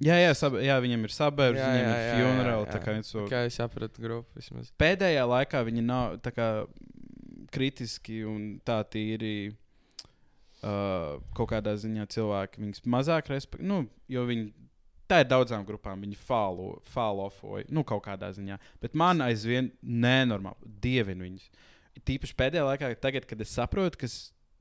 Jā, 0.00 0.14
jā, 0.22 0.30
sab 0.34 0.54
jā 0.64 0.78
viņam 0.80 1.02
ir 1.04 1.12
sabiedrība, 1.12 1.60
Jā, 1.60 1.72
viņam 1.74 1.90
jā, 1.92 1.98
ir 1.98 2.06
jā, 2.08 2.30
funeral. 2.32 2.62
jā, 2.64 2.70
tā 2.72 2.78
jā. 2.78 2.84
kā 2.86 2.94
viņš 2.96 3.10
to- 3.12 3.24
Kā 3.28 3.42
es 3.46 3.58
sapratu 3.60 4.00
grupu 4.02 4.40
vismaz. 4.40 4.70
Pēdējā 4.80 5.26
laikā 5.28 5.60
viņi 5.68 5.84
nav 5.84 6.16
tā 6.24 6.32
kā, 6.32 6.46
kritiski 7.54 8.22
un 8.28 8.58
tā 8.66 8.82
tīri. 8.90 9.54
Uh, 10.58 11.20
kaut 11.38 11.52
kādā 11.52 11.76
ziņā 11.78 12.08
cilvēki 12.10 12.58
viņus 12.58 12.82
mazāk 12.90 13.28
respektē. 13.30 13.62
Nu, 13.62 13.84
jo 14.10 14.24
viņi 14.26 14.48
tā 15.08 15.22
ir 15.22 15.28
daudzām 15.30 15.62
grupām, 15.68 16.02
viņi 16.04 16.18
offoja. 17.28 17.66
Nu, 17.70 17.84
kaut 17.86 18.02
kādā 18.08 18.32
ziņā. 18.34 18.58
Bet 18.82 18.96
man 18.98 19.22
aizvien 19.24 19.70
nenormāli 19.82 20.72
dievinu 20.82 21.28
viņus. 21.28 21.46
Tīpaši 22.08 22.36
pēdējā 22.38 22.64
laikā, 22.66 22.90
tagad, 23.02 23.26
kad 23.30 23.40
es 23.42 23.54
saprotu, 23.54 24.02
ka 24.02 24.10
es 24.10 24.18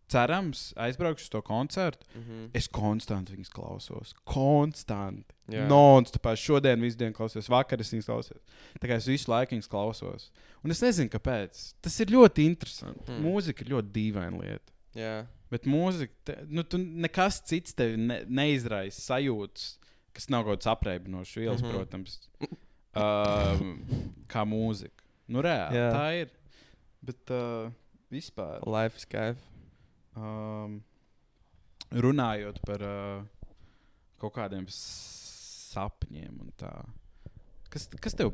cerams 0.08 0.74
aizbraukšu 0.80 1.28
uz 1.28 1.30
to 1.30 1.42
koncertu, 1.42 2.06
Mhm. 2.16 2.50
es 2.54 2.68
konstanti 2.68 3.36
viņus 3.36 3.52
klausos. 3.52 4.14
Konstanti. 4.26 5.34
Jā. 5.50 5.68
Non-stopā. 5.68 6.36
Šodien 6.36 6.82
visu 6.82 6.98
dienu 6.98 7.14
klausos, 7.14 7.48
vakar 7.48 7.80
es 7.80 7.92
viņus 7.94 8.06
klausos. 8.06 8.40
Tā 8.80 8.88
kā 8.88 8.96
es 8.96 9.08
visu 9.08 9.32
laiku 9.32 9.56
viņus 9.56 9.70
klausos. 9.72 10.30
Un 10.64 10.72
es 10.72 10.82
nezinu, 10.82 11.10
kāpēc. 11.10 11.74
Tas 11.82 12.00
ir 12.00 12.08
ļoti 12.08 12.46
interesanti. 12.46 13.06
Hmm. 13.06 13.20
Mm. 13.20 13.26
Mūzika 13.26 13.62
ir 13.62 13.74
ļoti 13.76 13.92
dīvaina 13.96 14.42
lieta. 14.42 14.74
Jā. 14.96 15.26
Bet 15.52 15.64
mūzika, 15.64 16.12
te, 16.26 16.38
nu, 16.50 16.64
tu 16.64 16.78
nekas 16.78 17.42
cits 17.48 17.74
tevi 17.74 17.96
ne, 17.98 18.26
neizraisa 18.28 19.00
sajūtas, 19.14 19.78
kas 20.14 20.28
nav 20.30 20.44
kaut 20.44 20.60
kāds 20.60 20.68
apreibinošs 20.74 21.36
vielas, 21.38 21.62
mm. 21.62 21.68
-hmm. 21.68 21.74
protams, 21.74 22.30
um, 22.96 24.24
kā 24.28 24.44
mūzika. 24.44 25.06
Nu, 25.28 25.42
reāli 25.44 25.76
Jā. 25.80 25.92
tā 25.94 26.08
ir. 26.22 26.30
Bet 27.04 27.32
uh, 27.32 27.72
vispār. 28.12 28.60
Life 28.68 28.98
is 28.98 29.06
kaif. 29.06 29.38
Um, 30.18 30.80
runājot 31.94 32.58
par 32.66 32.82
uh, 32.84 33.26
kaut 34.22 34.34
kādiem 34.38 34.66
sapņiem 34.74 36.40
un 36.42 36.52
tā. 36.60 36.72
Kas, 37.70 37.86
kas 38.02 38.16
tev 38.18 38.32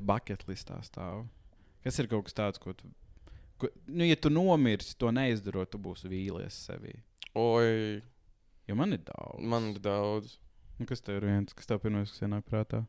listā 0.47 0.77
stāv? 0.85 1.25
Kas 1.83 1.97
ir 1.99 2.07
kaut 2.11 2.23
kas 2.29 2.37
tāds, 2.37 2.61
ko 2.63 2.71
tu. 2.77 2.87
Ko, 3.59 3.67
nu, 3.91 4.05
ja 4.07 4.15
tu 4.15 4.31
nomirsi, 4.31 4.95
to 4.99 5.11
neizdarot, 5.13 5.69
tu 5.73 5.79
būsi 5.81 6.09
vīlies 6.11 6.61
sevī. 6.69 6.95
Oi, 7.39 8.01
Jo 8.69 8.77
man 8.79 8.93
ir 8.95 9.01
daudz. 9.03 9.41
man 9.43 9.65
ir 9.73 9.79
daudz. 9.83 10.37
Nu, 10.79 10.85
kas 10.87 11.01
tev 11.03 11.17
ir 11.19 11.25
viens, 11.27 11.51
kas 11.53 11.67
tev 11.67 11.81
pirmais, 11.83 12.07
kas 12.13 12.23
ienāk 12.23 12.45
prātā? 12.47 12.79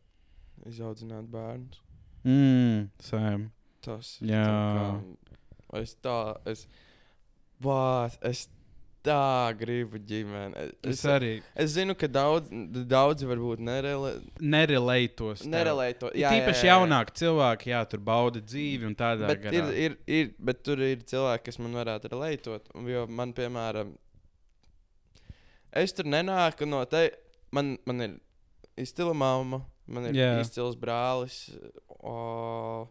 Izaudzināt 0.70 1.26
bērnus. 1.32 1.80
Mmm, 2.24 2.84
sēm. 3.02 3.48
Tas 3.82 4.14
Jā. 4.22 4.44
tā 4.46 4.76
kā- 4.78 5.80
Es 5.82 5.96
tā, 6.00 6.14
es. 6.46 6.68
Vāt, 7.60 8.14
es 8.22 8.44
tā 9.04 9.52
gribu 9.58 9.98
ģimeni. 10.08 10.68
Es 10.88 11.02
arī 11.08 11.34
es 11.60 11.74
zinu, 11.74 11.96
ka 11.98 12.08
daudz, 12.10 12.48
daudzi 12.88 13.28
varbūt 13.28 13.60
nerele, 13.64 14.14
nerelētos. 14.40 15.44
nerelē 15.50 15.88
to. 16.00 16.10
Jā, 16.16 16.32
Tīpaši 16.32 16.70
jaunāki 16.70 17.16
cilvēki, 17.20 17.72
jā, 17.74 17.82
tur 17.90 18.02
bauda 18.04 18.40
dzīvi 18.44 18.88
un 18.88 18.96
tādā 18.98 19.34
garā. 19.34 19.52
ir, 19.52 19.68
ir, 19.86 19.98
ir, 20.08 20.32
bet 20.38 20.62
tur 20.66 20.80
ir 20.84 21.04
cilvēki, 21.04 21.44
kas 21.50 21.60
man 21.60 21.76
varētu 21.80 22.12
relētot. 22.14 22.72
Jo 22.94 23.04
man, 23.10 23.34
piemēram, 23.36 23.92
es 25.84 25.94
tur 25.96 26.08
nenāku 26.08 26.68
no 26.68 26.82
te. 26.88 27.10
Man, 27.54 27.76
man 27.86 28.02
ir 28.02 28.16
izcila 28.80 29.14
mamma, 29.14 29.60
man 29.86 30.08
ir 30.10 30.16
yeah. 30.18 30.40
izcils 30.42 30.74
brālis. 30.80 31.44
O, 32.04 32.88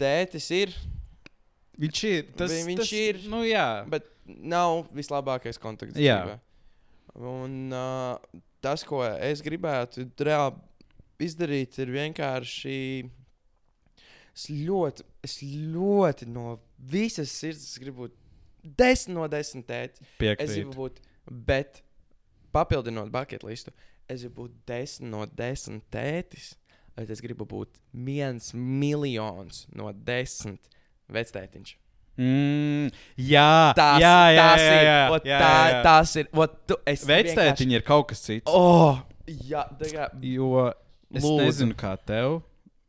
tētis 0.00 0.48
ir, 0.56 0.74
Viņš 1.82 2.00
ir. 2.04 2.26
Tas, 2.36 2.52
Vi- 2.52 2.64
viņš 2.68 2.80
tas, 2.82 2.90
ir. 2.92 3.20
Nu, 3.32 3.42
jā. 3.48 3.84
bet 3.88 4.11
nav 4.26 4.86
vislabākais 4.94 5.60
kontakts. 5.62 5.98
Jā. 6.00 6.20
dzīvē. 6.22 6.38
Un 7.28 7.74
uh, 7.76 8.40
tas, 8.64 8.84
ko 8.88 9.02
es 9.04 9.42
gribētu 9.44 10.06
reāli 10.22 10.56
izdarīt, 11.22 11.76
ir 11.82 11.92
vienkārši. 11.92 12.78
Es 14.32 14.46
ļoti, 14.48 15.04
es 15.26 15.34
ļoti 15.44 16.28
no 16.32 16.56
visas 16.78 17.32
sirds 17.36 17.66
es 17.66 17.80
gribu 17.82 18.06
būt 18.06 18.14
desmit 18.80 19.18
no 19.18 19.26
desmit 19.28 19.66
tēti. 19.68 20.06
Es 20.06 20.14
Piekrītu. 20.22 20.54
gribu 20.54 20.76
būt, 20.78 21.02
bet 21.50 21.82
papildinot 22.54 23.12
bucket 23.12 23.44
listu, 23.44 23.74
es 24.08 24.24
gribu 24.24 24.46
būt 24.46 24.56
desmit 24.70 25.12
no 25.12 25.26
desmit 25.28 25.84
tētis. 25.92 26.54
Bet 26.96 27.08
es 27.12 27.22
gribu 27.24 27.46
būt 27.48 27.78
viens 27.92 28.50
miljons 28.52 29.66
no 29.72 29.92
desmit 29.92 30.68
vectētiņš. 31.12 31.76
Mm, 32.18 32.90
jā, 33.16 33.72
Tas, 33.74 34.00
jā, 34.02 34.16
jā, 34.36 34.42
tas 34.42 34.60
jā, 34.60 34.72
ir. 34.76 34.84
jā, 34.86 34.96
ot 35.16 35.24
jā, 35.30 35.38
tā, 35.40 35.52
jā. 35.72 35.82
tas 35.86 36.16
ir. 36.20 36.26
ot 36.32 36.56
Tu, 36.68 36.76
es 36.86 37.04
vienkārši- 37.06 37.36
Vectētiņi 37.36 37.78
ir 37.78 37.82
kaut 37.86 38.08
kas 38.08 38.20
cits. 38.26 38.52
Oh, 38.52 38.98
jā, 39.26 39.62
tā 39.80 39.88
kā. 39.94 40.08
Jo 40.20 40.66
es 41.14 41.24
Lūdzu. 41.24 41.40
nezinu, 41.46 41.74
kā 41.74 41.94
tev. 42.04 42.42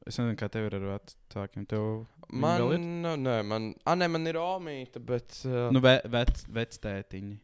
Es 0.05 0.17
nezinu, 0.19 0.35
kā 0.35 0.49
tev 0.51 0.65
ir 0.67 0.75
ar 0.75 0.87
vecākiem. 0.99 1.65
Tev 1.67 2.05
Man, 2.33 2.61
ir? 2.73 2.79
nu, 2.79 3.15
nē, 3.15 3.37
man, 3.45 3.73
a, 3.85 3.93
nē, 3.95 4.07
man 4.09 4.27
ir 4.27 4.35
omīta, 4.41 4.99
bet. 4.99 5.39
Uh, 5.45 5.69
nu, 5.71 5.79
ve, 5.79 6.01
vec, 6.09 6.43
vectētiņi. 6.49 7.35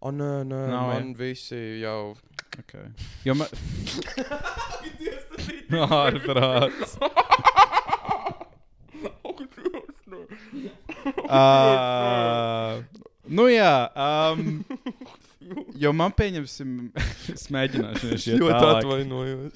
o, 0.00 0.10
nē, 0.14 0.30
nē, 0.46 0.60
Nav, 0.70 0.92
man 0.94 1.14
visi 1.18 1.80
jau. 1.82 2.14
Okay. 2.60 2.88
Jo 3.26 3.34
man. 3.34 3.48
Ārprāts. 5.90 6.96
Uh, 11.06 12.82
nu 13.38 13.46
jā, 13.50 13.90
um, 13.94 14.64
jo 15.78 15.92
man 15.94 16.14
pieņemsim, 16.16 16.92
es 17.34 17.46
mēģināšu 17.54 18.02
vienkārši 18.06 18.32
iet 18.32 18.40
Ļoti 18.42 18.64
atvainojos. 18.72 19.54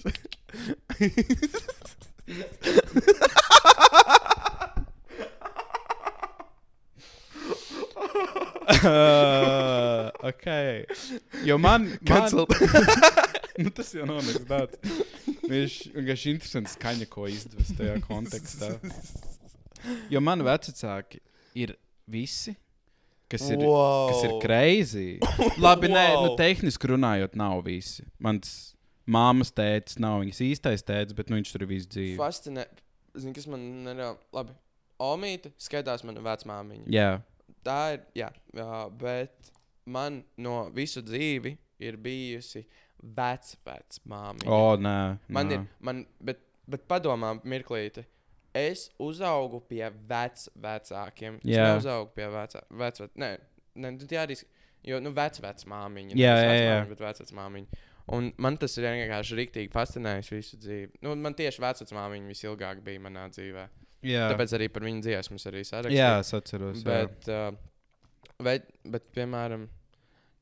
Uh, 8.80 10.10
ok. 10.22 10.46
Jo 11.44 11.58
man. 11.58 11.98
man 12.08 12.30
nu, 13.62 13.70
tas 13.74 13.90
jau 13.94 14.06
nav 14.06 14.22
nekas 14.22 14.46
tāds. 14.46 14.78
Viņš 15.50 15.74
vienkārši 15.96 16.30
interesants 16.36 16.76
skaņa, 16.78 17.08
ko 17.10 17.26
izdevis 17.28 17.74
tajā 17.76 17.98
kontekstā. 18.06 18.70
Jo 20.12 20.22
man 20.22 20.44
vecāki 20.46 21.20
ir 21.58 21.74
visi, 22.10 22.54
kas 23.30 23.46
ir, 23.50 23.62
wow. 23.64 24.10
kas 24.10 24.26
ir 24.26 24.36
crazy. 24.42 25.08
Labi, 25.64 25.90
wow. 25.90 25.96
nē, 25.96 26.04
nu, 26.24 26.34
tehniski 26.40 26.92
runājot, 26.92 27.38
nav 27.38 27.64
visi. 27.66 28.06
Mans 28.22 28.74
māmas 29.10 29.52
tēvs 29.54 29.98
nav 30.02 30.20
viņas 30.24 30.44
īstais 30.46 30.86
tēvs, 30.86 31.16
bet 31.18 31.30
nu, 31.32 31.40
viņš 31.40 31.54
tur 31.54 31.66
ir 31.66 31.72
visu 31.74 31.90
dzīvi. 31.96 32.18
Fascinē. 32.20 32.68
Zini, 33.18 33.34
kas 33.34 33.48
man 33.50 33.64
nereāli. 33.86 34.20
Labi. 34.36 34.54
Omīte 35.00 35.50
skaitās 35.56 36.04
mana 36.04 36.20
vecmāmiņa. 36.20 36.84
Jā, 36.92 37.14
Tā 37.64 37.80
ir. 37.94 38.04
Jā, 38.16 38.28
jā, 38.56 38.76
bet 39.00 39.50
man 39.90 40.20
no 40.40 40.62
visu 40.74 41.02
dzīvi 41.04 41.54
ir 41.82 41.98
bijusi 42.00 42.64
vecmāmiņa. 43.00 44.48
o, 44.48 44.76
nē. 44.80 44.96
Man 45.28 45.50
nē. 45.50 45.58
ir, 45.58 45.66
man, 45.84 46.04
bet, 46.24 46.42
bet 46.70 46.86
padomā, 46.88 47.34
mirklīti. 47.44 48.04
Es 48.56 48.88
uzaugu 48.98 49.60
pie 49.68 49.84
vecākiem. 50.10 51.38
Es 51.38 51.52
Jā. 51.52 51.68
neuzaugu 51.70 52.10
pie 52.16 52.26
vecākiem. 52.32 52.78
Vec, 52.80 52.98
vec, 53.04 53.12
nē, 53.20 53.30
nē, 53.78 53.92
tu 54.00 54.08
jāris. 54.14 54.44
Jo, 54.86 54.98
nu, 55.04 55.12
vecmāmiņa. 55.12 56.16
Jā, 56.16 56.34
jā, 56.40 56.54
jā. 56.56 56.76
Bet 56.88 57.02
vecmāmiņa. 57.04 57.80
Un 58.16 58.32
man 58.42 58.56
tas 58.58 58.74
ir 58.80 58.88
vienkārši 58.88 59.36
rīktīgi 59.38 59.70
fascinējis 59.70 60.30
visu 60.32 60.58
dzīvi. 60.58 60.98
Nu, 61.04 61.12
man 61.20 61.36
tieši 61.38 61.62
vecmāmiņa 61.62 62.32
visilgāk 62.32 62.80
bija 62.82 63.02
manā 63.04 63.28
dzīvē. 63.30 63.68
Jā, 64.08 64.30
Tāpēc 64.32 64.54
arī 64.56 64.70
par 64.72 64.86
viņu 64.88 65.04
dziesmas 65.04 65.44
arī 65.50 65.60
sarakstīju. 65.68 66.00
jā 66.00 66.14
es 66.22 66.32
atceros. 66.34 66.80
jā. 66.80 66.86
Bet, 66.88 67.28
uh, 67.28 68.32
bet, 68.42 68.70
bet, 68.88 69.06
piemēram, 69.14 69.68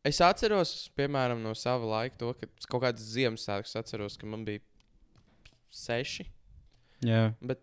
es 0.07 0.21
atceros 0.23 0.73
piemēram, 0.97 1.43
no 1.43 1.53
sava 1.59 1.91
laika 1.91 2.17
to, 2.23 2.31
ka 2.39 2.47
kaut 2.71 2.85
kādas 2.87 3.11
Ziemassvētkus 3.11 3.75
atceros, 3.83 4.17
ka 4.17 4.31
man 4.31 4.47
bija 4.47 4.63
seši. 5.75 6.29
Jā. 7.05 7.33
Bet 7.43 7.61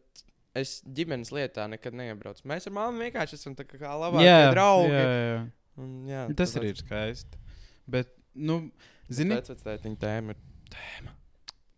es 0.56 0.78
ģimenes 0.98 1.32
lietā 1.36 1.66
nekad 1.72 1.96
neiebraucu. 2.00 2.46
Mēs 2.50 2.68
ar 2.70 2.76
māmu 2.78 3.04
vienkārši 3.06 3.38
esam 3.40 3.56
tā 3.58 3.66
kā 3.68 3.92
labākie 4.00 4.28
Jā, 4.28 4.52
draugi. 4.54 4.94
jā, 4.94 5.06
jā. 5.26 5.40
Un, 5.84 5.90
jā, 6.08 6.22
Tas 6.40 6.54
arī 6.60 6.72
ir 6.72 6.80
skaisti. 6.80 7.40
Bet, 7.92 8.14
nu, 8.34 8.62
zini, 9.12 9.36
Vecvectētiņa 9.36 10.00
tēma 10.02 10.36
ir. 10.36 11.10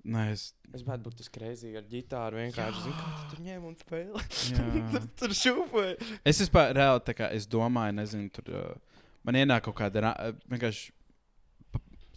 nē, 0.07 0.27
es. 0.35 0.51
Es 0.75 0.81
gribētu 0.83 1.05
būt 1.07 1.15
tas 1.21 1.29
kreizīgi 1.31 1.79
ar 1.79 1.85
ģitāru. 1.87 2.37
Vienkārši 2.43 2.81
zinu, 2.83 2.95
kā 2.99 3.11
tu 3.15 3.29
tur 3.31 3.43
ņem 3.45 3.65
un 3.69 3.75
spēlē. 3.79 4.23
Tur 4.91 5.05
tur 5.21 5.33
šūpoja. 5.39 5.93
Es 6.27 6.41
vispār 6.43 6.73
reāli 6.75 7.03
tā 7.07 7.15
kā 7.15 7.29
es 7.33 7.47
domāju, 7.47 7.95
nezinu, 8.01 8.27
tur 8.35 8.51
uh, 8.51 8.99
man 9.23 9.39
ienāk 9.39 9.63
kaut 9.69 9.77
kāda 9.79 10.11
uh, 10.11 10.33
vienkārši 10.51 10.91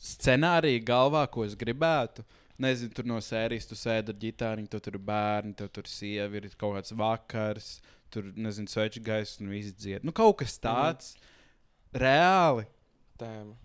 scenārija 0.00 0.82
galvā, 0.86 1.24
ko 1.30 1.44
es 1.46 1.54
gribētu. 1.58 2.24
Nezinu, 2.60 2.92
tur 2.92 3.06
no 3.08 3.16
sērijas 3.24 3.66
tu 3.70 3.76
sēdi 3.78 4.12
ar 4.12 4.18
ģitāru, 4.20 4.66
tu 4.68 4.80
tur 4.84 4.98
ir 4.98 5.02
bērni, 5.08 5.54
tev 5.56 5.70
tur 5.72 5.86
sievi, 5.88 6.42
ir 6.42 6.48
kaut 6.60 6.74
kāds 6.76 6.92
vakars, 6.98 7.70
tur 8.12 8.26
nezinu, 8.36 8.68
sveču 8.68 9.00
gaisa 9.06 9.40
un 9.40 9.48
viss 9.54 9.72
dzied. 9.80 10.04
Nu, 10.04 10.12
kaut 10.12 10.36
kas 10.42 10.58
tāds 10.60 11.14
reāli. 11.96 12.66
Tēma. 13.20 13.56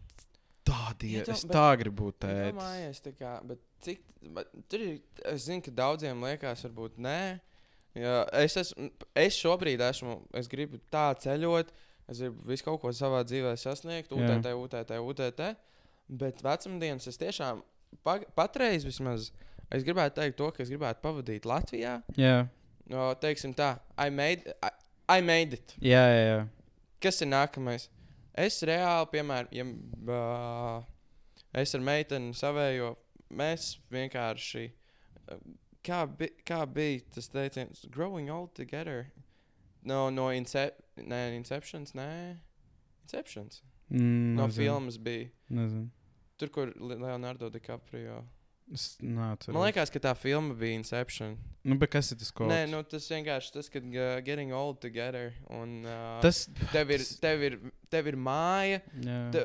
Tādi 0.66 1.12
ir. 1.18 1.24
Iedomā- 1.26 1.36
Es 1.36 1.44
tā 1.46 1.66
gribu 1.78 2.06
būt 2.08 2.20
tēvs. 2.26 2.54
Domājies, 2.56 3.02
tā 3.06 3.12
kā, 3.20 3.34
bet 3.46 3.60
cik, 3.86 4.00
bet 4.34 4.48
tur 4.72 4.80
ir, 4.80 4.96
es 5.26 5.46
zinu, 5.46 5.62
ka 5.62 5.72
daudziem 5.72 6.24
liekas, 6.26 6.64
varbūt 6.66 6.98
nē. 6.98 7.20
Ja 7.96 8.24
es, 8.34 8.56
esmu, 8.58 8.90
es 9.16 9.36
šobrīd 9.40 9.80
esmu, 9.80 10.18
es 10.34 10.48
gribu 10.52 10.80
tā 10.92 11.14
ceļot, 11.22 11.70
es 12.10 12.20
gribu 12.20 12.48
visu 12.50 12.64
kaut 12.66 12.82
ko 12.82 12.90
savā 12.90 13.22
dzīvē 13.24 13.54
sasniegt, 13.58 14.10
Jā. 14.12 14.40
UTT, 14.40 14.52
UTT, 14.56 14.98
UTT. 15.00 15.56
Bet 16.10 16.42
vecumdienas 16.44 17.08
es 17.08 17.18
tiešām, 17.18 17.62
patreiz 18.04 18.86
vismaz, 18.86 19.32
es 19.72 19.84
gribētu 19.88 20.20
teikt 20.22 20.38
to, 20.38 20.52
ka 20.52 20.64
es 20.64 20.70
gribētu 20.74 21.02
pavadīt 21.06 21.46
Latvijā. 21.50 22.02
Jā, 22.20 22.48
No, 22.86 23.08
teiksim 23.18 23.50
tā, 23.58 23.80
I 23.98 24.12
made, 24.14 24.54
I, 24.62 24.70
I 25.18 25.22
made 25.26 25.54
it. 25.58 25.74
jā, 25.82 26.04
jā. 26.06 26.26
jā. 26.30 26.42
Kas 27.02 27.18
ir 27.26 27.32
nākamais? 27.32 27.88
Es 28.38 28.60
reāli, 28.68 29.08
piemēram, 29.10 29.50
ja, 29.56 29.66
uh, 30.14 30.84
es 31.58 31.74
ar 31.74 31.82
meiteni 31.82 32.34
savējo, 32.38 32.92
mēs 33.34 33.72
vienkārši. 33.90 34.68
Uh, 35.26 35.40
kā, 35.86 36.04
bi, 36.06 36.30
kā 36.46 36.62
bija 36.70 37.02
tas 37.16 37.32
teiciens? 37.34 37.88
Growing 37.90 38.30
old 38.30 38.54
together. 38.54 39.08
No, 39.82 40.12
no 40.14 40.30
incep 40.34 40.78
nē, 40.98 41.24
Inceptions, 41.40 41.94
nē. 41.98 42.38
Inceptions. 43.06 43.64
Mm, 43.90 44.36
No 44.38 44.46
nezinu, 44.48 44.62
filmas 44.62 44.98
bija. 45.02 45.30
Nezinu. 45.50 45.90
Tur, 46.38 46.50
kur 46.52 46.74
Le- 46.76 46.98
Leonardo 47.00 47.50
DiCaprio. 47.50 48.24
Es 48.74 48.96
nācu. 49.00 49.52
Man 49.54 49.68
liekas, 49.68 49.92
ka 49.94 50.00
tā 50.02 50.12
filma 50.18 50.56
bija 50.58 50.74
Inception. 50.80 51.36
nu, 51.64 51.76
bet 51.78 51.92
kas 51.94 52.10
ir 52.12 52.18
tas 52.18 52.32
kaut 52.34 52.50
Nē, 52.50 52.64
nu, 52.72 52.80
tas 52.84 53.06
vienkārši 53.12 53.52
tas, 53.54 53.70
ka 53.70 53.78
uh, 53.80 54.20
getting 54.26 54.52
old 54.58 54.80
together. 54.82 55.34
Un, 55.54 55.84
uh, 55.86 56.18
tas. 56.26 56.48
tev 56.74 56.90
ir, 56.96 57.04
tev 57.22 57.44
ir, 57.46 57.60
tev 57.94 58.10
ir 58.10 58.18
māja, 58.18 58.82
Jā, 59.06 59.20
te, 59.36 59.44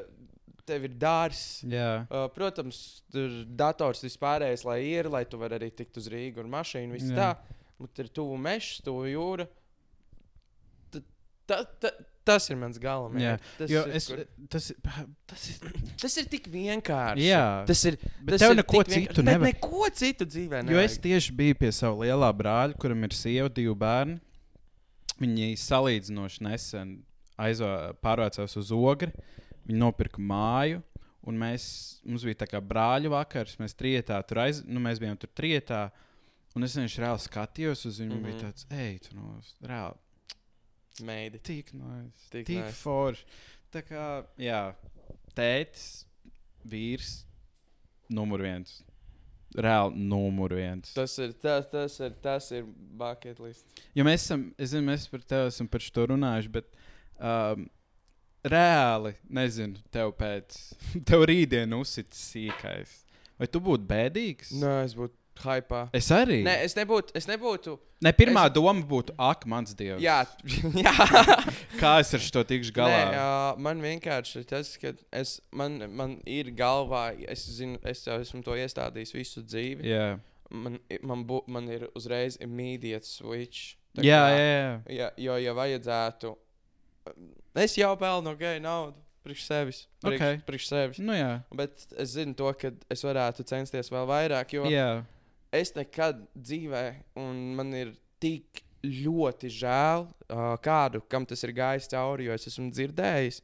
tev 0.65 0.89
ir 0.89 0.97
dārsts. 1.03 1.61
jā. 1.69 2.07
Uh, 2.09 2.27
protams, 2.33 2.81
tur 3.13 3.29
dators 3.61 4.01
vispārējais, 4.09 4.65
lai 4.65 4.81
ir, 4.89 5.11
lai 5.13 5.25
tu 5.29 5.37
varētu 5.37 5.61
arī 5.61 5.71
tikt 5.83 6.01
uz 6.01 6.09
Rīgas 6.09 6.41
ar 6.47 6.51
mašīnu. 6.57 6.97
Viss 6.97 7.13
Jā. 7.13 7.17
tā, 7.21 7.57
bet 7.85 7.99
ir 8.07 8.09
tuvu 8.09 8.41
mežs, 8.41 8.81
tuvu 8.89 9.05
jūra. 9.13 9.47
Ta- 11.47 11.65
ta- 11.81 11.91
Tas 12.25 12.51
ir 12.51 12.57
mans 12.61 12.77
galvenais. 12.79 13.41
Tas, 13.59 13.71
Jo 13.73 13.87
ir, 13.89 13.95
es, 13.97 14.07
kur, 14.11 14.19
tas, 14.53 14.73
tas 15.27 15.45
ir. 15.51 15.71
tas 16.03 16.17
ir 16.21 16.27
tik 16.31 16.49
vienkārši. 16.53 17.25
Jā, 17.31 17.65
tas 17.67 17.85
ir. 17.89 17.97
bet 18.21 18.35
tas 18.37 18.41
tev 18.45 18.51
ir 18.53 18.57
neko 18.61 18.83
vienkārši. 18.83 19.07
citu 19.09 19.23
nevajag. 19.23 19.55
Neko 19.55 19.91
citu 20.03 20.27
dzīvē. 20.29 20.61
Jo 20.61 20.65
es 20.83 20.99
nevajag. 20.99 21.01
tieši 21.07 21.33
biju 21.41 21.55
pie 21.63 21.71
sava 21.73 22.05
lielā 22.05 22.29
brāļa, 22.37 22.77
kuram 22.83 23.05
ir 23.09 23.17
sieva, 23.17 23.49
divi 23.49 23.75
bērni. 23.75 24.21
Viņi 25.21 25.51
salīdzinoši 25.61 26.45
nesen 26.45 26.93
pārvācās 28.05 28.57
uz 28.61 28.71
ogri. 28.73 29.13
Viņi 29.69 29.81
nopirka 29.81 30.21
māju. 30.23 30.83
Un 31.29 31.37
mēs, 31.37 31.65
mums 32.09 32.23
bija 32.25 32.39
tā 32.45 32.47
kā 32.49 32.61
brāļu 32.65 33.11
vakars, 33.13 33.59
mēs 33.61 33.75
trietā 33.77 34.17
tur 34.25 34.39
aiz, 34.41 34.63
nu, 34.65 34.81
mēs 34.81 35.01
bijām 35.03 35.19
tur 35.21 35.29
trietā. 35.37 35.91
Un 36.57 36.65
es 36.65 36.73
viņš 36.75 36.95
reāli 37.03 37.21
skatījos 37.21 37.85
uz 37.87 37.99
viņu, 38.01 38.15
mm 38.15 38.17
-hmm. 38.17 38.25
bija 38.25 38.37
Mhm. 38.37 38.47
tāds, 38.47 38.67
ej, 38.73 38.99
tu 39.05 39.17
no 39.17 39.41
reāli. 39.63 39.99
Meidi. 41.07 41.41
Tik 41.47 41.73
nice. 41.77 42.29
Tik 42.33 42.47
Tik 42.49 42.63
nice. 42.65 42.77
forši. 42.83 43.27
Tā 43.71 43.83
kā, 43.87 44.05
jā, 44.41 44.63
tētis, 45.39 46.05
vīrs, 46.67 47.11
numur 48.11 48.43
viens. 48.43 48.81
Reāli 49.55 49.99
numur 50.07 50.53
viens. 50.55 50.93
Tas 50.95 51.17
ir, 51.23 51.33
tas, 51.43 51.67
tas 51.71 51.97
ir, 52.03 52.15
tas 52.23 52.51
ir 52.55 52.67
bucket 52.99 53.39
list. 53.43 53.67
Jo 53.99 54.07
mēs 54.07 54.25
esam, 54.27 54.49
es 54.59 54.71
zinu, 54.75 54.87
mēs 54.91 55.09
par 55.11 55.23
tevi 55.27 55.51
esam 55.51 55.71
par 55.71 55.83
šo 55.83 56.07
runājuši, 56.13 56.53
bet 56.55 56.69
um, 57.19 57.65
reāli, 58.47 59.15
nezinu, 59.41 59.79
tev 59.95 60.13
pēc, 60.19 60.59
tev 61.09 61.27
rītdien 61.31 61.75
uzsits 61.79 62.27
sīkais. 62.31 63.01
Vai 63.41 63.49
tu 63.51 63.63
būtu 63.65 63.87
bēdīgs? 63.89 64.53
Nē, 64.61 64.75
es 64.85 64.95
būtu 64.99 65.17
hypā. 65.45 65.89
Es 65.97 66.09
arī. 66.15 66.43
Nē, 66.47 66.55
es 66.67 66.75
nebūtu. 66.79 67.13
Es 67.19 67.27
nebūtu 67.31 67.79
ne 68.03 68.13
pirmā 68.17 68.47
es- 68.49 68.55
doma 68.57 68.81
būtu, 68.83 69.15
ak, 69.19 69.45
mans 69.47 69.75
dievs. 69.77 70.01
jā, 70.01 70.19
jā. 70.87 70.95
Kā 71.81 71.99
es 72.01 72.15
ar 72.17 72.21
šo 72.25 72.43
tikšu 72.49 72.73
galā? 72.77 72.97
Nē, 73.11 73.15
jā, 73.19 73.59
man 73.59 73.81
vienkārši 73.85 74.41
ir 74.41 74.45
tas, 74.49 74.73
ka 74.81 74.93
es, 75.13 75.41
man, 75.53 75.79
man 75.95 76.17
ir 76.27 76.51
galvā, 76.57 77.11
es 77.29 77.45
zinu, 77.59 77.79
es 77.85 78.05
jau 78.07 78.17
esmu 78.23 78.43
to 78.47 78.57
iestādījis 78.57 79.15
visu 79.17 79.43
dzīvi. 79.45 79.85
jā, 79.91 80.19
Man, 80.51 80.81
man, 81.07 81.21
bū, 81.25 81.45
man 81.47 81.69
ir 81.71 81.85
uzreiz 81.95 82.35
immediate 82.43 83.07
switch. 83.07 83.77
Jā, 83.95 84.03
kā- 84.03 84.33
jā, 84.35 84.49
jā. 84.49 84.73
Ja, 84.97 85.11
jo, 85.17 85.37
ja 85.39 85.53
vajadzētu, 85.55 86.33
es 87.61 87.77
jau 87.79 87.93
pelnu 88.01 88.33
ok, 88.35 88.43
naudu 88.63 88.97
priekš 89.23 89.45
sevis. 89.47 89.81
Priekš, 90.03 90.21
Ok. 90.25 90.43
priekš 90.49 90.67
sevis. 90.73 90.99
Nu, 90.99 91.13
jā. 91.15 91.43
Bet 91.55 91.87
es 91.99 92.15
zinu 92.17 92.35
to, 92.35 92.51
ka 92.59 92.71
es 92.91 93.03
varētu 93.05 93.45
censties 93.47 93.91
vēl 93.93 94.07
vairāk, 94.11 94.55
jo 94.57 94.65
jā. 94.73 95.05
Es 95.53 95.75
nekad 95.77 96.25
dzīvē, 96.35 96.85
un 97.21 97.41
man 97.59 97.73
ir 97.75 97.95
tik 98.23 98.63
ļoti 98.87 99.51
žēl 99.53 100.07
uh, 100.07 100.55
kādu, 100.65 101.03
kam 101.11 101.27
tas 101.29 101.43
ir 101.45 101.53
gājis 101.57 101.91
cauri, 101.93 102.29
jo 102.31 102.37
es 102.37 102.47
esmu 102.49 102.71
dzirdējis, 102.73 103.43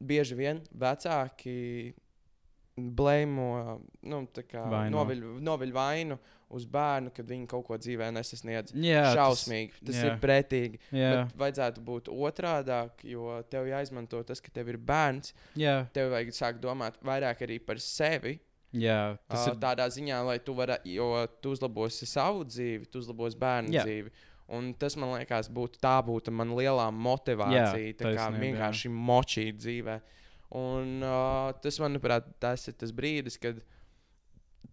bieži 0.00 0.38
vien 0.38 0.62
vecāki 0.74 1.92
blēmo, 2.80 3.78
nu, 4.08 4.20
tā 4.32 4.44
kā 4.48 4.64
Vaino. 4.72 4.96
noviļ, 4.98 5.22
noviļ 5.44 5.72
vainu 5.74 6.16
uz 6.56 6.64
bērnu, 6.66 7.12
kad 7.14 7.28
viņi 7.30 7.46
kaut 7.50 7.66
ko 7.68 7.76
dzīvē 7.78 8.08
nesasniedz. 8.14 8.72
jā 8.74 9.04
Šausmīgi, 9.14 9.76
tas, 9.78 9.86
tas 9.90 9.98
jā. 10.00 10.06
ir 10.08 10.20
pretīgi. 10.22 10.80
Jā, 10.90 11.10
Bet 11.14 11.36
vajadzētu 11.38 11.84
būt 11.86 12.10
otrādāk, 12.10 13.04
jo 13.06 13.36
tev 13.52 13.68
jāizmanto 13.70 14.22
tas, 14.26 14.40
ka 14.42 14.52
tev 14.54 14.72
ir 14.72 14.80
bērns. 14.82 15.34
jā, 15.58 15.76
Tev 15.94 16.10
vajag 16.14 16.32
sākt 16.34 16.62
domāt 16.64 16.98
vairāk 17.06 17.44
arī 17.46 17.60
par 17.62 17.78
sevi. 17.82 18.38
Jā. 18.72 19.16
Tas 19.30 19.46
ir. 19.50 19.56
tādā 19.62 19.86
ziņā, 19.90 20.20
lai 20.26 20.38
tu 20.44 20.54
varētu, 20.58 20.90
jo 20.94 21.10
tu 21.42 21.54
uzlabosi 21.56 22.08
savu 22.08 22.44
dzīvi, 22.48 22.88
tu 22.90 23.02
uzlabosi 23.02 23.38
bērnu 23.40 23.74
Jā. 23.74 23.84
dzīvi. 23.88 24.12
Un 24.50 24.72
tas 24.74 24.96
man 24.98 25.12
liekas, 25.14 25.46
būtu 25.54 25.78
tā 25.82 25.96
būtu 26.02 26.32
mana 26.34 26.56
lielā 26.58 26.88
motivācija. 26.90 27.76
Jā, 27.78 27.92
tā 27.94 28.08
kā 28.08 28.26
taisnība, 28.26 28.42
vienkārši 28.48 28.90
močīt 28.90 29.60
dzīvē. 29.62 30.00
Un 30.58 31.04
uh, 31.06 31.52
tas, 31.62 31.78
manuprāt, 31.78 32.26
tas 32.42 32.66
ir 32.66 32.74
tas 32.74 32.90
brīdis, 32.90 33.38
kad 33.38 33.60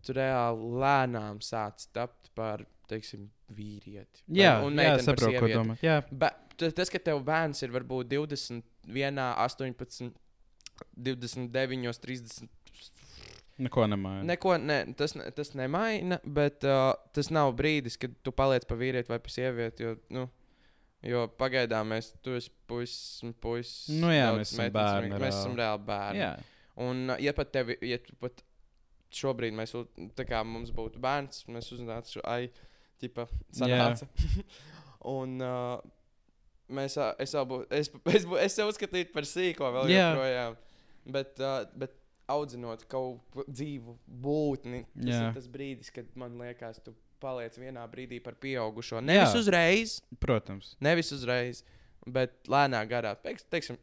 tu 0.02 0.16
reāli 0.18 0.72
lēnām 0.82 1.44
sāc 1.46 1.86
tapt 1.94 2.32
par, 2.38 2.66
teiksim, 2.90 3.28
vīrieti. 3.54 4.26
Jā, 4.34 4.58
un 4.66 4.82
jā 4.82 4.98
saprotu, 5.06 5.44
ko 5.44 5.52
domā. 5.52 5.78
Jā, 5.86 6.00
Bet 6.10 6.58
t- 6.58 6.72
tas, 6.74 6.90
ka 6.90 7.00
tev 7.04 7.22
bērns 7.28 7.62
ir 7.62 7.74
varbūt 7.76 8.10
21, 8.12 9.22
18, 9.46 10.10
29, 10.98 12.02
30. 12.08 12.57
Neko 13.58 13.88
nemaina. 13.90 14.24
Neko, 14.30 14.58
ne, 14.62 14.80
tas, 14.98 15.16
ne- 15.18 15.30
tas 15.36 15.54
nemaina, 15.58 16.20
bet 16.26 16.64
uh, 16.68 16.92
tas 17.16 17.30
nav 17.34 17.54
brīdis, 17.58 17.98
kad 18.02 18.14
tu 18.24 18.32
paliec 18.36 18.68
par 18.70 18.78
vīrieti 18.82 19.10
vai 19.10 19.20
par 19.24 19.34
sievieti. 19.34 19.84
Jo, 19.88 19.96
nu, 20.14 20.28
jo 21.08 21.24
pagaidām 21.40 21.90
mēs 21.94 22.12
tu 22.26 22.36
esi 22.38 22.52
puisis 22.70 23.24
puisis. 23.42 23.90
Nu 24.02 24.12
jā, 24.14 24.30
mēs 24.38 24.54
esam 24.54 24.70
bērni 24.76 25.12
Mēs 25.16 25.20
reāli. 25.22 25.34
esam 25.34 25.58
reāli 25.60 25.84
bērni. 25.90 26.22
Jā, 26.26 26.36
Un, 26.78 27.08
uh, 27.10 27.18
ja 27.18 27.32
pat 27.34 27.50
tevi, 27.56 27.74
ja 27.90 27.98
tu 27.98 28.14
pat 28.22 28.44
šobrīd 29.18 29.56
mēs, 29.58 29.72
tā 30.14 30.26
kā 30.30 30.44
mums 30.46 30.70
būtu 30.76 31.00
bērns, 31.02 31.46
mēs 31.50 31.72
uzzinātu 31.74 32.22
ai, 32.30 32.52
tipa, 33.02 33.26
sanāca. 33.58 34.06
un 35.18 35.40
uh, 35.42 35.80
mēs, 36.70 37.00
ā, 37.02 37.08
es 37.26 37.34
jau 37.34 37.42
būtu, 37.50 37.66
es, 37.74 37.90
es, 38.14 38.28
bū- 38.30 38.38
es 38.44 38.58
jau 38.60 38.68
uzskatītu 38.70 39.14
par 39.16 39.26
sīko 39.26 39.72
vēl 39.80 39.90
Jā. 39.90 40.12
joprojām. 40.12 40.58
Bet, 41.18 41.34
uh, 41.42 41.64
bet 41.80 41.97
audzinot 42.28 42.84
kaut 42.92 43.22
ko 43.34 43.46
dzīvu 43.48 43.98
būtni, 44.24 44.84
tas 44.98 45.12
Jā. 45.14 45.22
ir 45.30 45.38
tas 45.38 45.48
brīdis, 45.52 45.92
kad 45.96 46.10
man 46.20 46.36
liekas, 46.42 46.82
tu 46.84 46.94
paliec 47.24 47.56
vienā 47.58 47.86
brīdī 47.90 48.20
par 48.24 48.36
pieaugušo. 48.42 49.00
Nevis 49.02 49.34
Jā. 49.34 49.40
uzreiz, 49.42 49.96
protams. 50.20 50.76
nevis 50.84 51.12
uzreiz, 51.16 51.64
bet 52.06 52.36
lēnā 52.52 52.84
garā. 52.90 53.16
Teiks, 53.24 53.48
teiksim, 53.52 53.80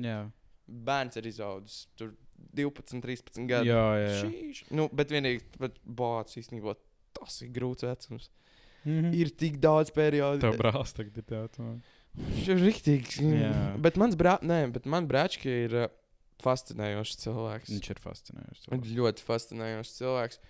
Jā, 0.00 0.24
bērns 0.66 1.16
ir 1.18 1.26
izaudzis 1.30 1.86
tur 1.98 2.12
12, 2.56 3.00
13 3.04 3.46
gadu. 3.48 3.68
jā, 3.68 3.86
jā. 4.00 4.10
jā. 4.10 4.20
Šīš. 4.24 4.60
Nu, 4.74 4.88
bet 4.92 5.10
vienīgi, 5.12 5.42
bet 5.60 5.78
bācis 5.84 6.44
īstenībā 6.44 6.74
tas 7.16 7.40
ir 7.42 7.50
grūts 7.54 7.84
vecums. 7.84 8.30
Mhm. 8.84 9.10
Ir 9.12 9.28
tik 9.36 9.58
daudz 9.60 9.90
periodu. 9.92 10.40
Tev 10.40 10.56
brālis 10.56 10.94
tagad 10.96 11.18
ir 11.20 11.26
tāds. 11.28 11.58
Jā. 13.20 13.52
Bet 13.78 13.98
mans 14.00 14.16
brālis, 14.18 14.46
nē, 14.48 14.60
bet 14.72 14.86
man 14.90 15.06
brāčki 15.10 15.52
ir 15.66 15.76
fascinējošs 16.44 17.20
cilvēks. 17.24 17.72
Viņš 17.72 17.90
ir 17.92 18.00
fascinējošs. 18.04 18.68
Viņš 18.72 18.90
ir 18.90 19.00
ļoti 19.00 19.26
fascinējošs 19.26 19.96
cilvēks. 19.98 20.40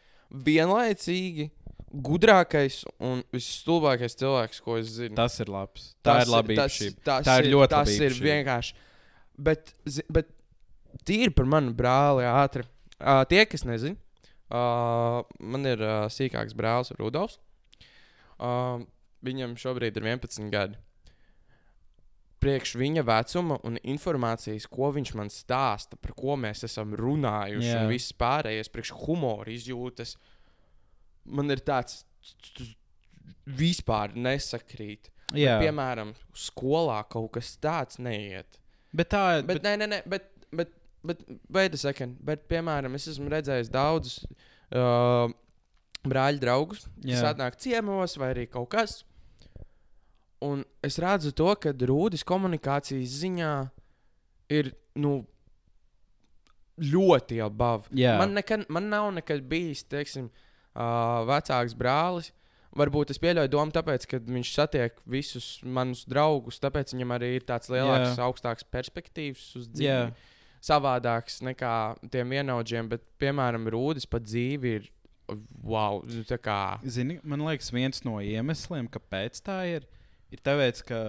Vienlaicīgi 0.47 1.49
gudrākais 1.91 2.85
un 3.03 3.25
visstulbākais 3.35 4.15
cilvēks, 4.21 4.61
ko 4.63 4.77
es 4.79 4.93
zinu. 4.95 5.17
Tas 5.19 5.41
ir 5.43 5.51
labs. 5.51 5.91
Tā 6.07 6.21
ir 6.23 6.31
laba 6.31 6.59
tas, 6.63 6.79
tas 7.07 7.27
Tā 7.27 7.41
ir 7.43 7.51
ļoti 7.55 7.73
Tas 7.75 7.91
laba 7.91 8.07
ir 8.07 8.19
vienkārši. 8.27 8.77
Bet, 9.41 9.73
bet 10.13 10.31
tīri 11.09 11.33
par 11.35 11.49
manu 11.51 11.75
brāli 11.77 12.27
ātri. 12.29 12.67
Uh, 13.01 13.25
tie, 13.29 13.43
kas 13.49 13.65
nezina, 13.65 13.97
uh, 14.53 15.23
man 15.41 15.67
ir 15.67 15.83
uh, 15.83 16.05
sīkāks 16.13 16.55
brālis 16.57 16.93
Rudolfs. 16.99 17.41
Uh, 18.41 18.85
viņam 19.25 19.57
šobrīd 19.61 19.99
ir 19.99 20.07
11 20.07 20.53
gadi. 20.53 20.79
Priekš 22.41 22.75
viņa 22.81 23.05
vecuma 23.07 23.59
un 23.69 23.77
informācijas, 23.93 24.67
ko 24.71 24.91
viņš 24.97 25.13
man 25.19 25.31
stāsta, 25.33 25.99
par 26.01 26.15
ko 26.17 26.37
mēs 26.41 26.65
esam 26.69 26.95
runājuši, 26.99 27.69
Jā. 27.69 27.83
un 27.85 27.93
viss 27.93 28.15
pārējais, 28.17 28.73
priekš 28.73 28.93
humora 29.05 29.53
izjūtas, 29.53 30.17
man 31.29 31.53
ir 31.53 31.63
tāds 31.67 32.03
vispār 33.47 34.17
nesakrīt. 34.17 35.11
Jā, 35.31 35.59
Bet, 35.61 35.69
piemēram, 35.69 36.15
skolā 36.35 37.05
kaut 37.11 37.37
kas 37.37 37.53
tāds 37.63 38.01
neiet. 38.03 38.59
bet 38.93 39.13
tā 39.13 39.43
Bet, 39.45 39.47
bet 39.47 39.67
nē, 39.69 39.77
nē, 39.79 39.87
nē, 39.93 40.01
bet, 40.11 40.27
bet, 40.51 40.73
bet, 41.47 41.77
a 41.77 41.79
second. 41.79 42.19
Bet, 42.27 42.49
piemēram, 42.51 42.97
es 42.99 43.07
esmu 43.13 43.31
redzējis 43.31 43.71
daudzus 43.71 44.25
uh, 44.75 45.31
brāļu 46.03 46.43
draugus, 46.43 46.89
kas 46.99 47.23
Jā. 47.23 47.31
atnāk 47.31 47.61
ciemos 47.63 48.17
vai 48.19 48.33
arī 48.35 48.49
kaut 48.51 48.73
kas. 48.75 49.01
Un 50.41 50.65
es 50.85 50.97
redzu 51.01 51.35
to, 51.37 51.51
ka 51.61 51.73
Rūdas 51.77 52.25
komunikācijas 52.25 53.19
ziņā 53.21 53.55
ir 54.57 54.73
nu, 54.97 55.21
ļoti 56.81 57.41
above. 57.45 57.91
Jā. 57.97 58.17
Man, 58.21 58.33
nekad, 58.39 58.65
man 58.73 58.89
nav 58.89 59.11
nekad 59.19 59.45
bijis, 59.51 59.85
teiksim, 59.85 60.31
uh, 60.73 61.21
vecāks 61.29 61.77
brālis. 61.77 62.33
Varbūt 62.79 63.11
es 63.11 63.19
pieļauju 63.19 63.51
domu, 63.51 63.75
tāpēc, 63.75 64.07
ka 64.07 64.21
viņš 64.23 64.51
satiek 64.55 64.99
visus 65.11 65.57
manus 65.67 66.05
draugus, 66.09 66.61
tāpēc 66.63 66.95
viņam 66.95 67.17
arī 67.17 67.33
ir 67.41 67.47
tāds 67.49 67.69
lielāks, 67.73 68.15
Jā. 68.15 68.29
augstāks 68.29 68.67
perspektīvs 68.71 69.49
uz 69.59 69.67
dzīvi. 69.75 70.29
Savādāks 70.63 71.41
nekā 71.43 71.75
tiem 72.13 72.37
vienaudžiem, 72.37 72.89
bet, 72.93 73.03
piemēram, 73.21 73.67
Rūdas 73.73 74.07
pat 74.09 74.29
dzīve 74.29 74.77
ir. 74.79 74.91
Wow, 75.63 76.05
kā. 76.43 76.61
Zini, 76.83 77.21
man 77.23 77.43
liekas, 77.47 77.71
viens 77.75 78.03
no 78.07 78.17
iemesliem, 78.23 78.89
kāpēc 78.91 79.39
tā 79.47 79.61
ir, 79.71 79.85
ir 79.87 80.00
tāpēc, 80.39 80.83
ka 80.87 81.01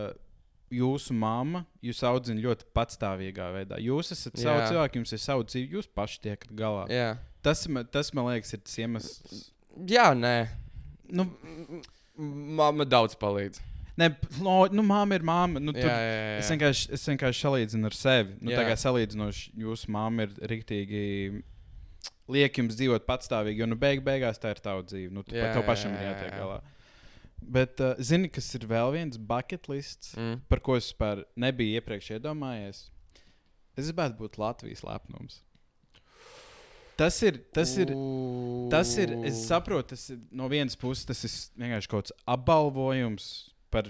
jūsu 0.72 1.14
mamma 1.14 1.66
jūs 1.84 2.00
audzina 2.08 2.42
ļoti 2.42 2.66
patstāvīgā 2.74 3.50
veidā. 3.54 3.78
Jūs 3.84 4.12
esat 4.16 4.38
Jā. 4.40 4.44
savi 4.48 4.70
cilvēki, 4.72 5.02
jums 5.02 5.12
ir 5.14 5.20
sava 5.20 5.44
dzīve, 5.44 5.76
jūs 5.78 5.90
paši 5.94 6.22
tiekat 6.24 6.54
galā. 6.58 6.88
Jā, 6.90 7.18
Tas, 7.42 7.66
tas 7.92 8.14
man 8.14 8.28
liekas, 8.30 8.54
ir 8.54 8.60
tas 8.62 8.78
iemesls. 8.78 9.52
jā 9.90 10.12
nē. 10.14 10.48
Nu, 11.10 11.26
Māma 12.22 12.86
daudz 12.86 13.16
palīdz. 13.18 13.60
ne, 13.98 14.10
no, 14.40 14.68
nu 14.72 14.84
māma 14.86 15.16
ir 15.18 15.22
māma. 15.26 15.60
Nu, 15.60 15.74
Jā, 15.74 15.82
tur, 15.82 15.90
jā, 15.90 16.12
jā. 16.12 16.36
Es 16.40 16.50
vienkārši, 16.54 16.90
es 16.94 17.06
vienkārši 17.10 17.42
salīdzinu 17.48 17.86
ar 17.90 17.96
sevi. 17.98 18.36
Nu, 18.42 18.52
tā 18.54 18.62
Jā. 18.62 18.68
kā 18.70 18.76
salīdzinoši, 18.78 19.52
jūsu 19.58 19.90
mamma 19.92 20.28
ir 20.28 20.36
rīktīgi. 20.52 21.02
Liek 22.32 22.56
jums 22.62 22.78
dzīvot 22.78 23.04
patstāvīgi, 23.10 23.60
jo 23.60 23.68
nu, 23.68 23.76
beig, 23.76 24.04
beigās 24.06 24.40
tā 24.40 24.54
ir 24.56 24.62
tava 24.64 24.84
dzīve. 24.86 25.12
Nu, 25.12 25.24
tu, 25.26 25.36
Jā, 25.36 25.50
jā, 25.50 25.54
tev 25.58 25.64
jā, 25.64 25.68
pašam 25.68 25.98
ir 25.98 26.00
jā, 26.06 26.12
jātiek 26.14 26.32
jā. 26.32 26.38
galā. 26.40 26.62
Bet, 27.42 27.80
uh, 27.82 27.96
zini, 28.00 28.30
kas 28.30 28.48
ir 28.56 28.68
vēl 28.70 28.92
viens 28.94 29.18
bucket 29.18 29.68
lists, 29.72 30.14
Mm. 30.16 30.42
par 30.50 30.60
ko 30.60 30.76
es 30.78 30.92
vispār 30.92 31.24
nebiju 31.36 31.80
iepriekš 31.82 32.12
iedomājies? 32.20 32.84
Es 33.78 33.88
gribētu 33.90 34.18
būt 34.20 34.38
Latvijas 34.38 34.84
lepnums. 34.86 35.40
Tas 36.98 37.16
ir. 37.26 37.40
Tas 37.56 37.72
ir 37.82 37.96
Tas 38.70 38.92
ir, 39.02 39.16
es 39.26 39.40
saprotu, 39.48 39.90
tas 39.96 40.10
ir 40.14 40.20
no 40.32 40.48
vienas 40.52 40.76
puses, 40.78 41.04
tas 41.06 41.24
ir 41.26 41.32
vienkārši 41.64 41.90
kaut 41.90 42.06
kāds 42.06 42.14
apbalvojums 42.30 43.30
par. 43.74 43.90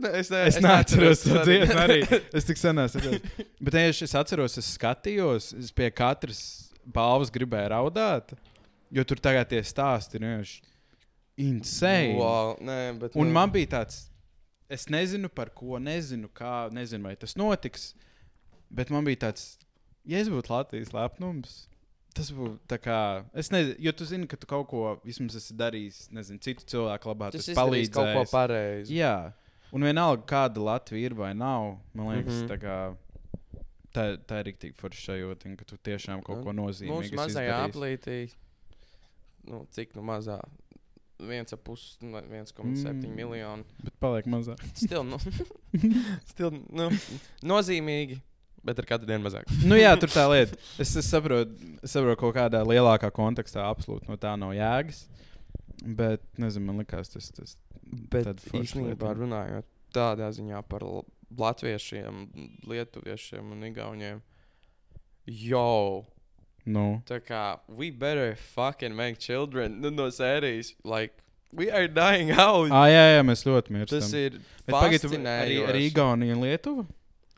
Ne, 0.00 0.08
es, 0.20 0.30
ne, 0.30 0.44
Es 0.46 0.58
neatceros 0.62 1.24
to 1.26 1.40
dziesmu 1.44 1.80
arī. 1.86 1.98
Es 2.36 2.46
tik 2.46 2.58
sen 2.60 2.78
esmu. 2.78 3.16
Bet 3.60 3.74
tieši 3.74 4.06
es 4.06 4.14
atceros, 4.18 4.54
es 4.60 4.68
skatījos, 4.76 5.50
es 5.58 5.72
pie 5.74 5.88
katras 5.90 6.42
balvas 6.86 7.32
gribēju 7.34 7.72
raudāt, 7.72 8.32
jo 8.90 9.04
tur 9.06 9.22
tagad 9.22 9.48
tie 9.50 9.62
stāsti 9.66 10.18
ir 10.18 10.26
vienkārši 10.26 10.60
insane. 11.40 12.14
Wow, 12.18 12.54
nē, 12.60 12.78
bet, 13.00 13.16
Un 13.16 13.30
nu, 13.30 13.34
man 13.34 13.52
bija 13.54 13.72
tāds, 13.78 14.04
es 14.70 14.86
nezinu 14.92 15.30
par 15.32 15.52
ko, 15.56 15.78
nezinu 15.82 16.30
kā, 16.34 16.68
nezinu 16.74 17.08
vai 17.08 17.16
tas 17.18 17.36
notiks. 17.38 17.92
Bet 18.70 18.92
man 18.94 19.06
bija 19.06 19.26
tāds, 19.26 19.56
ja 20.06 20.20
es 20.22 20.30
būtu 20.30 20.52
Latvijas 20.52 20.92
lepnums, 20.94 21.56
tas 22.14 22.30
būtu 22.34 22.60
tā 22.70 22.78
kā. 22.82 23.00
Es 23.34 23.50
nezinu, 23.54 23.76
jo 23.86 23.94
tu 23.96 24.06
zini, 24.06 24.28
ka 24.30 24.38
tu 24.38 24.48
kaut 24.50 24.68
ko 24.70 24.96
vismaz 25.06 25.38
esi 25.40 25.56
darījis, 25.58 26.04
nezinu, 26.14 26.42
citu 26.44 26.66
cilvēku 26.74 27.10
labā. 27.10 27.30
tas 27.34 27.50
palīdzējis 27.56 27.94
kaut 27.96 28.12
ko 28.14 28.24
pareizi. 28.30 28.98
Jā, 29.00 29.32
un 29.74 29.86
vienalga, 29.86 30.26
kāda 30.30 30.66
Latvija 30.70 31.10
ir 31.10 31.16
vai 31.18 31.32
nav, 31.34 31.78
man 31.94 32.12
liekas, 32.14 32.34
mm. 32.34 32.46
-hmm. 32.46 32.50
tā, 32.52 32.58
kā, 32.62 33.64
tā, 33.96 34.06
tā 34.22 34.42
ir 34.42 34.50
rīktīgi 34.50 34.78
forša 34.78 35.06
sajūta, 35.08 35.56
ka 35.58 35.66
tu 35.66 35.80
tiešām 35.90 36.22
kaut 36.26 36.38
Nu, 36.38 36.46
ko 36.46 36.54
nozīmīgu 36.62 37.02
Mūsu 37.10 37.18
mazajā 37.18 37.58
aplītī, 37.66 38.20
nu, 39.48 39.62
cik 39.74 39.94
nu 39.96 40.02
mazā, 40.06 40.38
viens 41.20 41.52
ap 41.52 41.62
pus, 41.66 41.96
nu, 42.00 42.16
1,7 42.16 42.92
Mm. 43.06 43.14
miljonu. 43.16 43.64
Bet 43.84 43.94
paliek 44.00 44.26
mazāk. 44.32 44.60
Stil, 44.74 45.02
nu, 45.04 45.18
stil, 46.32 46.50
nu, 46.72 46.88
nozīmīgi, 47.44 48.20
bet 48.64 48.78
ar 48.80 48.88
katru 48.88 49.08
dienu 49.10 49.26
mazāk. 49.28 49.48
nu, 49.64 49.76
jā, 49.80 49.92
tur 50.00 50.08
tā 50.12 50.24
lieta. 50.32 50.56
Es, 50.80 50.94
es, 50.96 51.08
saprotu, 51.12 51.56
ka 51.84 52.16
kaut 52.20 52.34
kādā 52.36 52.62
lielākā 52.64 53.10
kontekstā 53.12 53.66
absolūti 53.68 54.08
no 54.08 54.16
tā 54.20 54.32
nav 54.40 54.54
jēgas. 54.56 55.06
Bet, 55.80 56.20
nezinu, 56.40 56.66
man 56.68 56.82
liekas, 56.82 57.08
tas 57.12 57.30
ir. 57.32 57.54
Bet 58.12 58.26
īstenībā 58.54 59.14
runājot 59.16 59.64
tādā 59.96 60.28
ziņā 60.36 60.60
par 60.68 60.84
latviešiem, 61.40 62.26
lietuviešiem 62.68 63.52
un 63.56 63.64
igauniem. 63.70 64.20
Jo, 65.26 66.04
Nu, 66.66 67.02
tā 67.08 67.20
kā 67.24 67.58
we 67.68 67.90
better 67.90 68.34
fucking 68.54 68.94
make 68.96 69.18
children 69.18 69.80
nu, 69.80 69.90
no 69.90 70.08
sērijas. 70.10 70.74
Like, 70.84 71.14
we 71.52 71.70
are 71.70 71.88
dying 71.88 72.30
out. 72.30 72.70
ah, 72.70 72.86
jā, 72.90 73.04
jā, 73.16 73.22
mēs 73.26 73.44
ļoti 73.48 73.70
mirstam. 73.74 74.00
Tas 74.00 74.12
ir 74.12 74.38
Bet 74.66 74.74
pagaid, 74.74 75.00
tu- 75.00 75.08
arī, 75.18 75.60
arī 75.66 75.84
Igaunija 75.90 76.36
un 76.36 76.42
Lietuva? 76.44 76.86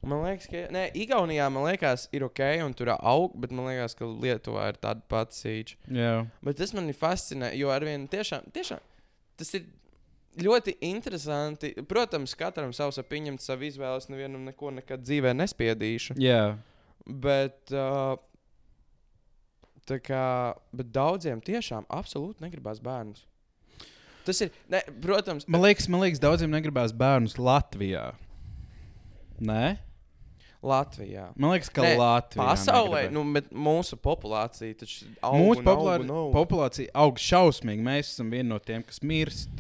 Man 0.03 0.25
liekas, 0.27 0.49
ka 0.51 0.65
nē, 0.75 0.89
Igaunijā 0.99 1.45
man 1.55 1.63
liekas, 1.69 2.09
ir 2.13 2.25
ok, 2.27 2.41
un 2.67 2.73
tur 2.75 2.91
aug, 2.97 3.37
bet 3.39 3.53
man 3.55 3.69
liekas, 3.71 3.95
ka 3.95 4.05
Lietuvā 4.05 4.73
ir 4.73 4.81
tāda 4.83 5.01
pati 5.09 5.39
sīča. 5.39 5.77
Jā, 5.87 6.27
Bet 6.43 6.59
tas 6.59 6.73
man 6.75 6.91
fascinē, 6.93 7.53
jo 7.55 7.71
ar 7.71 7.87
vienu 7.87 8.09
tiešām, 8.11 8.51
tiešām 8.53 8.81
tas 9.39 9.55
ir 9.55 9.63
ļoti 10.43 10.75
interesanti. 10.81 11.73
Protams, 11.89 12.35
katram 12.35 12.73
savs 12.75 12.99
ir 12.99 13.05
pieņemts 13.05 13.47
savu 13.47 13.67
izvēli. 13.69 14.03
Es 14.03 14.09
nevienam 14.11 14.45
neko 14.45 14.71
nekad 14.75 15.03
dzīvē 15.07 15.33
nespiedīšu. 15.39 16.19
jā. 16.19 16.59
Bet, 17.07 17.73
uh, 17.75 18.15
tā 19.89 19.99
kā, 20.03 20.25
bet 20.73 20.91
daudziem 20.95 21.41
tiešām 21.45 21.87
absolūti 21.93 22.45
negribās 22.45 22.81
bērnus. 22.83 23.25
Tas 24.23 24.39
ir, 24.45 24.53
ne, 24.71 24.79
protams, 25.03 25.49
Man 25.51 25.65
liekas, 25.65 25.89
man 25.91 26.05
liekas, 26.05 26.21
daudziem 26.23 26.53
negribās 26.55 26.93
bērnus 26.95 27.35
Latvijā. 27.43 28.13
Nē, 29.43 29.79
Latvijā. 30.63 31.25
man 31.35 31.57
liekas, 31.57 31.71
ka 31.75 31.83
Nē, 31.83 31.97
Latvijā. 31.99 32.45
Pasaulē, 32.47 33.01
negribē. 33.09 33.17
nu, 33.17 33.25
bet 33.35 33.51
mūsu 33.51 33.99
populācija 33.99 34.77
taču 34.79 35.09
aug. 35.19 35.41
Mūsu 35.43 35.65
un 35.65 35.73
aug 35.73 35.89
aug. 36.07 36.31
populācija 36.37 36.95
aug 37.03 37.19
šausmīgi. 37.19 37.83
Mēs 37.83 38.13
esam 38.15 38.31
vieni 38.31 38.49
no 38.53 38.61
tiem, 38.63 38.85
kas 38.87 39.03
mirst. 39.03 39.51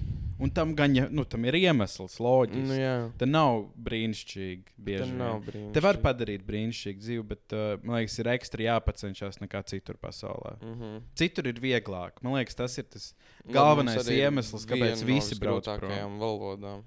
Un 0.42 0.50
tam 0.50 0.72
gan 0.74 0.94
ja- 0.96 1.08
nu, 1.10 1.22
tam 1.24 1.44
ir 1.46 1.54
iemesls, 1.54 2.16
loģiski. 2.18 2.62
Nu, 2.66 2.74
jā, 2.74 2.94
Tā 3.18 3.26
nav 3.30 3.68
brīnišķīgi. 3.86 4.74
tā 4.82 5.06
nav 5.12 5.42
brīnums. 5.46 5.72
Te 5.76 5.80
var 5.84 5.96
padarīt 6.02 6.42
brīnišķīgu 6.48 6.98
dzīvi, 7.04 7.24
bet 7.28 7.54
uh, 7.56 7.76
man 7.84 8.00
liekas, 8.00 8.18
ir 8.18 8.30
ekstra 8.32 8.64
jāpacenšas 8.66 9.38
nekā 9.44 9.62
citur 9.70 9.96
pasaulē. 10.02 10.56
Mm 10.60 10.74
-hmm. 10.80 11.00
Citur 11.14 11.46
ir 11.46 11.60
vieglāk. 11.62 12.18
Man 12.22 12.34
liekas, 12.34 12.54
tas 12.58 12.78
ir 12.78 12.84
tas. 12.84 13.14
Galvenais 13.46 14.08
iemesls, 14.08 14.66
kāpēc 14.66 15.04
visi 15.04 15.38
brauc 15.38 15.64
prom. 15.64 15.78
grūtākajām 15.90 16.18
valodām. 16.18 16.82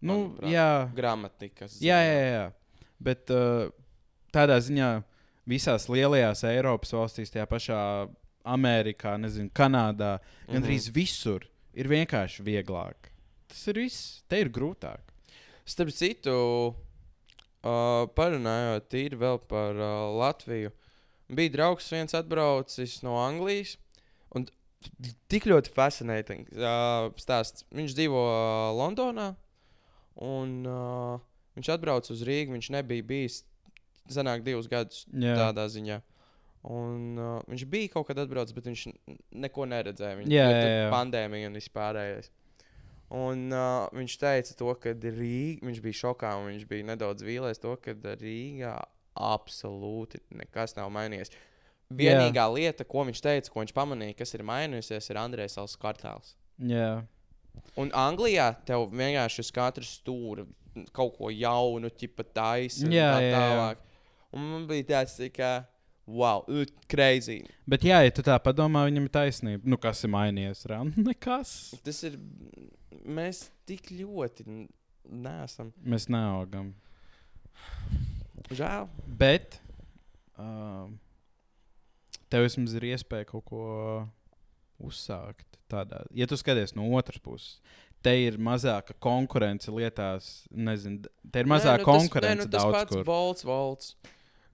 Nu, 0.00 0.28
Manuprāt. 0.28 0.50
jā, 0.52 0.94
Gramatikas. 0.94 1.80
jā, 1.80 1.98
jā, 1.98 2.32
jā. 2.32 2.52
Bet 3.00 3.30
uh, 3.30 3.70
tādā 4.32 4.58
ziņā 4.60 5.02
visās 5.46 5.88
lielajās 5.88 6.44
Eiropas 6.44 6.92
valstīs, 6.92 7.30
tajā 7.30 7.46
pašā 7.46 8.08
Amerikā, 8.44 9.16
nezinu, 9.20 9.50
Kanādā, 9.50 10.18
gandrīz 10.48 10.90
visur 10.94 11.40
ir 11.78 11.88
vienkārši 11.90 12.44
vieglāk. 12.46 13.10
Tas 13.48 13.62
ir 13.70 13.80
viss. 13.84 14.20
Te 14.28 14.40
ir 14.42 14.50
grūtāk. 14.52 15.14
Starp 15.68 15.92
citu, 15.94 16.34
uh, 16.72 18.04
parunājot 18.18 18.88
tīri 18.92 19.18
vēl 19.20 19.40
par 19.50 19.76
uh, 19.78 20.08
Latviju. 20.18 20.72
Bija 21.28 21.52
draugs 21.52 21.90
viens 21.92 22.16
atbraucis 22.16 22.98
no 23.04 23.18
Anglijas. 23.20 23.76
Un 24.34 24.48
tik 25.28 25.48
ļoti 25.48 25.72
fascināting 25.76 26.48
uh, 26.56 27.10
stāsts. 27.20 27.66
Viņš 27.74 27.96
dzīvo 27.98 28.24
uh, 28.24 28.70
Londonā. 28.76 29.30
Un 30.24 30.64
uh, 30.66 31.20
viņš 31.58 31.72
atbrauca 31.76 32.14
uz 32.14 32.24
Rīgā. 32.26 32.54
Viņš 32.56 32.72
nebija 32.74 33.06
bijis 33.06 33.42
senāk 34.08 34.44
divus 34.44 34.68
gadus 34.70 35.04
Jā. 35.12 35.36
tādā 35.36 35.68
ziņā. 35.70 36.00
Un, 36.66 37.14
uh, 37.14 37.38
viņš 37.46 37.64
bija 37.70 37.92
kaut 37.92 38.08
kad 38.08 38.18
atbraucis, 38.18 38.56
bet 38.56 38.66
viņš 38.66 38.84
neko 39.44 39.66
neredzēja. 39.70 40.18
Jo 40.24 40.34
jā, 40.34 40.46
tad 40.50 40.72
jā. 40.72 40.88
pandēmija 40.92 41.50
un 41.50 41.58
vispārējais. 41.58 42.30
Un 43.14 43.46
uh, 43.54 43.86
viņš 43.94 44.16
teica, 44.20 44.54
to, 44.58 44.72
ka 44.82 44.92
Rīga, 44.92 45.64
viņš 45.64 45.82
bija 45.84 46.00
šokā 46.02 46.34
un 46.40 46.50
viņš 46.50 46.66
bija 46.68 46.88
nedaudz 46.90 47.24
vīlies 47.24 47.62
to, 47.62 47.72
ka 47.80 47.94
Rīgā 48.20 48.74
absolūti 49.18 50.20
nekas 50.36 50.76
nav 50.76 50.90
mainījies. 50.94 51.32
Vienīgā 51.88 52.44
lieta, 52.52 52.84
ko 52.84 53.06
viņš 53.08 53.22
teica, 53.24 53.52
ko 53.52 53.62
viņš 53.62 53.72
pamanīja, 53.76 54.18
kas 54.18 54.34
ir 54.36 54.44
mainījusies, 54.44 55.08
ir 55.08 55.20
Andrēs 55.22 55.56
Salas 55.56 55.78
kvartāls. 55.80 56.34
Jā. 56.60 56.98
Un 57.80 57.90
Anglijā 57.96 58.50
tev 58.68 58.90
vienkārši 58.92 59.40
uz 59.46 59.50
katra 59.54 59.86
stūra 59.86 60.44
kaut 60.94 61.16
ko 61.16 61.30
jaunu, 61.32 61.90
tipa 61.90 62.26
taisa. 62.26 62.84
un 62.86 62.92
Jā, 62.92 63.08
tā 63.14 63.22
jā, 63.24 63.30
jā. 63.30 63.40
tālāk. 63.40 63.84
Un 64.36 64.50
man 64.52 64.66
bija 64.68 64.86
tāds, 64.92 65.16
tā 65.16 65.30
kā, 65.32 65.52
wow, 66.08 66.42
uh, 66.48 66.64
crazy. 66.88 67.42
Bet, 67.68 67.84
jā, 67.84 68.00
ja 68.06 68.14
tu 68.14 68.24
tā 68.24 68.38
padomā, 68.42 68.86
viņam 68.88 69.08
ir 69.08 69.14
taisnība. 69.14 69.68
Nu, 69.68 69.78
kas 69.80 70.02
ir 70.06 70.12
mainījies? 70.14 70.64
Nekas. 71.08 71.54
Tas 71.84 72.02
ir. 72.08 72.18
Mēs 73.08 73.46
tik 73.68 73.92
ļoti 73.94 74.44
neesam. 75.08 75.72
Mēs 75.84 76.08
neaugam. 76.12 76.72
Žēl. 78.52 78.88
Bet 79.20 79.58
um, 80.40 80.96
tev 82.32 82.46
vismaz 82.46 82.76
ir 82.78 82.88
iespēja 82.92 83.28
kaut 83.28 83.44
ko 83.48 83.64
uzsākt. 84.84 85.46
Tādā. 85.68 86.00
Ja 86.16 86.24
tu 86.24 86.36
skaties 86.40 86.72
no 86.72 86.86
otras 86.96 87.20
puses, 87.20 87.58
te 88.00 88.14
ir 88.22 88.38
mazāka 88.40 88.94
konkurence 89.04 89.68
lietās, 89.68 90.46
nezinu, 90.48 91.10
te 91.28 91.42
ir 91.42 91.50
mazāka 91.50 91.82
Nē, 91.82 91.84
nu, 91.84 91.88
konkurence 91.90 92.46
Tas, 92.46 92.46
nē, 92.46 92.46
nu, 92.46 92.52
tas 92.54 92.72
pats 92.72 92.94
kur. 92.94 93.02
Volts, 93.04 93.44
Volts. 93.44 93.90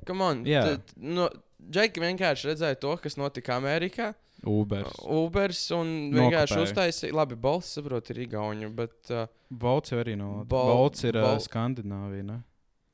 Come 0.09 0.25
on. 0.27 0.45
Jā. 0.49 0.63
Tad, 0.69 0.95
no, 0.97 1.29
Džeki 1.65 2.03
vienkārši 2.03 2.51
redzēja 2.53 2.79
to, 2.83 2.97
kas 3.01 3.17
notika 3.21 3.57
Amerikā. 3.57 4.13
Uber. 4.45 4.89
Ubers 5.09 5.61
un 5.73 5.93
vienkārši 6.13 6.59
uztaisīja. 6.67 7.15
Labi, 7.17 7.37
Bolts, 7.41 7.71
saprotu, 7.79 8.13
ir 8.13 8.27
Igaunija, 8.27 8.69
bet. 8.77 8.97
Uh, 9.09 9.25
Volts 9.49 9.93
jau 9.95 10.01
arī 10.03 10.19
no 10.21 10.43
Vol- 10.51 10.73
Volts 10.75 11.07
ir 11.07 11.17
Vol- 11.17 11.39
uh, 11.39 11.45
Skandināvija. 11.45 12.27
Ne? 12.29 12.43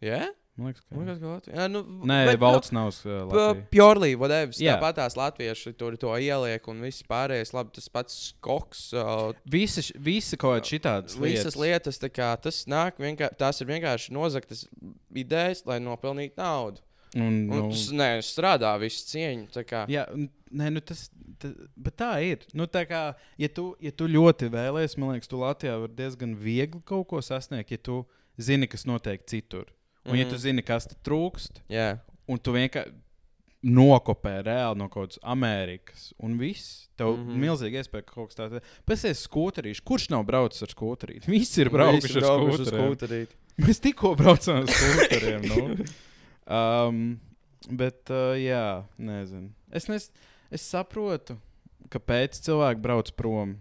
yeah? 0.04 0.28
Man 0.60 0.68
liekas, 0.68 0.82
ka 0.84 0.96
Man 0.96 1.06
liekas, 1.06 1.20
ka 1.22 1.30
Latvija. 1.32 1.56
Jā, 1.56 1.66
nu, 1.72 1.80
Nē, 2.10 2.18
bet, 2.28 2.40
Volts 2.42 2.72
nav 2.74 2.90
uh, 2.92 3.30
Nu. 3.30 3.62
Pjorlī, 3.72 4.12
whatever. 4.18 4.52
Jā. 4.60 4.76
Tāpat 4.76 4.98
tās 5.00 5.16
latvieši 5.16 5.72
tur 5.80 5.96
to 6.00 6.12
ieliek 6.20 6.68
un 6.70 6.82
viss 6.84 7.06
pārējais. 7.08 7.54
Labi, 7.56 7.72
tas 7.78 7.88
pats 7.92 8.18
skoks. 8.28 8.82
Uh, 8.92 9.30
Visi, 9.50 9.86
visi 9.96 10.38
kaut 10.40 10.58
kādas 10.58 10.74
šitādas 10.74 11.16
Visas 11.20 11.56
lietas, 11.58 11.98
kā, 12.12 12.34
tas 12.42 12.62
nāk, 12.70 13.00
vienkār, 13.00 13.32
tās 13.40 13.62
ir 13.62 13.70
vienkārši 13.72 14.14
nozagtas 14.14 14.66
idejas, 15.16 15.64
lai 15.66 15.80
nopelnītu 15.82 16.38
naudu. 16.38 16.84
Un, 17.16 17.22
Un, 17.22 17.46
nu, 17.48 17.62
nu, 17.68 17.74
nē, 17.98 18.08
strādā 18.22 18.78
viss 18.78 19.04
cieņu. 19.10 19.48
Jā, 19.90 20.04
un- 20.14 20.28
nē, 20.52 20.70
nu 20.70 20.80
tas, 20.80 21.08
tas, 21.40 21.52
tā 21.98 22.22
ir. 22.22 22.38
Nu, 22.54 22.66
tā 22.66 22.84
kā, 22.86 23.14
ja, 23.38 23.48
tu, 23.48 23.74
ja 23.80 23.90
tu 23.90 24.06
ļoti 24.06 24.48
vēlēsies, 24.50 24.96
man 24.96 25.16
liekas, 25.16 25.26
tu 25.28 25.36
Latvijā 25.40 25.74
vari 25.80 25.94
diezgan 25.98 26.36
viegli 26.36 26.80
kaut 26.84 27.08
ko 27.08 27.18
sasniegt, 27.20 27.70
ja 27.70 27.78
tu 27.78 28.04
zini, 28.38 28.68
kas 28.70 28.84
notiek 28.86 29.24
citur. 29.26 29.66
Un, 30.06 30.14
ja 30.16 30.24
tu 30.24 30.34
Mhm. 30.36 30.38
zini, 30.40 30.62
kas 30.62 30.86
tur 30.86 30.96
trūkst, 31.04 31.60
Jā, 31.68 31.98
un 32.28 32.38
tu 32.38 32.52
vienkārši 32.52 32.92
nokopē 33.62 34.42
reāli 34.46 34.78
no 34.78 34.88
kaut 34.88 35.10
kādas 35.10 35.18
Amerikas, 35.22 36.12
un 36.22 36.38
viss, 36.38 36.88
tev 36.96 37.16
mm. 37.16 37.26
-hmm. 37.26 37.36
milzīgi 37.42 37.76
iespēja 37.82 38.04
ka 38.06 38.14
kaut 38.14 38.28
kas 38.30 38.36
tāds- 38.36 38.60
pēc 38.88 39.02
tam 39.02 39.10
skūterīši. 39.12 39.82
Kurš 39.84 40.08
nav 40.10 40.24
braucis 40.24 40.62
ar 40.62 40.68
skūterīti? 40.68 41.26
Visi 41.28 41.60
ir 41.60 41.68
braukuši 41.70 42.16
ar 42.16 42.22
skūteriem. 42.22 42.94
skūterīt. 42.96 43.28
Mēs 43.58 43.80
tikko 43.80 44.14
braucām 44.16 44.62
uz 44.62 44.70
skūteriem. 44.70 45.48
Nu. 45.48 45.84
Um, 46.46 47.18
bet, 47.68 48.02
uh, 48.12 48.34
jā, 48.38 48.82
nezinu. 48.98 49.50
Es, 49.72 49.88
nes, 49.90 50.08
es 50.50 50.66
saprotu, 50.66 51.36
kāpēc 51.92 52.40
cilvēki 52.46 52.82
brauc 52.84 53.12
prom. 53.18 53.56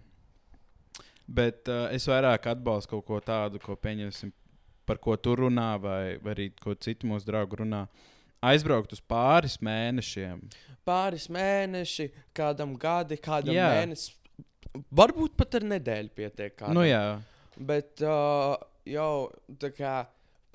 Bet 1.30 1.68
uh, 1.70 1.86
es 1.94 2.08
vairāk 2.10 2.48
atbalstu 2.50 2.96
kaut 2.96 3.06
ko 3.06 3.20
tādu, 3.22 3.60
ko 3.62 3.76
pieņemsim, 3.78 4.32
par 4.88 4.98
ko 5.02 5.14
tu 5.20 5.36
runā, 5.38 5.74
vai, 5.82 6.16
vai 6.22 6.34
arī 6.34 6.48
ko 6.58 6.74
citu 6.74 7.10
mūsu 7.10 7.28
draugu 7.28 7.62
runā. 7.62 7.84
Aizbraukt 8.42 8.94
uz 8.96 9.02
pāris 9.04 9.58
mēnešiem. 9.62 10.40
Pāris 10.88 11.28
mēneši, 11.30 12.08
kādam 12.34 12.72
gadi, 12.80 13.20
kādam 13.20 13.54
Jā. 13.54 13.68
mēnesim. 13.76 14.16
Varbūt 14.96 15.36
pat 15.38 15.58
ar 15.58 15.66
nedēļu 15.74 16.12
pietiek. 16.16 16.54
Kādam. 16.56 16.78
Nu, 16.78 16.86
jā, 16.86 17.20
Bet 17.60 18.00
uh, 18.06 18.56
jau 18.88 19.28
tā 19.60 19.68
kā 19.76 19.94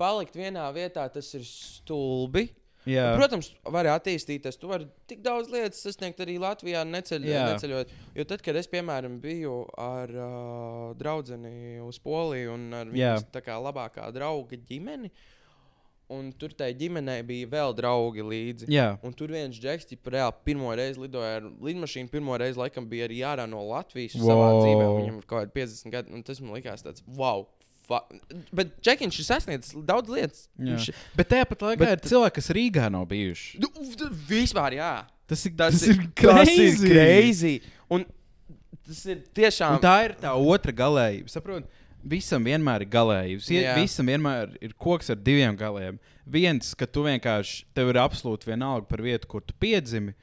palikt 0.00 0.36
vienā 0.38 0.66
vietā, 0.76 1.06
tas 1.12 1.28
ir 1.36 1.44
stulbi. 1.48 2.46
jā. 2.86 3.16
Protams, 3.18 3.50
var 3.74 3.88
attīstīties. 3.90 4.58
Tu 4.60 4.68
vari 4.70 4.86
tik 5.10 5.22
daudz 5.24 5.50
lietas 5.50 5.82
sasniegt 5.82 6.20
arī 6.22 6.36
Latvijā, 6.42 6.84
neceļ, 6.86 7.24
neceļot. 7.50 7.94
Jo 8.14 8.26
tad, 8.30 8.44
kad 8.46 8.58
es, 8.60 8.68
piemēram, 8.70 9.18
biju 9.22 9.64
ar 9.80 10.12
uh, 10.14 10.92
draugu 10.98 11.40
uz 11.86 11.98
Poliju 12.02 12.54
un 12.54 12.68
ar 12.78 12.92
viņas 12.92 13.26
kā 13.42 13.58
labākā 13.58 14.06
drauga 14.14 14.58
ģimeni, 14.68 15.10
un 16.14 16.30
tur 16.38 16.54
tai 16.54 16.70
ģimenei 16.78 17.24
bija 17.26 17.50
vēl 17.50 17.74
draugi 17.74 18.22
līdzi. 18.22 18.70
jā. 18.70 18.92
Un 19.02 19.14
tur 19.18 19.34
viens 19.34 19.58
džeks, 19.58 19.88
kurš 19.90 20.14
reāli 20.14 20.46
pirmo 20.46 20.70
reizi 20.78 21.02
lidoja 21.02 21.40
ar 21.40 21.48
lidmašīnu, 21.66 22.12
pirmo 22.12 22.38
reizi 22.38 22.60
laikam 22.60 22.86
bija 22.86 23.08
arī 23.08 23.22
ārā 23.26 23.48
no 23.50 23.64
Latvijas 23.66 24.14
wow. 24.20 24.30
savā 24.30 24.48
dzīvē. 24.60 24.86
Viņam 25.00 25.18
ir 25.18 25.26
kaut 25.26 25.40
kādi 25.40 25.56
50 25.58 25.94
gadi, 25.96 26.14
un 26.14 26.22
tas 26.26 26.42
man 26.44 26.54
likās 26.54 26.86
tāds 26.86 27.02
wow. 27.18 27.48
Fa 27.86 28.00
Bet 28.52 28.72
Džekiņš 28.82 29.18
ir 29.22 29.26
sasniedzis 29.28 29.76
daudz 29.86 30.10
lietas. 30.10 30.48
Viņš, 30.58 30.88
Bet 31.16 31.28
tajā 31.30 31.46
pat 31.52 31.60
laikā 31.68 31.78
Bet- 31.84 31.92
ir 32.04 32.10
cilvēki, 32.10 32.34
kas 32.40 32.48
Rīgā 32.56 32.90
nav 32.90 33.06
bijuši. 33.06 33.60
nu, 33.62 33.68
vispār, 34.28 34.74
jā. 34.80 34.92
Tas 35.26 35.44
ir, 35.46 35.52
Tas, 35.58 35.80
tas 35.80 35.88
ir 35.88 35.96
crazy. 36.14 36.88
crazy. 36.90 37.54
Un 37.90 38.04
tas 38.86 39.04
ir 39.06 39.22
tiešām. 39.34 39.74
Un 39.76 39.82
tā 39.82 39.94
ir 40.04 40.14
tā 40.22 40.34
otra 40.34 40.72
galējība. 40.72 41.30
Saprot, 41.30 41.64
visam 42.06 42.44
vienmēr 42.46 42.82
ir 42.82 42.90
galējības. 42.90 43.48
Ja, 43.50 43.62
Jā. 43.72 43.74
visam 43.80 44.06
vienmēr 44.06 44.56
ir 44.62 44.74
koks 44.78 45.10
ar 45.10 45.16
diviem 45.16 45.56
galiem. 45.58 45.98
Viens, 46.26 46.74
ka 46.74 46.86
tu 46.86 47.02
vienkārši 47.06 47.64
tev 47.74 47.88
ir 47.90 47.94
absolūti 48.02 48.46
vienalga 48.50 48.86
par 48.88 48.98
vietu, 49.02 49.26
kur 49.30 49.40
tu 49.46 49.54
piedzimi. 49.62 50.14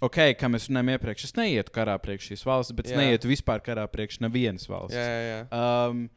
Ok, 0.00 0.16
kā 0.40 0.48
mēs 0.48 0.68
runājām 0.70 0.94
iepriekš, 0.96 1.24
es 1.28 1.32
neietu 1.36 1.70
karā 1.76 1.98
priekš 2.00 2.30
šīs 2.32 2.44
valsts, 2.48 2.72
bet 2.72 2.86
es 2.88 2.92
Jā. 2.92 3.00
neietu 3.02 3.28
vispār 3.28 3.60
karā 3.60 3.84
priekš 3.88 4.20
nevienas 4.24 4.64
valsts. 4.68 4.96
Jā, 4.96 5.04
jā, 5.04 5.46
jā. 5.50 5.88
Um, 5.90 6.08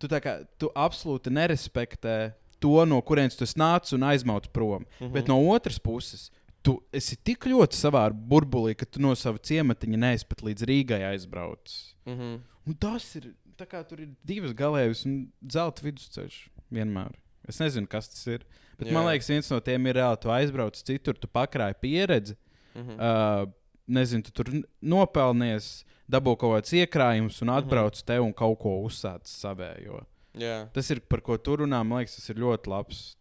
tu, 0.00 0.08
kā, 0.24 0.40
tu 0.58 0.70
absolūti 0.74 1.32
nerespektē 1.32 2.32
to, 2.60 2.74
no 2.88 3.00
kurienes 3.04 3.38
tu 3.38 3.48
nācis 3.60 3.96
un 3.96 4.04
aizmauc 4.10 4.48
prom. 4.52 4.82
Mm. 4.82 5.06
-hmm. 5.06 5.12
Bet 5.12 5.28
no 5.28 5.38
otras 5.48 5.78
puses, 5.78 6.30
tu 6.62 6.76
esi 6.92 7.16
tik 7.16 7.46
ļoti 7.48 7.76
savā 7.76 8.04
burbulī, 8.12 8.74
ka 8.76 8.86
tu 8.86 9.00
no 9.00 9.14
sava 9.14 9.38
ciematiņa 9.38 10.00
neesi 10.00 10.28
pat 10.28 10.44
līdz 10.44 10.66
Rīgai 10.68 11.02
aizbraucis. 11.12 11.94
Mhm. 12.06 12.40
Un 12.66 12.74
tas 12.74 13.14
ir. 13.16 13.34
tā 13.60 13.66
Kā, 13.68 13.82
tur 13.84 14.00
ir 14.00 14.08
divas 14.24 14.54
galējas 14.56 15.04
un 15.04 15.32
zelta 15.44 15.82
vidusceļš. 15.84 16.48
Vienmēr. 16.72 17.12
Es 17.48 17.58
nezinu, 17.60 17.86
kas 17.86 18.08
tas 18.08 18.26
ir. 18.26 18.44
Bet 18.78 18.88
Jā. 18.88 18.94
man 18.94 19.04
liekas, 19.04 19.28
viens 19.28 19.50
no 19.50 19.60
tiem 19.60 19.86
ir 19.86 19.94
reāli. 19.94 20.20
Tu 20.20 20.28
aizbrauc 20.32 20.76
citur, 20.80 21.14
tu 21.14 21.28
pakrāji 21.28 21.76
pieredzi. 21.82 22.36
Mhm. 22.74 22.96
Uh, 22.96 23.52
nezinu, 23.88 24.24
tu 24.24 24.32
tur 24.32 24.62
nopelnies, 24.80 25.84
dabū 26.10 26.36
kaut 26.38 26.56
kāds 26.56 26.74
iekrājums 26.80 27.40
un 27.44 27.52
atbrauc 27.54 27.94
mm 27.94 28.00
-hmm. 28.00 28.06
te 28.06 28.20
un 28.20 28.32
kaut 28.32 28.58
ko 28.58 28.76
uzsāc 28.86 29.24
savējo. 29.24 30.04
Jā. 30.38 30.68
Tas 30.72 30.90
ir 30.90 31.00
par 31.00 31.20
ko 31.20 31.36
tu 31.36 31.56
runā. 31.56 31.82
Man 31.84 31.98
liekas, 31.98 32.16
tas 32.16 32.30
ir 32.30 32.36
ļoti 32.36 32.70
labs. 32.70 33.16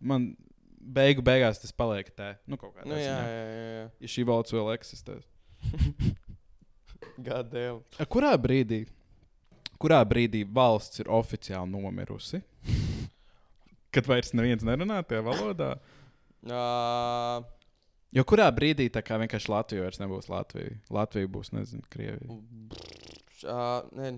Man 0.00 0.34
beigu 0.80 1.22
beigās 1.22 1.60
tas 1.60 1.72
paliek 1.72 2.10
te. 2.16 2.34
Nu, 2.46 2.56
kaut 2.56 2.74
kādā 2.74 2.88
Nu, 2.90 2.98
jā, 2.98 3.18
jā, 3.18 3.44
jā, 3.46 3.68
jā. 3.78 3.86
Ja 4.00 4.08
šī 4.08 4.26
valsts 4.26 4.52
vēl 4.52 4.74
eksistē. 4.74 5.20
Gadiem. 7.28 7.80
A, 7.98 8.06
Kurā 8.10 8.34
brīdī, 8.40 8.84
kurā 9.78 10.00
brīdī 10.08 10.44
valsts 10.44 11.00
ir 11.00 11.10
oficiāli 11.12 11.70
nomirusi? 11.70 12.42
Kad 13.94 14.08
vairs 14.10 14.34
neviens 14.34 14.64
nerunā 14.66 15.02
tajā 15.06 15.24
valodā. 15.26 15.74
Uh, 16.44 17.40
Jo 18.14 18.22
kurā 18.28 18.46
brīdī 18.54 18.86
tā 18.94 19.02
kā 19.02 19.16
vienkārši 19.18 19.50
Latvija 19.50 19.82
vairs 19.86 19.98
nebūs 19.98 20.28
Latvija? 20.30 20.76
Latvija 20.94 21.30
būs, 21.34 21.50
nezinu, 21.56 21.82
Krievija. 21.90 22.36
uh, 23.44 23.88
ne, 23.98 24.12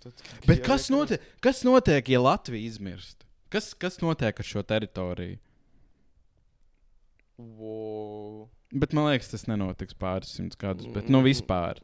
tad, 0.00 0.22
Bet 0.48 0.62
kas 0.64 0.88
notiek, 0.92 1.20
kas 1.44 1.60
notiek, 1.66 2.08
ja 2.08 2.22
Latvija 2.24 2.64
izmirst? 2.70 3.26
Kas, 3.52 3.74
kas 3.78 4.00
notiek 4.02 4.40
ar 4.40 4.48
šo 4.48 4.62
teritoriju? 4.66 5.36
Wow. 7.38 8.48
Bet 8.74 8.94
man 8.94 9.08
liekas, 9.10 9.28
tas 9.32 9.44
nenotiks 9.50 9.94
pāris 9.98 10.32
simtus 10.38 10.58
gadus. 10.58 10.86
Bet 10.94 11.08
nu 11.10 11.20
Mm. 11.20 11.28
vispār. 11.28 11.80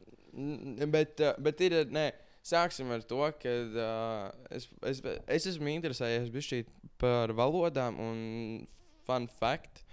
Bet, 0.90 1.20
bet 1.38 1.60
ir. 1.60 1.72
Nē, 1.90 2.10
sāksim 2.46 2.90
ar 2.94 3.02
to, 3.02 3.20
ka 3.42 3.50
uh, 3.50 4.30
es, 4.50 4.68
es, 4.86 5.02
es 5.26 5.46
esmu 5.52 5.68
interesējies 5.74 6.64
par 6.98 7.32
valodām 7.34 7.98
un 7.98 8.66
fun 9.06 9.26
fact. 9.26 9.84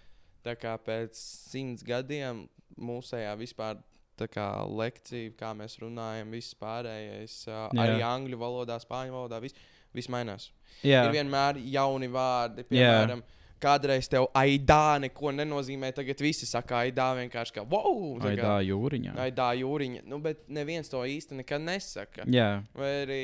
Tā 0.47 0.55
kā 0.55 0.73
pēc 0.79 1.17
simts 1.19 1.83
gadiem 1.83 2.45
mūsējā 2.79 3.33
vispār 3.39 3.79
tā 4.17 4.25
kā 4.31 4.47
lekcija, 4.65 5.33
kā 5.37 5.51
mēs 5.57 5.75
runājam, 5.83 6.31
viss 6.33 6.55
pārējais, 6.57 7.35
uh, 7.51 7.67
Jā. 7.75 7.83
arī 7.83 7.97
angļu 8.07 8.39
valodā, 8.41 8.79
spāņu 8.81 9.13
valodā, 9.13 9.41
viss, 9.43 9.57
viss 9.93 10.09
mainās. 10.09 10.47
Jā, 10.85 11.03
Ir 11.05 11.13
vienmēr 11.19 11.59
jauni 11.73 12.09
vārdi, 12.13 12.63
Jā. 12.65 12.71
piemēram. 12.71 13.21
Kādreiz 13.57 14.05
tev 14.05 14.27
aidā 14.37 14.99
neko 15.01 15.31
nenozīmē, 15.33 15.89
tagad 15.97 16.19
visi 16.21 16.45
saka 16.45 16.83
aidā 16.85 17.07
vienkārši 17.17 17.55
kā 17.55 17.63
wow! 17.65 18.19
tā 18.21 18.35
kā- 18.37 18.43
Aidā 18.43 18.57
jūriņā. 18.67 19.15
Aidā 19.23 19.47
jūriņa. 19.57 20.03
Nu, 20.05 20.19
bet 20.21 20.43
neviens 20.47 20.89
to 20.93 21.01
īsti 21.01 21.39
nekad 21.39 21.61
nesaka. 21.65 22.25
Jā, 22.29 22.61
Vai 22.77 22.91
arī 23.07 23.23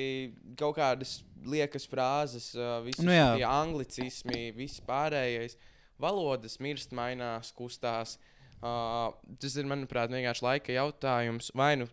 kaut 0.57 0.78
kādas 0.80 1.19
liekas 1.45 1.86
frāzes, 1.86 2.55
uh, 2.57 2.80
visi 2.86 3.05
Nu 3.05 3.11
jā. 3.13 3.28
anglicismi, 3.45 4.51
viss 4.57 4.82
pārējais. 4.82 5.55
Valodas 6.03 6.59
mirst, 6.63 6.91
mainās, 6.95 7.53
kustās. 7.55 8.17
Uh, 8.63 9.09
tas 9.41 9.57
ir, 9.59 9.67
manuprāt, 9.67 10.11
vienkārši 10.13 10.45
laika 10.45 10.75
jautājums. 10.75 11.49
Vai 11.57 11.73
nu 11.81 11.89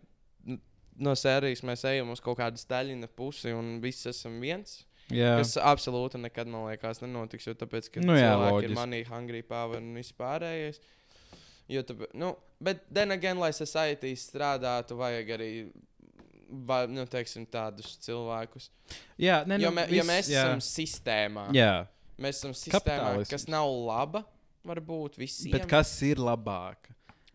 no 1.01 1.15
sērijas 1.17 1.63
mēs 1.67 1.83
ejam 1.89 2.13
uz 2.13 2.21
kaut 2.23 2.39
kādu 2.41 2.61
staļina 2.61 3.09
pusi 3.17 3.55
un 3.57 3.79
visi 3.83 4.11
esam 4.13 4.37
viens. 4.43 4.83
Jā, 5.11 5.33
Kas 5.41 5.57
absolūti 5.59 6.21
nekad, 6.23 6.47
man 6.53 6.69
liekas, 6.69 7.01
nenotiks. 7.03 7.49
Jo 7.49 7.57
tāpēc, 7.59 7.89
ka 7.91 8.03
Nu 8.05 8.15
jā, 8.15 8.29
cilvēki 8.29 8.53
loģiski. 8.55 8.71
ir 8.71 8.77
manī, 8.79 9.01
hungry 9.09 9.41
power 9.47 9.81
un 9.81 9.89
vispārējais. 9.99 10.79
Jo 11.71 11.83
tāpēc, 11.87 12.13
nu, 12.21 12.35
bet, 12.63 12.85
then 12.95 13.15
again, 13.17 13.41
lai 13.43 13.51
society 13.57 14.13
strādātu, 14.19 14.99
vajag 15.01 15.33
arī 15.39 15.51
va, 16.67 16.85
nu, 16.91 17.03
teiksim, 17.11 17.47
tādus 17.51 17.97
cilvēkus. 18.07 18.69
jā 19.19 19.41
ne, 19.47 19.59
Jo, 19.63 19.71
nu, 19.71 19.77
mē, 19.81 19.87
viss, 19.91 19.99
jo 19.99 20.07
mēs 20.13 20.31
jā. 20.31 20.45
esam 20.47 20.63
sistēmā. 20.67 21.49
Jā, 21.59 21.73
Mēs 22.21 22.41
esam 22.43 22.53
sistēmā, 22.53 22.81
Kapitālisms. 22.85 23.31
kas 23.33 23.47
nav 23.49 23.67
laba, 23.87 24.25
varbūt 24.69 25.17
visiem. 25.21 25.53
bet 25.57 25.67
kas 25.71 25.93
ir 26.05 26.17
labāk? 26.21 26.91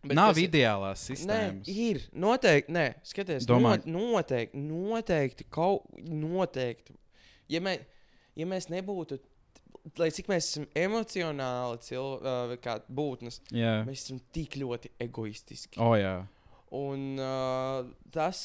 Bet 0.06 0.14
Nav 0.14 0.34
kas 0.34 0.38
ideālās 0.44 1.00
Nē, 1.02 1.16
sistēmas. 1.16 1.68
ir. 1.68 2.02
Noteikti, 2.14 2.70
nē, 2.76 2.84
skaties, 3.02 3.46
Domā- 3.48 3.72
not, 3.74 3.86
noteikti, 3.90 4.54
noteikti, 4.62 5.44
kaut, 5.50 5.82
noteikti. 5.98 6.94
Ja, 7.50 7.58
mē, 7.60 7.80
ja 8.36 8.46
mēs 8.46 8.68
nebūtu, 8.70 9.18
lai 9.98 10.10
cik 10.14 10.28
mēs 10.30 10.46
esam 10.52 10.66
emocionāli 10.78 11.80
cil, 11.82 12.20
uh, 12.22 12.54
kā 12.62 12.78
būtnes, 12.86 13.40
Jā, 13.50 13.80
mēs 13.86 14.04
esam 14.06 14.20
tik 14.32 14.54
ļoti 14.62 14.90
egoistiski. 15.00 15.78
o, 15.82 15.94
jā. 15.98 16.20
Un 16.74 17.18
uh, 17.22 17.86
tas, 18.10 18.40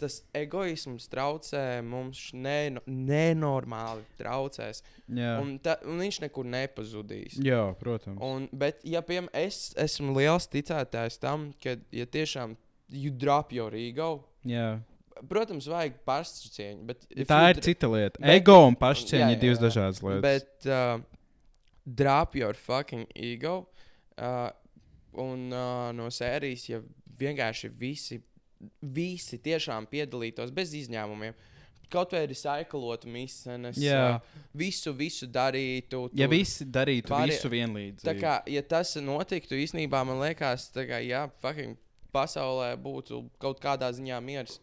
tas 0.00 0.20
egoisms 0.38 1.08
traucē 1.12 1.82
mums 1.84 2.30
ne, 2.32 2.78
nenormāli 2.86 4.04
traucēs. 4.20 4.80
Un, 5.08 5.56
ta, 5.62 5.74
un 5.88 6.00
viņš 6.00 6.20
nekur 6.24 6.46
nepazudīs. 6.48 7.36
Jā, 7.44 7.60
protams. 7.80 8.20
Un, 8.24 8.46
bet, 8.56 8.80
ja 8.88 9.02
piemēram, 9.04 9.28
es 9.36 9.74
esmu 9.80 10.14
liels 10.16 10.48
ticētājs 10.52 11.20
tam, 11.22 11.50
ka, 11.62 11.76
ja 11.92 12.06
tiešām 12.08 12.56
you 12.88 13.10
drop 13.12 13.52
your 13.52 13.74
ego, 13.76 14.14
Jā. 14.48 14.78
protams, 15.28 15.66
vajag 15.68 15.98
pašcieņu. 16.08 16.96
Tā 17.28 17.40
ir 17.52 17.60
cita 17.66 17.90
lieta. 17.92 18.16
bet- 18.22 18.30
Ego 18.38 18.56
un 18.70 18.76
pašcieņa 18.80 19.32
ir 19.34 19.42
divas 19.42 19.60
dažādas 19.60 20.00
lietas. 20.00 20.22
Bet 20.24 20.70
uh, 20.72 21.02
drop 21.84 22.36
your 22.38 22.56
fucking 22.56 23.04
ego. 23.14 23.66
Uh, 24.16 24.48
un 25.18 25.48
uh, 25.52 25.90
no 25.96 26.08
sērijas, 26.14 26.64
ja 26.70 26.78
vienkārši 27.20 27.70
visi, 27.78 28.20
visi 28.82 29.38
tiešām 29.38 29.86
piedalītos 29.90 30.50
bez 30.54 30.72
izņēmumiem. 30.74 31.34
Kaut 31.88 32.12
vai 32.12 32.26
arī 32.26 32.34
saikalotu 32.36 33.08
misijas, 33.08 33.78
uh, 33.80 34.18
visu, 34.52 34.92
visu 34.92 35.26
darītu. 35.32 36.10
ja 36.12 36.26
tur- 36.26 36.34
visi 36.34 36.66
darītu 36.68 37.08
vari- 37.14 37.30
visu 37.32 37.48
vienlīdz, 37.48 38.02
Tā 38.04 38.12
kā, 38.20 38.42
ja 38.46 38.60
tas 38.62 38.94
notiktu, 38.96 39.54
īstenībā 39.56 40.04
man 40.04 40.20
liekas, 40.20 40.66
kā, 40.74 40.98
jā, 41.00 41.30
fucking 41.40 41.78
pasaulē 42.12 42.76
būtu 42.76 43.30
kaut 43.40 43.60
kādā 43.60 43.88
ziņā 43.92 44.20
miers. 44.22 44.58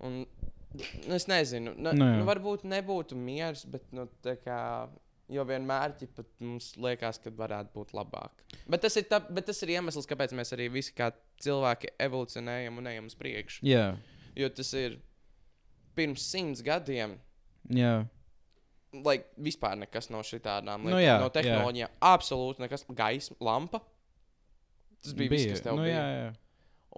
Un, 0.00 0.26
nu, 0.74 1.14
es 1.14 1.26
nezinu, 1.26 1.74
ne, 1.76 1.92
Nu, 1.92 1.92
nu, 1.92 2.04
jā. 2.04 2.18
nu, 2.18 2.24
varbūt 2.26 2.64
nebūtu 2.64 3.14
miers, 3.14 3.64
bet, 3.64 3.82
nu, 3.92 4.08
tā 4.24 4.36
kā, 4.42 4.88
jo 5.30 5.44
vienmēr 5.44 5.94
ķipa, 6.00 6.24
mums 6.40 6.72
liekas, 6.76 7.18
ka 7.22 7.30
varētu 7.30 7.70
būt 7.74 7.92
labāk. 7.94 8.30
Bet 8.66 8.80
tas, 8.82 8.96
ir 8.96 9.04
tā, 9.04 9.20
bet 9.30 9.46
tas 9.46 9.62
ir 9.62 9.68
iemesls, 9.76 10.06
kāpēc 10.10 10.32
mēs 10.34 10.50
arī 10.56 10.66
visi 10.72 10.92
kā 10.96 11.12
cilvēki 11.44 11.92
evolucionējam 12.06 12.78
un 12.80 12.88
ejam 12.92 13.10
uz 13.10 13.16
priekšu. 13.18 13.64
Jā, 13.66 13.92
Jo 14.38 14.46
tas 14.54 14.68
ir 14.78 14.98
pirms 15.98 16.22
simts 16.30 16.62
gadiem. 16.64 17.18
jā. 17.68 18.06
Lai 19.06 19.20
vispār 19.38 19.76
nekas 19.78 20.08
no 20.10 20.18
šitādām 20.26 20.82
Nu 20.82 20.96
lietām, 20.96 21.02
jā, 21.04 21.16
no 21.22 21.28
jā. 21.28 21.34
tehnoloģijām, 21.36 21.90
absolūti 22.02 22.62
nekas, 22.64 22.82
gaisma, 22.90 23.36
lampa. 23.46 23.78
Tas 25.00 25.12
bija, 25.14 25.30
viss, 25.30 25.46
kas 25.52 25.62
tev 25.62 25.76
nu, 25.78 25.84
bija. 25.86 25.94
Jā, 25.94 26.24
jā. 26.24 26.32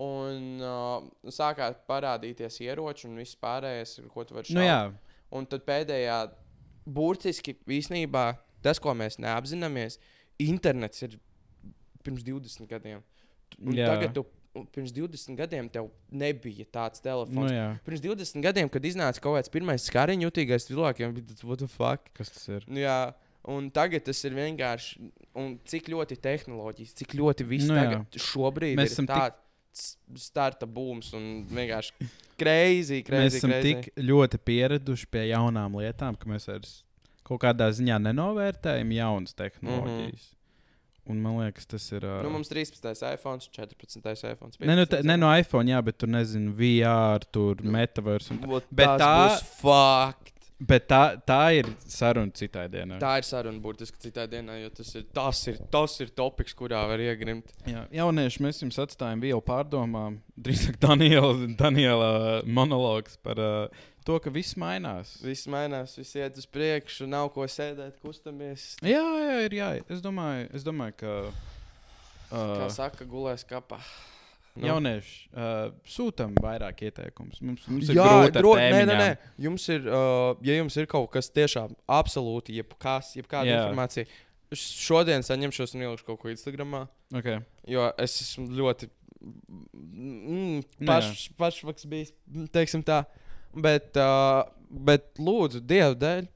Un 0.01 0.63
uh, 0.65 1.05
sākās 1.29 1.77
parādīties 1.89 2.57
ieroči 2.65 3.05
un 3.11 3.19
viss 3.21 3.37
pārējais, 3.37 3.99
ko 4.09 4.25
tu 4.25 4.39
vari 4.39 4.49
šaut. 4.49 4.57
Nu, 4.57 4.65
jā. 4.65 4.79
Un 5.37 5.45
tad 5.53 5.67
pēdējā, 5.69 6.17
burtiski 6.89 7.59
īsnībā, 7.69 8.25
tas, 8.65 8.81
ko 8.81 8.95
mēs 8.97 9.21
neapzināmies, 9.21 9.99
internets 10.41 11.05
ir 11.05 11.19
pirms 12.03 12.25
20 12.25 12.73
gadiem. 12.73 13.05
Jā. 13.77 13.87
tagad 13.93 14.15
tu, 14.15 14.25
pirms 14.75 14.93
20 14.93 15.37
gadiem 15.37 15.69
tev 15.73 15.91
nebija 16.11 16.65
tāds 16.73 17.01
Nu, 17.01 17.09
telefons. 17.09 17.51
jā. 17.53 17.67
Pirms 17.87 18.01
20 18.05 18.43
gadiem, 18.45 18.69
kad 18.69 18.83
iznāca 18.85 19.21
kaut 19.21 19.39
kāds 19.39 19.49
pirmais 19.53 19.87
skariņu 19.89 20.29
jutīgais 20.29 20.67
cilvēkiem, 20.69 21.15
bija 21.17 21.27
tas, 21.33 21.45
what 21.45 21.59
the 21.59 21.69
fuck? 21.69 22.11
Kas 22.15 22.31
tas 22.31 22.49
ir? 22.49 22.65
Nu, 22.69 22.81
jā, 22.81 23.15
un 23.49 23.71
tagad 23.71 24.05
tas 24.05 24.21
ir 24.25 24.33
vienkārši. 24.37 25.11
Un 25.35 25.59
cik 25.65 25.89
ļoti 25.89 26.19
tehnoloģijas, 26.21 26.93
cik 27.01 27.15
ļoti 27.17 27.47
viss 27.49 27.67
Nu, 27.69 27.75
nu, 27.75 27.81
jā. 27.81 27.91
tagad 28.05 28.21
šobrīd 28.21 28.77
Mēs 28.77 28.93
ir 28.93 28.99
esam 28.99 29.07
tik- 29.07 29.17
tāds 29.17 29.97
starta 30.21 30.67
būms 30.69 31.15
un 31.17 31.47
vienkārši 31.49 31.93
crazy, 32.37 33.03
Mēs 33.09 33.39
esam 33.39 33.51
crazy. 33.51 33.81
tik 33.81 33.95
ļoti 34.05 34.39
pieraduši 34.45 35.07
pie 35.11 35.23
jaunām 35.33 35.73
lietām, 35.81 36.13
ka 36.19 36.29
mēs 36.29 36.45
vairs 36.47 36.83
kaut 37.25 37.41
kādā 37.41 37.71
ziņā 37.73 37.97
nenovērtējam 38.05 38.93
jaunas 38.93 39.33
tehnoloģijas. 39.33 40.27
Un 41.11 41.19
man 41.19 41.41
liekas, 41.41 41.67
tas 41.67 41.85
ir. 41.91 42.05
Uh... 42.07 42.21
Nu, 42.23 42.31
mums 42.31 42.51
13. 42.53 42.85
iPhone, 43.11 43.43
14. 43.43 43.99
iPhone. 44.31 44.53
Ne, 44.63 44.77
nu, 44.79 44.85
ne 45.03 45.17
no 45.19 45.31
iPhone, 45.35 45.67
jā, 45.73 45.81
bet 45.83 45.99
tur 45.99 46.11
nezinu, 46.13 46.53
VR, 46.55 47.25
tur 47.35 47.59
Nu, 47.63 47.73
metaverse. 47.75 48.37
Un... 48.37 48.45
Bet 48.47 48.69
Bet 48.71 48.93
tā 48.93 49.01
tā- 49.03 49.17
būs 49.25 49.43
fucked. 49.63 50.29
Bet 50.63 50.85
tā, 50.87 51.01
tā 51.27 51.41
ir 51.59 51.67
saruna 51.91 52.31
citai 52.39 52.69
dienai. 52.71 53.01
Tā 53.03 53.17
ir 53.19 53.27
saruna 53.27 53.59
burtiski 53.59 53.99
citā 54.05 54.29
dienā, 54.31 54.61
jo 54.63 54.69
tas 54.71 54.93
ir 54.95 55.09
tas, 55.11 55.41
ir, 55.51 55.57
tas 55.75 55.97
ir 56.05 56.13
topiks, 56.15 56.55
kurā 56.55 56.85
var 56.87 57.03
iegrimt. 57.03 57.51
Jā, 57.67 57.83
jaunieši, 57.99 58.45
mēs 58.47 58.63
jums 58.63 58.79
atstājam 58.85 59.25
vielu 59.25 59.43
pārdomām. 59.43 60.21
Drīzāk 60.39 60.79
Daniela, 60.85 61.33
Daniela 61.59 62.13
monologs 62.47 63.19
par 63.27 63.43
uh, 63.43 63.83
to, 64.07 64.19
ka 64.23 64.31
viss 64.35 64.55
mainās. 64.61 65.17
Viss 65.25 65.47
mainās, 65.51 65.97
viss 65.99 66.17
iet 66.19 66.39
uz 66.41 66.47
priekšu, 66.51 67.07
nav 67.11 67.29
ko 67.35 67.47
sēdēt, 67.49 67.99
kustamies. 68.03 68.73
Jā, 68.83 69.03
jā, 69.03 69.37
ir 69.47 69.57
jāiet. 69.59 69.91
Es 69.93 70.01
domāju, 70.05 70.49
es 70.57 70.65
domāju 70.67 70.99
ka. 71.03 71.13
Kā 72.33 72.65
Uh, 72.65 72.71
saka, 72.73 73.05
gulēs 73.05 73.43
kapā. 73.45 73.77
nu. 74.57 74.65
Jaunieši, 74.71 75.17
uh, 75.37 75.67
sūtām 75.85 76.33
vairāk 76.41 76.81
ieteikumus. 76.87 77.43
Mums, 77.45 77.67
mums 77.69 77.91
ir 77.93 77.99
Jā, 77.99 78.07
ar 78.25 78.31
dro, 78.33 78.55
nē, 78.57 78.85
nē, 78.89 78.97
nē. 78.97 79.11
Jums 79.45 79.67
ir, 79.69 79.85
uh, 79.89 80.33
ja 80.45 80.57
jums 80.57 80.77
ir 80.81 80.89
kaut 80.89 81.11
kas 81.13 81.29
tiešām 81.33 81.75
absolūti, 81.93 82.57
jebkas, 82.57 83.11
jebkāda 83.19 83.51
Jā. 83.51 83.59
informācija, 83.67 84.07
šodien 84.57 85.25
saņemšos 85.25 85.77
un 85.77 85.85
ielikšu 85.87 86.09
kaut 86.09 86.21
ko 86.25 86.33
Instagramā, 86.33 86.87
Okay. 87.13 87.43
jo 87.69 87.85
es 88.01 88.17
esmu 88.25 88.49
ļoti 88.57 88.89
mm, 89.21 90.63
Nu 90.81 90.87
paš, 90.89 91.29
pašvaks 91.37 91.85
bijis, 91.89 92.13
teiksim 92.53 92.81
tā. 92.85 93.03
Bet, 93.55 93.97
uh, 94.01 94.45
bet 94.71 95.11
lūdzu, 95.21 95.61
Dievu 95.69 95.95
dēļ, 96.01 96.29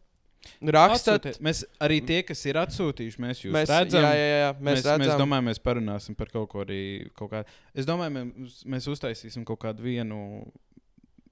rakstot. 0.77 1.25
Atsūtiet. 1.25 1.41
Mēs 1.43 1.63
arī 1.83 2.01
tie, 2.07 2.21
kas 2.29 2.43
ir 2.47 2.59
atsūtījuši, 2.61 3.23
mēs 3.25 3.41
jūs 3.47 3.55
Mēs, 3.57 3.73
redzam. 3.73 4.05
jā, 4.05 4.13
jā, 4.15 4.27
jā, 4.43 4.51
mēs, 4.53 4.63
Mēs, 4.69 4.85
redzam, 4.85 5.01
mēs 5.05 5.21
domājam, 5.23 5.49
mēs 5.51 5.63
parunāsim 5.65 6.17
par 6.19 6.31
kaut 6.35 6.49
ko 6.53 6.63
arī. 6.67 6.81
Kaut 7.19 7.33
kā. 7.33 7.45
Es 7.75 7.89
domāju, 7.89 8.15
mēs, 8.21 8.61
mēs 8.77 8.89
uztaisīsim 8.93 9.45
kaut 9.49 9.63
kādu 9.65 9.83
vienu. 9.89 10.21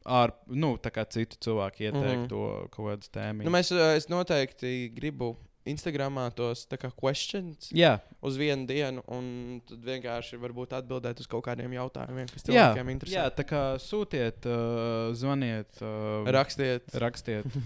Ar, 0.05 0.35
nu, 0.53 0.75
citu 1.09 1.39
cilvēku 1.41 1.87
ieteikt 1.87 2.27
Mhm. 2.27 2.29
to 2.29 2.69
kaut 2.75 2.91
kādu 2.91 3.09
tēmu. 3.09 3.45
nu, 3.47 3.51
mēs, 3.55 3.71
es 3.97 4.09
noteikti 4.13 4.91
gribu 4.93 5.31
Instagramā 5.71 6.27
tos 6.37 6.67
tā 6.69 6.77
kā 6.77 6.91
questions 6.93 7.71
Jā, 7.73 7.95
uz 8.25 8.37
vienu 8.37 8.67
dienu, 8.69 9.01
un 9.09 9.63
tad 9.69 9.81
vienkārši 9.87 10.37
varbūt 10.43 10.75
atbildēt 10.77 11.23
uz 11.25 11.29
kaut 11.31 11.47
kādiem 11.47 11.73
jautājumiem, 11.79 12.29
kas 12.29 12.45
jā, 12.45 12.51
cilvēkiem 12.53 12.91
interesē. 12.93 13.17
jā, 13.17 13.25
tā 13.39 13.47
kā 13.49 13.63
sūtiet, 13.81 14.45
uh, 14.45 15.09
zvaniet, 15.17 15.81
uh, 15.81 16.29
Rakstiet, 16.37 16.93
rakstiet. 17.01 17.49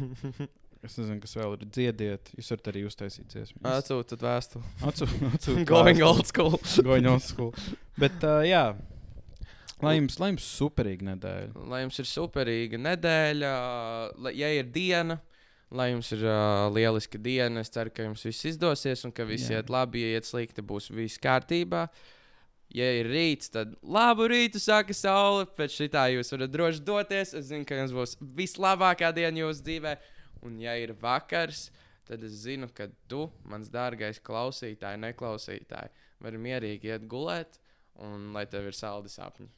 Es 0.78 0.94
nezinu, 0.94 1.18
kas 1.18 1.32
vēl 1.34 1.56
ir. 1.56 1.62
Dziediet, 1.74 2.28
jūs 2.38 2.52
varat 2.52 2.68
arī 2.70 2.84
uztaisīt 2.86 3.26
dziesmu. 3.32 3.58
atsūtiet 3.66 4.20
vēstuli. 4.22 4.68
Atsūtiet, 4.86 5.64
Going 5.66 5.98
old 6.06 6.28
school. 6.30 6.54
Going 6.86 7.08
old 7.10 7.24
school. 7.26 7.50
Bet, 7.98 8.14
uh, 8.22 8.44
jā, 8.46 8.76
lai 9.82 9.96
jums, 9.96 10.20
lai 10.22 10.28
jums 10.30 10.46
superīga 10.46 11.08
nedēļa. 11.10 11.64
Lai 11.72 11.80
jums 11.82 11.98
ir 11.98 12.06
superīga 12.06 12.78
nedēļa, 12.78 13.50
lai, 14.22 14.32
ja 14.38 14.52
ir 14.54 14.70
diena, 14.74 15.18
lai 15.70 15.90
jums 15.92 16.10
ir 16.16 16.22
uh, 16.24 16.68
lieliska 16.72 17.20
diena. 17.20 17.62
Es 17.64 17.72
ceru, 17.72 17.92
ka 17.94 18.06
jums 18.06 18.24
viss 18.26 18.46
izdosies 18.52 19.04
un 19.06 19.12
ka 19.14 19.26
viss 19.28 19.50
Jā. 19.50 19.60
iet 19.60 19.72
labi. 19.72 20.04
Ja 20.04 20.18
iet 20.18 20.28
slikti, 20.28 20.64
būs 20.64 20.90
viss 20.94 21.20
kārtībā. 21.22 21.88
Ja 22.76 22.84
ir 22.98 23.08
rīts, 23.08 23.48
tad 23.52 23.72
labu 23.80 24.26
rītu 24.28 24.60
sāka 24.60 24.96
saule. 24.96 25.46
Pēc 25.56 25.76
šitā 25.80 26.06
jūs 26.12 26.32
varat 26.34 26.52
droši 26.52 26.84
doties. 26.84 27.34
Es 27.36 27.48
zinu, 27.50 27.68
ka 27.68 27.78
jums 27.80 27.94
būs 27.96 28.16
vislabākā 28.38 29.12
diena 29.16 29.44
jūsu 29.44 29.64
dzīvē. 29.68 29.94
Un, 30.46 30.58
ja 30.62 30.76
ir 30.78 30.92
vakars, 31.00 31.68
tad 32.08 32.22
es 32.24 32.42
zinu, 32.44 32.68
ka 32.72 32.86
tu, 33.10 33.26
mans 33.48 33.72
dārgais 33.72 34.20
klausītāj, 34.24 35.00
neklausītāj, 35.02 35.88
vari 36.22 36.42
mierīgi 36.44 36.92
iet 36.92 37.08
gulēt, 37.10 37.58
un 38.04 38.30
lai 38.36 38.44
tev 38.46 38.68
ir 38.70 38.76
saldi 38.76 39.10
sapņi. 39.10 39.48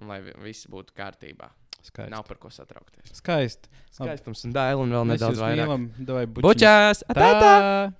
Un 0.00 0.08
lai 0.08 0.20
vi- 0.22 0.32
viss 0.42 0.66
būtu 0.66 0.94
kārtībā. 0.96 1.50
Skaisti. 1.82 2.10
Nav 2.10 2.24
par 2.28 2.36
ko 2.38 2.48
satraukties. 2.48 3.10
Skaisti. 3.18 3.68
Skaistums 3.90 4.44
un 4.46 4.52
dēls, 4.54 4.78
un 4.80 4.90
vēl 4.94 5.06
nedaudz 5.06 5.38
vairāk. 5.42 5.66
mīlam. 5.66 5.88
Davai, 6.06 6.26
Bučās! 6.26 7.02
Tā! 7.12 7.92